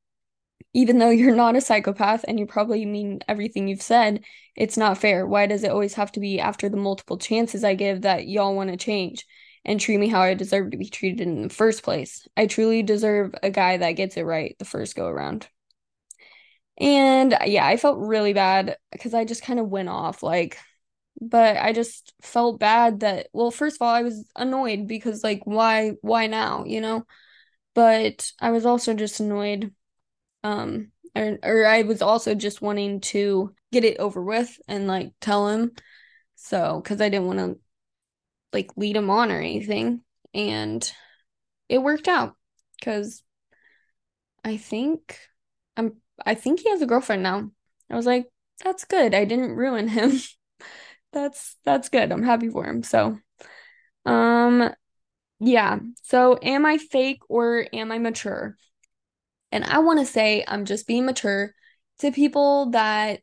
Even 0.74 1.00
though 1.00 1.10
you're 1.10 1.36
not 1.36 1.56
a 1.56 1.62
psychopath 1.62 2.24
and 2.28 2.40
you 2.40 2.46
probably 2.46 2.86
mean 2.86 3.20
everything 3.28 3.68
you've 3.68 3.82
said, 3.82 4.24
it's 4.56 4.78
not 4.78 4.98
fair. 4.98 5.26
Why 5.26 5.48
does 5.48 5.64
it 5.64 5.72
always 5.72 5.96
have 5.96 6.12
to 6.14 6.20
be 6.20 6.40
after 6.40 6.70
the 6.70 6.78
multiple 6.78 7.18
chances 7.18 7.64
I 7.64 7.76
give 7.76 8.02
that 8.04 8.28
y'all 8.28 8.56
want 8.56 8.70
to 8.70 8.78
change 8.78 9.26
and 9.66 9.80
treat 9.80 9.98
me 9.98 10.08
how 10.08 10.22
I 10.22 10.34
deserve 10.36 10.72
to 10.72 10.78
be 10.78 10.90
treated 10.90 11.22
in 11.22 11.42
the 11.44 11.50
first 11.50 11.84
place? 11.84 12.28
I 12.38 12.46
truly 12.48 12.84
deserve 12.84 13.34
a 13.42 13.50
guy 13.50 13.78
that 13.78 13.94
gets 13.94 14.18
it 14.18 14.24
right 14.24 14.56
the 14.60 14.66
first 14.66 14.96
go 14.96 15.08
around. 15.08 15.48
And 16.80 17.34
uh, 17.34 17.40
yeah, 17.46 17.66
I 17.66 17.78
felt 17.78 18.00
really 18.00 18.34
bad 18.34 18.78
because 18.92 19.14
I 19.14 19.26
just 19.26 19.44
kind 19.44 19.60
of 19.60 19.68
went 19.70 19.90
off 19.90 20.24
like 20.24 20.58
but 21.22 21.58
I 21.58 21.74
just 21.74 22.14
felt 22.22 22.60
bad 22.60 23.02
that 23.02 23.28
well 23.34 23.52
first 23.52 23.78
of 23.78 23.84
all 23.84 23.94
I 23.94 24.04
was 24.04 24.26
annoyed 24.36 24.88
because 24.88 25.24
like 25.24 25.42
why 25.46 25.94
why 26.02 26.28
now 26.28 26.66
you 26.66 26.82
know 26.82 27.06
but 27.76 28.32
I 28.42 28.52
was 28.52 28.66
also 28.66 28.94
just 28.96 29.20
annoyed 29.22 29.74
um 30.44 30.92
or, 31.16 31.40
or 31.44 31.66
I 31.66 31.84
was 31.84 32.02
also 32.02 32.36
just 32.36 32.62
wanting 32.62 33.02
to 33.02 33.54
get 33.72 33.84
it 33.84 33.98
over 33.98 34.24
with 34.24 34.60
and 34.68 34.88
like 34.88 35.14
tell 35.22 35.50
him 35.50 35.72
so 36.36 36.82
cuz 36.82 37.02
I 37.02 37.10
didn't 37.10 37.28
want 37.28 37.40
to 37.40 37.60
like 38.54 38.72
lead 38.78 38.96
him 38.96 39.10
on 39.10 39.32
or 39.32 39.40
anything 39.40 40.02
and 40.34 40.92
it 41.70 41.80
worked 41.80 42.08
out 42.08 42.36
cuz 42.84 43.24
I 44.44 44.58
think 44.58 45.20
I'm 45.78 45.98
I 46.26 46.36
think 46.36 46.62
he 46.62 46.70
has 46.70 46.82
a 46.82 46.86
girlfriend 46.86 47.24
now 47.24 47.52
I 47.90 47.96
was 47.96 48.06
like 48.06 48.30
that's 48.64 48.86
good 48.86 49.14
I 49.14 49.26
didn't 49.26 49.56
ruin 49.56 49.88
him 49.88 50.14
that's 51.14 51.58
that's 51.66 51.90
good. 51.90 52.12
I'm 52.12 52.24
happy 52.24 52.50
for 52.50 52.66
him. 52.66 52.84
So, 52.84 53.20
um, 54.06 54.72
yeah. 55.40 55.80
So, 56.04 56.40
am 56.42 56.66
I 56.66 56.78
fake 56.78 57.22
or 57.30 57.68
am 57.74 57.92
I 57.92 58.00
mature? 58.00 58.58
And 59.52 59.64
I 59.64 59.80
want 59.80 60.00
to 60.00 60.06
say 60.06 60.44
I'm 60.48 60.66
just 60.66 60.88
being 60.88 61.06
mature 61.06 61.54
to 62.00 62.12
people 62.12 62.72
that, 62.72 63.22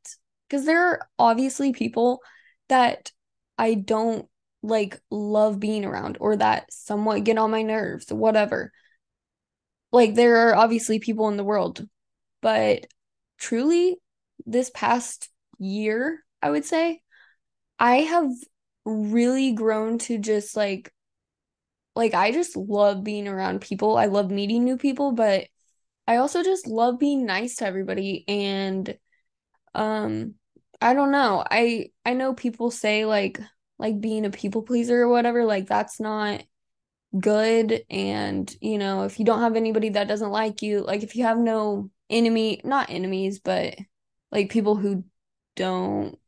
because 0.48 0.66
there 0.66 0.86
are 0.86 1.08
obviously 1.18 1.72
people 1.72 2.20
that 2.68 3.12
I 3.58 3.74
don't 3.74 4.28
like 4.62 5.00
love 5.10 5.60
being 5.60 5.84
around 5.84 6.18
or 6.20 6.36
that 6.36 6.72
somewhat 6.72 7.24
get 7.24 7.38
on 7.38 7.50
my 7.50 7.62
nerves, 7.62 8.12
whatever. 8.12 8.72
Like 9.92 10.14
there 10.14 10.48
are 10.48 10.56
obviously 10.56 10.98
people 10.98 11.28
in 11.28 11.36
the 11.36 11.44
world, 11.44 11.86
but 12.42 12.86
truly 13.38 13.96
this 14.44 14.70
past 14.74 15.28
year, 15.58 16.24
I 16.42 16.50
would 16.50 16.64
say, 16.64 17.00
I 17.78 17.96
have 17.98 18.30
really 18.84 19.52
grown 19.52 19.98
to 19.98 20.18
just 20.18 20.56
like 20.56 20.92
like 21.94 22.14
I 22.14 22.30
just 22.30 22.56
love 22.56 23.02
being 23.02 23.26
around 23.26 23.62
people. 23.62 23.96
I 23.96 24.06
love 24.06 24.30
meeting 24.30 24.64
new 24.64 24.76
people, 24.76 25.12
but 25.12 25.46
I 26.06 26.16
also 26.16 26.42
just 26.42 26.66
love 26.66 26.98
being 26.98 27.26
nice 27.26 27.56
to 27.56 27.66
everybody 27.66 28.24
and 28.28 28.96
um 29.74 30.34
I 30.80 30.94
don't 30.94 31.10
know. 31.12 31.44
I 31.50 31.90
I 32.04 32.14
know 32.14 32.34
people 32.34 32.70
say 32.70 33.04
like 33.06 33.40
like 33.78 34.00
being 34.00 34.26
a 34.26 34.30
people 34.30 34.62
pleaser 34.62 35.02
or 35.02 35.08
whatever, 35.08 35.44
like 35.44 35.66
that's 35.66 36.00
not 36.00 36.42
good 37.18 37.84
and 37.90 38.54
you 38.60 38.78
know, 38.78 39.04
if 39.04 39.18
you 39.18 39.24
don't 39.24 39.40
have 39.42 39.56
anybody 39.56 39.90
that 39.90 40.08
doesn't 40.08 40.30
like 40.30 40.62
you, 40.62 40.80
like 40.82 41.02
if 41.02 41.16
you 41.16 41.24
have 41.24 41.38
no 41.38 41.90
enemy, 42.10 42.60
not 42.64 42.90
enemies, 42.90 43.40
but 43.40 43.76
like 44.32 44.50
people 44.50 44.76
who 44.76 45.04
don't 45.56 46.18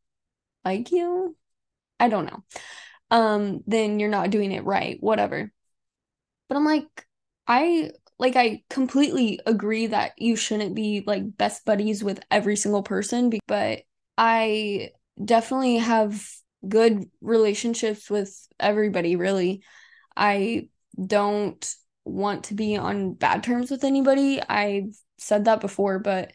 like 0.65 0.93
you, 0.93 1.37
I 2.01 2.09
don't 2.09 2.27
know. 2.27 2.45
Um 3.11 3.63
then 3.67 4.01
you're 4.01 4.11
not 4.11 4.31
doing 4.31 4.53
it 4.53 4.65
right, 4.65 4.99
whatever. 5.03 5.53
But 6.49 6.57
I'm 6.57 6.65
like 6.65 7.07
I 7.47 7.91
like 8.19 8.37
I 8.37 8.63
completely 8.69 9.41
agree 9.47 9.89
that 9.89 10.13
you 10.19 10.37
shouldn't 10.37 10.75
be 10.75 11.05
like 11.07 11.37
best 11.37 11.65
buddies 11.65 12.03
with 12.03 12.21
every 12.31 12.57
single 12.57 12.83
person, 12.83 13.31
but 13.47 13.83
I 14.17 14.91
definitely 15.23 15.77
have 15.77 16.27
good 16.67 17.09
relationships 17.21 18.11
with 18.11 18.37
everybody, 18.59 19.17
really. 19.17 19.63
I 20.17 20.69
don't 21.05 21.75
want 22.05 22.45
to 22.45 22.55
be 22.55 22.77
on 22.77 23.15
bad 23.15 23.45
terms 23.45 23.71
with 23.71 23.85
anybody. 23.85 24.43
I've 24.43 24.97
said 25.19 25.45
that 25.45 25.61
before, 25.61 26.01
but 26.01 26.33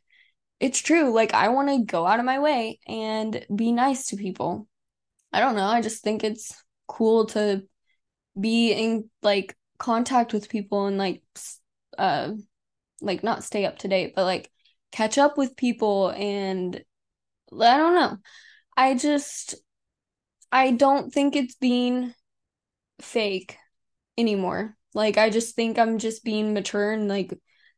it's 0.60 0.80
true. 0.80 1.14
Like, 1.14 1.34
I 1.34 1.50
want 1.50 1.68
to 1.70 1.84
go 1.84 2.08
out 2.08 2.20
of 2.20 2.26
my 2.26 2.40
way 2.40 2.80
and 2.88 3.46
be 3.54 3.74
nice 3.74 4.08
to 4.08 4.16
people. 4.16 4.68
I 5.34 5.42
don't 5.42 5.56
know. 5.56 5.66
I 5.66 5.82
just 5.82 6.04
think 6.04 6.24
it's 6.24 6.54
cool 6.88 7.26
to 7.28 7.64
be 8.40 8.72
in 8.72 9.10
like 9.22 9.58
contact 9.78 10.32
with 10.32 10.48
people 10.48 10.86
and 10.86 10.98
like 10.98 11.22
uh 11.98 12.32
like 13.02 13.24
not 13.24 13.44
stay 13.44 13.66
up 13.66 13.80
to 13.80 13.88
date, 13.88 14.14
but 14.16 14.24
like 14.26 14.50
catch 14.92 15.18
up 15.18 15.38
with 15.38 15.58
people 15.58 16.10
and 16.10 16.84
I 17.52 17.78
don't 17.78 17.96
know. 17.96 18.18
I 18.78 18.96
just 18.96 19.56
I 20.52 20.72
don't 20.72 21.12
think 21.14 21.36
it's 21.36 21.56
being 21.56 22.14
fake 23.02 23.58
anymore. 24.18 24.76
Like 24.94 25.18
I 25.18 25.30
just 25.30 25.56
think 25.56 25.78
I'm 25.80 25.98
just 25.98 26.24
being 26.24 26.54
mature 26.54 26.92
and 26.92 27.08
like 27.08 27.38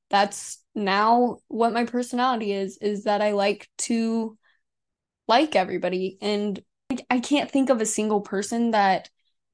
that's 0.09 0.61
now 0.76 1.38
what 1.47 1.74
my 1.74 1.86
personality 1.86 2.51
is 2.51 2.78
is 2.78 3.05
that 3.05 3.22
I 3.22 3.32
like 3.32 3.70
to 3.80 4.38
like 5.28 5.55
everybody 5.55 6.18
and 6.22 6.61
I 7.09 7.20
can't 7.20 7.49
think 7.49 7.70
of 7.70 7.82
a 7.82 7.86
single 7.86 8.22
person 8.22 8.72
that 8.72 9.09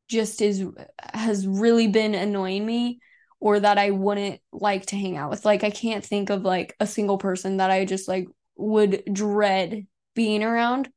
just 0.10 0.42
is 0.42 0.66
has 1.14 1.48
really 1.48 1.88
been 1.88 2.14
annoying 2.16 2.66
me 2.66 3.00
or 3.42 3.60
that 3.60 3.80
I 3.80 3.90
wouldn't 3.90 4.40
like 4.54 4.86
to 4.88 4.96
hang 4.96 5.18
out 5.18 5.32
with. 5.32 5.44
Like 5.44 5.64
I 5.64 5.72
can't 5.72 6.06
think 6.06 6.30
of 6.30 6.44
like 6.44 6.76
a 6.80 6.88
single 6.88 7.18
person 7.18 7.58
that 7.58 7.72
I 7.72 7.84
just 7.86 8.08
like 8.08 8.28
would 8.56 9.04
dread 9.12 9.88
being 10.16 10.44
around 10.44 10.90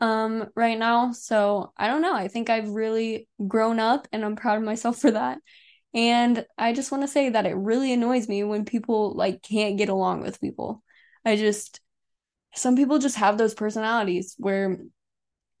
um 0.00 0.48
right 0.56 0.78
now. 0.78 1.12
So 1.12 1.72
I 1.76 1.86
don't 1.86 2.02
know. 2.02 2.14
I 2.14 2.28
think 2.28 2.50
I've 2.50 2.70
really 2.70 3.28
grown 3.46 3.78
up 3.78 4.08
and 4.12 4.24
I'm 4.24 4.36
proud 4.36 4.58
of 4.58 4.64
myself 4.64 4.98
for 4.98 5.10
that. 5.10 5.38
And 5.94 6.46
I 6.58 6.72
just 6.72 6.90
want 6.90 7.02
to 7.04 7.08
say 7.08 7.28
that 7.30 7.46
it 7.46 7.54
really 7.54 7.92
annoys 7.92 8.28
me 8.28 8.42
when 8.42 8.64
people 8.64 9.14
like 9.14 9.42
can't 9.42 9.78
get 9.78 9.90
along 9.90 10.22
with 10.22 10.40
people. 10.40 10.82
I 11.24 11.36
just 11.36 11.80
some 12.54 12.74
people 12.76 12.98
just 12.98 13.16
have 13.16 13.36
those 13.36 13.54
personalities 13.54 14.34
where 14.38 14.78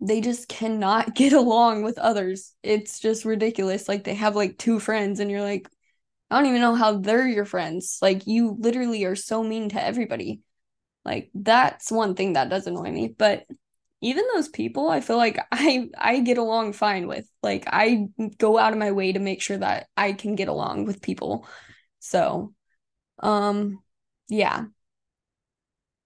they 0.00 0.22
just 0.22 0.48
cannot 0.48 1.14
get 1.14 1.34
along 1.34 1.82
with 1.82 1.98
others. 1.98 2.54
It's 2.62 3.00
just 3.00 3.26
ridiculous. 3.26 3.86
Like 3.86 4.04
they 4.04 4.14
have 4.14 4.34
like 4.34 4.56
two 4.56 4.80
friends 4.80 5.20
and 5.20 5.30
you're 5.30 5.42
like 5.42 5.68
I 6.30 6.36
don't 6.38 6.48
even 6.48 6.60
know 6.60 6.74
how 6.74 6.98
they're 6.98 7.26
your 7.26 7.44
friends. 7.44 7.98
Like 8.02 8.26
you 8.26 8.56
literally 8.58 9.04
are 9.04 9.16
so 9.16 9.42
mean 9.42 9.68
to 9.70 9.82
everybody. 9.82 10.40
Like 11.04 11.30
that's 11.34 11.90
one 11.92 12.14
thing 12.14 12.34
that 12.34 12.48
does 12.50 12.66
annoy 12.66 12.90
me. 12.90 13.08
But 13.08 13.46
even 14.02 14.24
those 14.34 14.48
people, 14.48 14.88
I 14.90 15.00
feel 15.00 15.16
like 15.16 15.38
I 15.52 15.88
I 15.98 16.20
get 16.20 16.38
along 16.38 16.74
fine 16.74 17.06
with. 17.08 17.28
Like 17.42 17.64
I 17.68 18.08
go 18.38 18.58
out 18.58 18.72
of 18.72 18.78
my 18.78 18.92
way 18.92 19.12
to 19.12 19.20
make 19.20 19.42
sure 19.42 19.58
that 19.58 19.88
I 19.96 20.12
can 20.12 20.34
get 20.34 20.48
along 20.48 20.86
with 20.86 21.02
people. 21.02 21.46
So, 22.00 22.54
um 23.20 23.80
yeah. 24.28 24.66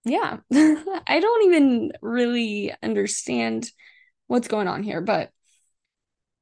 Yeah. 0.03 0.37
I 0.53 1.19
don't 1.19 1.45
even 1.45 1.91
really 2.01 2.73
understand 2.81 3.69
what's 4.27 4.47
going 4.47 4.67
on 4.67 4.83
here, 4.83 5.01
but 5.01 5.31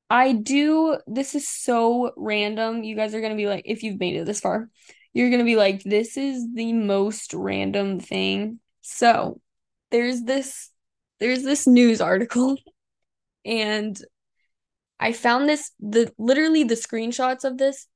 I 0.09 0.33
do. 0.33 0.97
This 1.07 1.35
is 1.35 1.47
so 1.47 2.11
random. 2.17 2.83
You 2.83 2.95
guys 2.95 3.13
are 3.13 3.21
going 3.21 3.33
to 3.33 3.37
be 3.37 3.47
like, 3.47 3.63
if 3.65 3.83
you've 3.83 3.99
made 3.99 4.15
it 4.15 4.25
this 4.25 4.39
far, 4.39 4.69
you're 5.13 5.29
going 5.29 5.39
to 5.39 5.45
be 5.45 5.55
like, 5.55 5.83
this 5.83 6.17
is 6.17 6.47
the 6.53 6.73
most 6.73 7.33
random 7.33 7.99
thing. 7.99 8.59
So 8.81 9.39
there's 9.91 10.23
this, 10.23 10.71
there's 11.19 11.43
this 11.43 11.67
news 11.67 12.01
article, 12.01 12.57
and 13.45 13.99
I 14.99 15.13
found 15.13 15.47
this, 15.47 15.71
the 15.79 16.11
literally 16.17 16.63
the 16.63 16.75
screenshots 16.75 17.43
of 17.43 17.57
this 17.57 17.87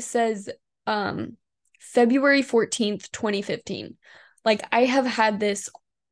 says, 0.00 0.48
um, 0.86 1.36
February 1.78 2.42
14th, 2.42 3.10
2015. 3.12 3.96
Like 4.44 4.62
I 4.72 4.84
have 4.84 5.06
had 5.06 5.38
this, 5.38 5.68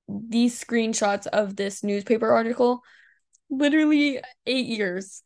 these 0.08 0.62
screenshots 0.62 1.26
of 1.26 1.56
this 1.56 1.82
newspaper 1.82 2.30
article 2.30 2.82
literally 3.50 4.20
eight 4.46 4.66
years. 4.66 5.22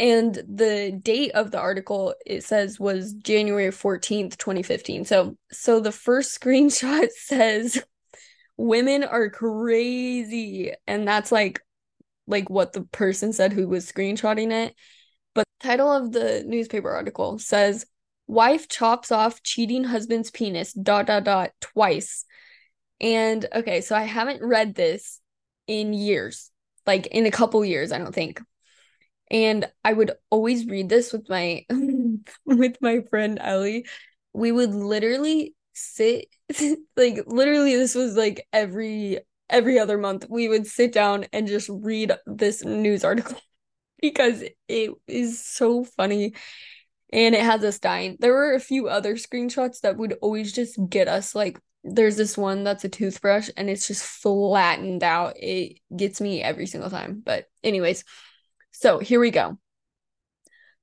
And 0.00 0.34
the 0.34 0.98
date 1.02 1.32
of 1.32 1.50
the 1.50 1.58
article 1.58 2.14
it 2.26 2.42
says 2.42 2.80
was 2.80 3.12
January 3.12 3.70
14th, 3.70 4.36
2015. 4.36 5.04
So 5.04 5.36
so 5.52 5.80
the 5.80 5.92
first 5.92 6.40
screenshot 6.40 7.08
says 7.10 7.82
women 8.56 9.04
are 9.04 9.30
crazy. 9.30 10.72
And 10.86 11.06
that's 11.06 11.30
like 11.30 11.60
like 12.26 12.48
what 12.48 12.72
the 12.72 12.82
person 12.82 13.32
said 13.32 13.52
who 13.52 13.68
was 13.68 13.90
screenshotting 13.90 14.50
it. 14.50 14.74
But 15.34 15.46
the 15.60 15.68
title 15.68 15.92
of 15.92 16.12
the 16.12 16.42
newspaper 16.46 16.90
article 16.90 17.38
says 17.38 17.86
wife 18.26 18.68
chops 18.68 19.12
off 19.12 19.42
cheating 19.42 19.84
husband's 19.84 20.30
penis 20.30 20.72
dot 20.72 21.06
dot 21.06 21.24
dot 21.24 21.50
twice. 21.60 22.24
And 23.00 23.46
okay, 23.54 23.80
so 23.80 23.94
I 23.94 24.02
haven't 24.02 24.42
read 24.42 24.74
this 24.74 25.20
in 25.66 25.92
years 25.92 26.50
like 26.86 27.06
in 27.06 27.26
a 27.26 27.30
couple 27.30 27.64
years, 27.64 27.92
I 27.92 27.98
don't 27.98 28.14
think. 28.14 28.40
And 29.30 29.66
I 29.84 29.92
would 29.92 30.12
always 30.30 30.66
read 30.66 30.88
this 30.88 31.12
with 31.12 31.28
my 31.28 31.64
with 32.46 32.76
my 32.80 33.00
friend 33.10 33.38
Ellie. 33.40 33.86
We 34.32 34.52
would 34.52 34.74
literally 34.74 35.54
sit 35.72 36.26
like 36.96 37.18
literally 37.26 37.76
this 37.76 37.94
was 37.94 38.16
like 38.16 38.46
every 38.52 39.18
every 39.50 39.78
other 39.78 39.98
month 39.98 40.26
we 40.30 40.48
would 40.48 40.66
sit 40.66 40.92
down 40.92 41.26
and 41.32 41.46
just 41.46 41.68
read 41.68 42.12
this 42.26 42.64
news 42.64 43.04
article 43.04 43.38
because 44.00 44.42
it 44.68 44.90
is 45.06 45.44
so 45.44 45.84
funny 45.84 46.34
and 47.12 47.34
it 47.34 47.42
has 47.42 47.62
us 47.62 47.78
dying. 47.78 48.16
There 48.18 48.32
were 48.32 48.54
a 48.54 48.60
few 48.60 48.88
other 48.88 49.14
screenshots 49.14 49.80
that 49.80 49.96
would 49.96 50.14
always 50.20 50.52
just 50.52 50.78
get 50.88 51.08
us 51.08 51.34
like 51.34 51.60
there's 51.84 52.16
this 52.16 52.36
one 52.36 52.64
that's 52.64 52.84
a 52.84 52.88
toothbrush 52.88 53.50
and 53.56 53.68
it's 53.68 53.86
just 53.86 54.02
flattened 54.02 55.04
out. 55.04 55.34
It 55.36 55.78
gets 55.94 56.20
me 56.20 56.42
every 56.42 56.66
single 56.66 56.90
time. 56.90 57.22
But, 57.24 57.46
anyways, 57.62 58.04
so 58.70 58.98
here 58.98 59.20
we 59.20 59.30
go. 59.30 59.58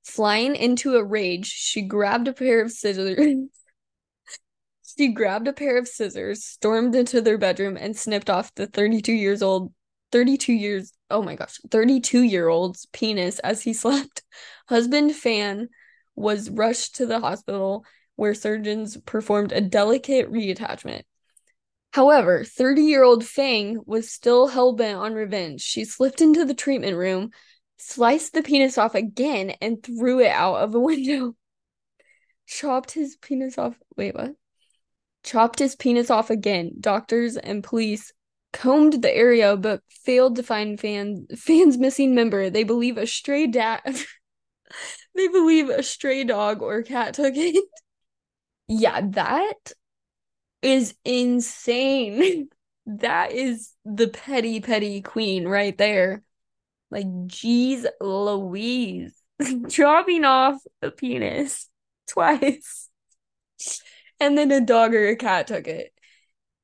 Flying 0.04 0.54
into 0.54 0.94
a 0.94 1.04
rage, 1.04 1.46
she 1.46 1.82
grabbed 1.82 2.28
a 2.28 2.32
pair 2.32 2.62
of 2.62 2.70
scissors. 2.70 3.18
she 4.96 5.08
grabbed 5.08 5.48
a 5.48 5.52
pair 5.52 5.76
of 5.76 5.88
scissors, 5.88 6.44
stormed 6.44 6.94
into 6.94 7.20
their 7.20 7.38
bedroom, 7.38 7.76
and 7.76 7.96
snipped 7.96 8.30
off 8.30 8.54
the 8.54 8.66
32 8.68 9.12
years 9.12 9.42
old, 9.42 9.72
32 10.12 10.52
years, 10.52 10.92
oh 11.10 11.22
my 11.22 11.34
gosh, 11.34 11.58
32 11.70 12.22
year 12.22 12.48
old's 12.48 12.86
penis 12.92 13.40
as 13.40 13.62
he 13.62 13.72
slept. 13.74 14.22
Husband 14.68 15.12
Fan 15.14 15.68
was 16.14 16.48
rushed 16.48 16.96
to 16.96 17.06
the 17.06 17.20
hospital 17.20 17.84
where 18.16 18.34
surgeons 18.34 18.96
performed 18.96 19.52
a 19.52 19.60
delicate 19.60 20.30
reattachment. 20.30 21.02
However, 21.92 22.44
30 22.44 22.82
year 22.82 23.02
old 23.02 23.24
Fang 23.24 23.80
was 23.84 24.10
still 24.10 24.48
hell 24.48 24.72
bent 24.72 24.98
on 24.98 25.14
revenge. 25.14 25.60
She 25.60 25.84
slipped 25.84 26.20
into 26.20 26.44
the 26.44 26.54
treatment 26.54 26.96
room, 26.96 27.30
sliced 27.78 28.32
the 28.32 28.42
penis 28.42 28.78
off 28.78 28.94
again, 28.94 29.50
and 29.60 29.82
threw 29.82 30.20
it 30.20 30.30
out 30.30 30.56
of 30.56 30.74
a 30.74 30.80
window. 30.80 31.34
Chopped 32.46 32.92
his 32.92 33.16
penis 33.16 33.58
off. 33.58 33.76
Wait, 33.96 34.14
what? 34.14 34.34
Chopped 35.22 35.58
his 35.58 35.76
penis 35.76 36.10
off 36.10 36.30
again. 36.30 36.72
Doctors 36.80 37.36
and 37.36 37.62
police 37.62 38.12
combed 38.52 39.00
the 39.02 39.14
area 39.14 39.56
but 39.56 39.82
failed 39.88 40.36
to 40.36 40.42
find 40.42 40.78
fan 40.78 41.26
fans 41.36 41.78
missing 41.78 42.14
member. 42.14 42.50
They 42.50 42.64
believe 42.64 42.98
a 42.98 43.06
stray 43.06 43.46
dad 43.46 43.80
they 45.14 45.28
believe 45.28 45.68
a 45.68 45.82
stray 45.82 46.24
dog 46.24 46.62
or 46.62 46.82
cat 46.82 47.14
took 47.14 47.34
it. 47.36 47.64
Yeah, 48.72 49.02
that 49.10 49.72
is 50.62 50.94
insane. 51.04 52.48
that 52.86 53.32
is 53.32 53.72
the 53.84 54.08
petty 54.08 54.60
petty 54.60 55.02
queen 55.02 55.46
right 55.46 55.76
there. 55.76 56.22
Like 56.90 57.06
geez 57.26 57.86
Louise 58.00 59.14
dropping 59.68 60.24
off 60.24 60.60
a 60.80 60.90
penis 60.90 61.68
twice. 62.08 62.88
And 64.18 64.38
then 64.38 64.50
a 64.50 64.60
dog 64.60 64.94
or 64.94 65.08
a 65.08 65.16
cat 65.16 65.48
took 65.48 65.66
it. 65.66 65.92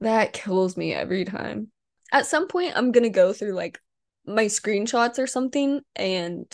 That 0.00 0.32
kills 0.32 0.76
me 0.76 0.94
every 0.94 1.24
time. 1.24 1.68
At 2.12 2.26
some 2.26 2.48
point, 2.48 2.72
I'm 2.74 2.92
gonna 2.92 3.11
go 3.11 3.32
through 3.32 3.52
like 3.52 3.80
my 4.24 4.46
screenshots 4.46 5.18
or 5.18 5.26
something 5.26 5.80
and 5.94 6.46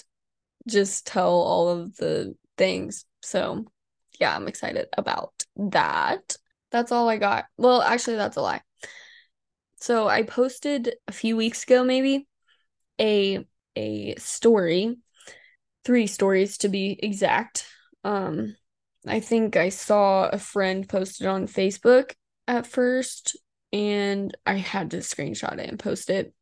just 0.66 1.06
tell 1.06 1.30
all 1.30 1.68
of 1.68 1.96
the 1.96 2.34
things. 2.56 3.04
So, 3.22 3.66
yeah, 4.18 4.34
I'm 4.34 4.48
excited 4.48 4.88
about 4.96 5.33
that. 5.56 6.36
That's 6.70 6.92
all 6.92 7.08
I 7.08 7.18
got. 7.18 7.46
Well, 7.56 7.82
actually, 7.82 8.16
that's 8.16 8.36
a 8.36 8.42
lie. 8.42 8.62
So, 9.76 10.08
I 10.08 10.22
posted 10.22 10.94
a 11.06 11.12
few 11.12 11.36
weeks 11.36 11.64
ago 11.64 11.84
maybe 11.84 12.26
a 13.00 13.44
a 13.76 14.14
story, 14.16 14.96
three 15.84 16.06
stories 16.06 16.58
to 16.58 16.68
be 16.68 16.98
exact. 17.02 17.66
Um 18.04 18.56
I 19.06 19.20
think 19.20 19.56
I 19.56 19.68
saw 19.68 20.28
a 20.28 20.38
friend 20.38 20.88
posted 20.88 21.26
on 21.26 21.46
Facebook 21.46 22.12
at 22.48 22.66
first 22.66 23.36
and 23.72 24.34
I 24.46 24.54
had 24.54 24.92
to 24.92 24.98
screenshot 24.98 25.58
it 25.58 25.68
and 25.68 25.78
post 25.78 26.08
it 26.08 26.32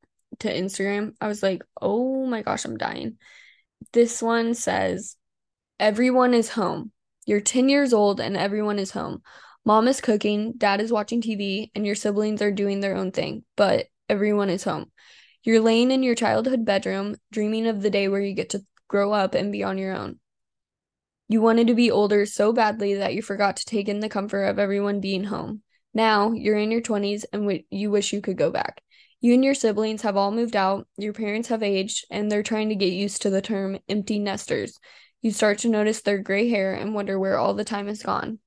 to 0.40 0.48
Instagram. 0.52 1.14
I 1.20 1.28
was 1.28 1.42
like, 1.42 1.62
"Oh 1.80 2.26
my 2.26 2.42
gosh, 2.42 2.64
I'm 2.64 2.76
dying." 2.78 3.18
This 3.92 4.22
one 4.22 4.54
says, 4.54 5.16
Everyone 5.80 6.34
is 6.34 6.48
home. 6.48 6.91
You're 7.24 7.40
10 7.40 7.68
years 7.68 7.92
old 7.92 8.20
and 8.20 8.36
everyone 8.36 8.78
is 8.78 8.90
home. 8.90 9.22
Mom 9.64 9.86
is 9.86 10.00
cooking, 10.00 10.54
dad 10.58 10.80
is 10.80 10.90
watching 10.90 11.20
TV, 11.20 11.70
and 11.74 11.86
your 11.86 11.94
siblings 11.94 12.42
are 12.42 12.50
doing 12.50 12.80
their 12.80 12.96
own 12.96 13.12
thing, 13.12 13.44
but 13.56 13.86
everyone 14.08 14.50
is 14.50 14.64
home. 14.64 14.90
You're 15.44 15.60
laying 15.60 15.90
in 15.90 16.02
your 16.02 16.16
childhood 16.16 16.64
bedroom, 16.64 17.16
dreaming 17.30 17.66
of 17.66 17.80
the 17.80 17.90
day 17.90 18.08
where 18.08 18.20
you 18.20 18.34
get 18.34 18.50
to 18.50 18.64
grow 18.88 19.12
up 19.12 19.34
and 19.34 19.52
be 19.52 19.62
on 19.62 19.78
your 19.78 19.94
own. 19.94 20.18
You 21.28 21.40
wanted 21.40 21.68
to 21.68 21.74
be 21.74 21.90
older 21.90 22.26
so 22.26 22.52
badly 22.52 22.94
that 22.94 23.14
you 23.14 23.22
forgot 23.22 23.56
to 23.56 23.64
take 23.64 23.88
in 23.88 24.00
the 24.00 24.08
comfort 24.08 24.44
of 24.44 24.58
everyone 24.58 25.00
being 25.00 25.24
home. 25.24 25.62
Now 25.94 26.32
you're 26.32 26.58
in 26.58 26.70
your 26.70 26.82
20s 26.82 27.24
and 27.32 27.42
w- 27.42 27.62
you 27.70 27.90
wish 27.90 28.12
you 28.12 28.20
could 28.20 28.36
go 28.36 28.50
back. 28.50 28.82
You 29.20 29.34
and 29.34 29.44
your 29.44 29.54
siblings 29.54 30.02
have 30.02 30.16
all 30.16 30.32
moved 30.32 30.56
out, 30.56 30.88
your 30.98 31.12
parents 31.12 31.48
have 31.48 31.62
aged, 31.62 32.06
and 32.10 32.30
they're 32.30 32.42
trying 32.42 32.70
to 32.70 32.74
get 32.74 32.92
used 32.92 33.22
to 33.22 33.30
the 33.30 33.40
term 33.40 33.78
empty 33.88 34.18
nesters. 34.18 34.78
You 35.22 35.30
start 35.30 35.58
to 35.58 35.68
notice 35.68 36.02
their 36.02 36.18
gray 36.18 36.48
hair 36.48 36.74
and 36.74 36.94
wonder 36.94 37.18
where 37.18 37.38
all 37.38 37.54
the 37.54 37.64
time 37.64 37.86
has 37.86 38.02
gone. 38.02 38.40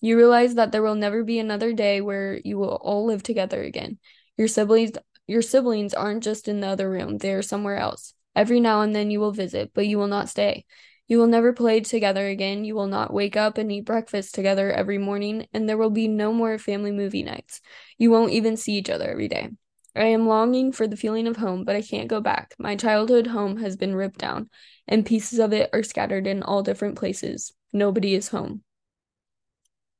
You 0.00 0.16
realize 0.16 0.54
that 0.54 0.70
there 0.70 0.82
will 0.82 0.94
never 0.94 1.24
be 1.24 1.38
another 1.38 1.72
day 1.72 2.00
where 2.00 2.40
you 2.44 2.56
will 2.56 2.76
all 2.76 3.04
live 3.04 3.22
together 3.22 3.62
again. 3.62 3.98
Your 4.36 4.48
siblings 4.48 4.92
your 5.26 5.42
siblings 5.42 5.94
aren't 5.94 6.22
just 6.22 6.48
in 6.48 6.60
the 6.60 6.66
other 6.66 6.90
room, 6.90 7.18
they 7.18 7.32
are 7.32 7.42
somewhere 7.42 7.78
else. 7.78 8.12
Every 8.36 8.60
now 8.60 8.82
and 8.82 8.94
then 8.94 9.10
you 9.10 9.20
will 9.20 9.32
visit, 9.32 9.72
but 9.74 9.86
you 9.86 9.96
will 9.96 10.06
not 10.06 10.28
stay. 10.28 10.66
You 11.06 11.18
will 11.18 11.26
never 11.26 11.52
play 11.52 11.80
together 11.80 12.26
again. 12.26 12.64
You 12.64 12.74
will 12.74 12.86
not 12.86 13.12
wake 13.12 13.36
up 13.36 13.58
and 13.58 13.70
eat 13.70 13.84
breakfast 13.84 14.34
together 14.34 14.70
every 14.70 14.98
morning, 14.98 15.46
and 15.52 15.68
there 15.68 15.76
will 15.76 15.90
be 15.90 16.08
no 16.08 16.32
more 16.32 16.58
family 16.58 16.92
movie 16.92 17.22
nights. 17.22 17.60
You 17.98 18.10
won't 18.10 18.32
even 18.32 18.56
see 18.56 18.74
each 18.74 18.90
other 18.90 19.10
every 19.10 19.28
day. 19.28 19.50
I 19.96 20.06
am 20.06 20.26
longing 20.26 20.72
for 20.72 20.86
the 20.88 20.96
feeling 20.96 21.26
of 21.26 21.36
home, 21.36 21.64
but 21.64 21.76
I 21.76 21.82
can't 21.82 22.08
go 22.08 22.20
back. 22.20 22.54
My 22.58 22.74
childhood 22.76 23.28
home 23.28 23.58
has 23.58 23.76
been 23.76 23.94
ripped 23.94 24.18
down, 24.18 24.50
and 24.88 25.06
pieces 25.06 25.38
of 25.38 25.52
it 25.52 25.70
are 25.72 25.82
scattered 25.82 26.26
in 26.26 26.42
all 26.42 26.62
different 26.62 26.96
places. 26.96 27.52
Nobody 27.72 28.14
is 28.14 28.28
home. 28.28 28.62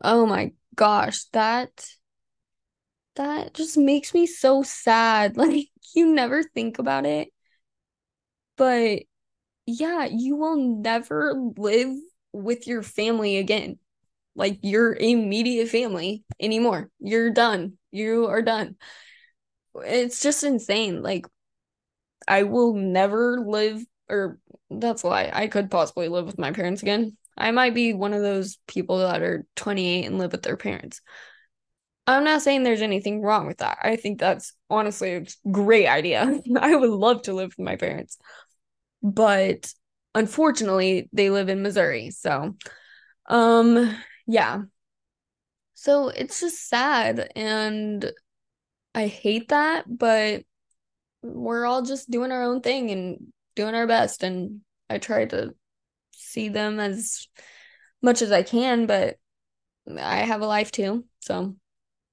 Oh 0.01 0.27
my 0.27 0.53
gosh, 0.75 1.25
that 1.33 1.87
that 3.17 3.55
just 3.55 3.77
makes 3.77 4.15
me 4.15 4.27
so 4.27 4.63
sad. 4.63 5.37
Like 5.45 5.69
you 5.95 6.13
never 6.13 6.43
think 6.43 6.79
about 6.79 7.07
it. 7.07 7.29
But 8.57 9.03
yeah, 9.67 10.07
you 10.07 10.37
will 10.37 10.57
never 10.57 11.35
live 11.57 11.97
with 12.33 12.67
your 12.67 12.83
family 12.83 13.39
again. 13.39 13.79
Like 14.37 14.59
your 14.63 14.95
immediate 14.95 15.69
family 15.69 16.25
anymore. 16.41 16.91
You're 17.01 17.31
done. 17.31 17.79
You 17.93 18.27
are 18.27 18.43
done 18.43 18.77
it's 19.77 20.21
just 20.21 20.45
insane. 20.45 21.03
Like, 21.03 21.27
I 22.27 22.45
will 22.45 22.75
never 22.75 23.41
live, 23.41 23.85
or 24.09 24.39
that's 24.71 25.03
a 25.03 25.09
lie. 25.09 25.31
I 25.33 25.47
could 25.49 25.71
possibly 25.71 26.09
live 26.09 26.27
with 26.27 26.39
my 26.39 26.53
parents 26.53 26.83
again. 26.83 27.17
I 27.37 27.51
might 27.51 27.75
be 27.75 27.93
one 27.93 28.13
of 28.13 28.23
those 28.23 28.59
people 28.67 28.99
that 28.99 29.23
are 29.23 29.45
28 29.57 30.05
and 30.07 30.19
live 30.19 30.33
with 30.33 30.43
their 30.43 30.57
parents. 30.57 31.01
I'm 32.07 32.25
not 32.25 32.43
saying 32.43 32.63
there's 32.63 32.83
anything 32.83 33.23
wrong 33.23 33.47
with 33.47 33.59
that. 33.59 33.79
I 33.83 33.97
think 33.97 34.21
that's 34.21 34.53
honestly 34.69 35.15
a 35.15 35.27
great 35.51 35.87
idea. 35.87 36.39
I 36.61 36.77
would 36.77 36.91
love 36.91 37.23
to 37.23 37.33
live 37.33 37.55
with 37.57 37.65
my 37.65 37.77
parents. 37.77 38.19
But 39.03 39.73
unfortunately, 40.15 41.09
they 41.13 41.31
live 41.31 41.49
in 41.49 41.63
Missouri. 41.63 42.11
So, 42.11 42.57
um, 43.27 43.97
yeah. 44.27 44.63
So 45.75 46.09
it's 46.09 46.41
just 46.41 46.69
sad 46.69 47.31
and 47.35 48.11
I 48.95 49.07
hate 49.09 49.49
that, 49.49 49.85
but 49.87 50.45
we're 51.23 51.65
all 51.67 51.83
just 51.83 52.11
doing 52.11 52.33
our 52.33 52.43
own 52.43 52.61
thing 52.61 52.91
and 52.91 53.33
doing 53.57 53.75
our 53.75 53.87
best. 53.87 54.23
And 54.23 54.61
I 54.89 54.99
try 54.99 55.25
to 55.27 55.55
see 56.13 56.49
them 56.49 56.81
as 56.81 57.29
much 58.03 58.23
as 58.23 58.33
I 58.33 58.43
can, 58.43 58.87
but 58.87 59.17
I 59.99 60.19
have 60.19 60.43
a 60.43 60.47
life 60.47 60.71
too. 60.71 61.05
So 61.21 61.57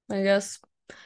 I 0.10 0.24
guess, 0.24 0.60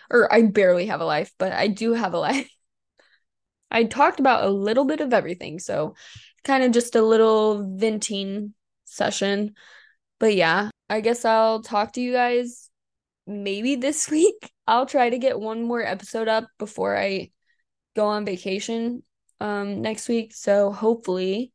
or 0.09 0.31
I 0.33 0.43
barely 0.43 0.87
have 0.87 1.01
a 1.01 1.05
life, 1.05 1.33
but 1.37 1.51
I 1.51 1.67
do 1.67 1.93
have 1.93 2.13
a 2.13 2.19
life. 2.19 2.49
I 3.71 3.83
talked 3.85 4.19
about 4.19 4.45
a 4.45 4.49
little 4.49 4.85
bit 4.85 5.01
of 5.01 5.13
everything. 5.13 5.59
So 5.59 5.95
kind 6.43 6.63
of 6.63 6.71
just 6.71 6.95
a 6.95 7.01
little 7.01 7.77
venting 7.77 8.53
session. 8.85 9.55
But 10.19 10.35
yeah, 10.35 10.69
I 10.89 11.01
guess 11.01 11.25
I'll 11.25 11.61
talk 11.61 11.93
to 11.93 12.01
you 12.01 12.13
guys 12.13 12.69
maybe 13.27 13.75
this 13.75 14.09
week. 14.11 14.51
I'll 14.67 14.85
try 14.85 15.09
to 15.09 15.17
get 15.17 15.39
one 15.39 15.63
more 15.63 15.81
episode 15.81 16.27
up 16.27 16.47
before 16.57 16.97
I 16.97 17.31
go 17.95 18.05
on 18.07 18.25
vacation 18.25 19.03
um 19.39 19.81
next 19.81 20.07
week. 20.07 20.33
So 20.33 20.71
hopefully 20.71 21.51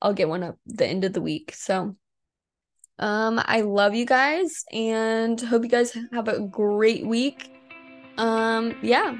I'll 0.00 0.14
get 0.14 0.28
one 0.28 0.42
up 0.42 0.56
the 0.66 0.86
end 0.86 1.04
of 1.04 1.12
the 1.12 1.20
week. 1.20 1.52
So 1.54 1.96
um 2.98 3.40
I 3.44 3.62
love 3.62 3.94
you 3.94 4.06
guys 4.06 4.64
and 4.72 5.40
hope 5.40 5.62
you 5.62 5.70
guys 5.70 5.96
have 6.12 6.28
a 6.28 6.40
great 6.40 7.06
week. 7.06 7.50
Um 8.16 8.76
yeah. 8.82 9.18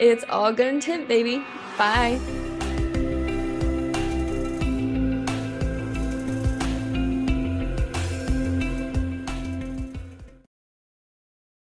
It's 0.00 0.24
all 0.28 0.52
good 0.52 0.68
intent, 0.68 1.06
baby. 1.08 1.44
Bye. 1.76 2.51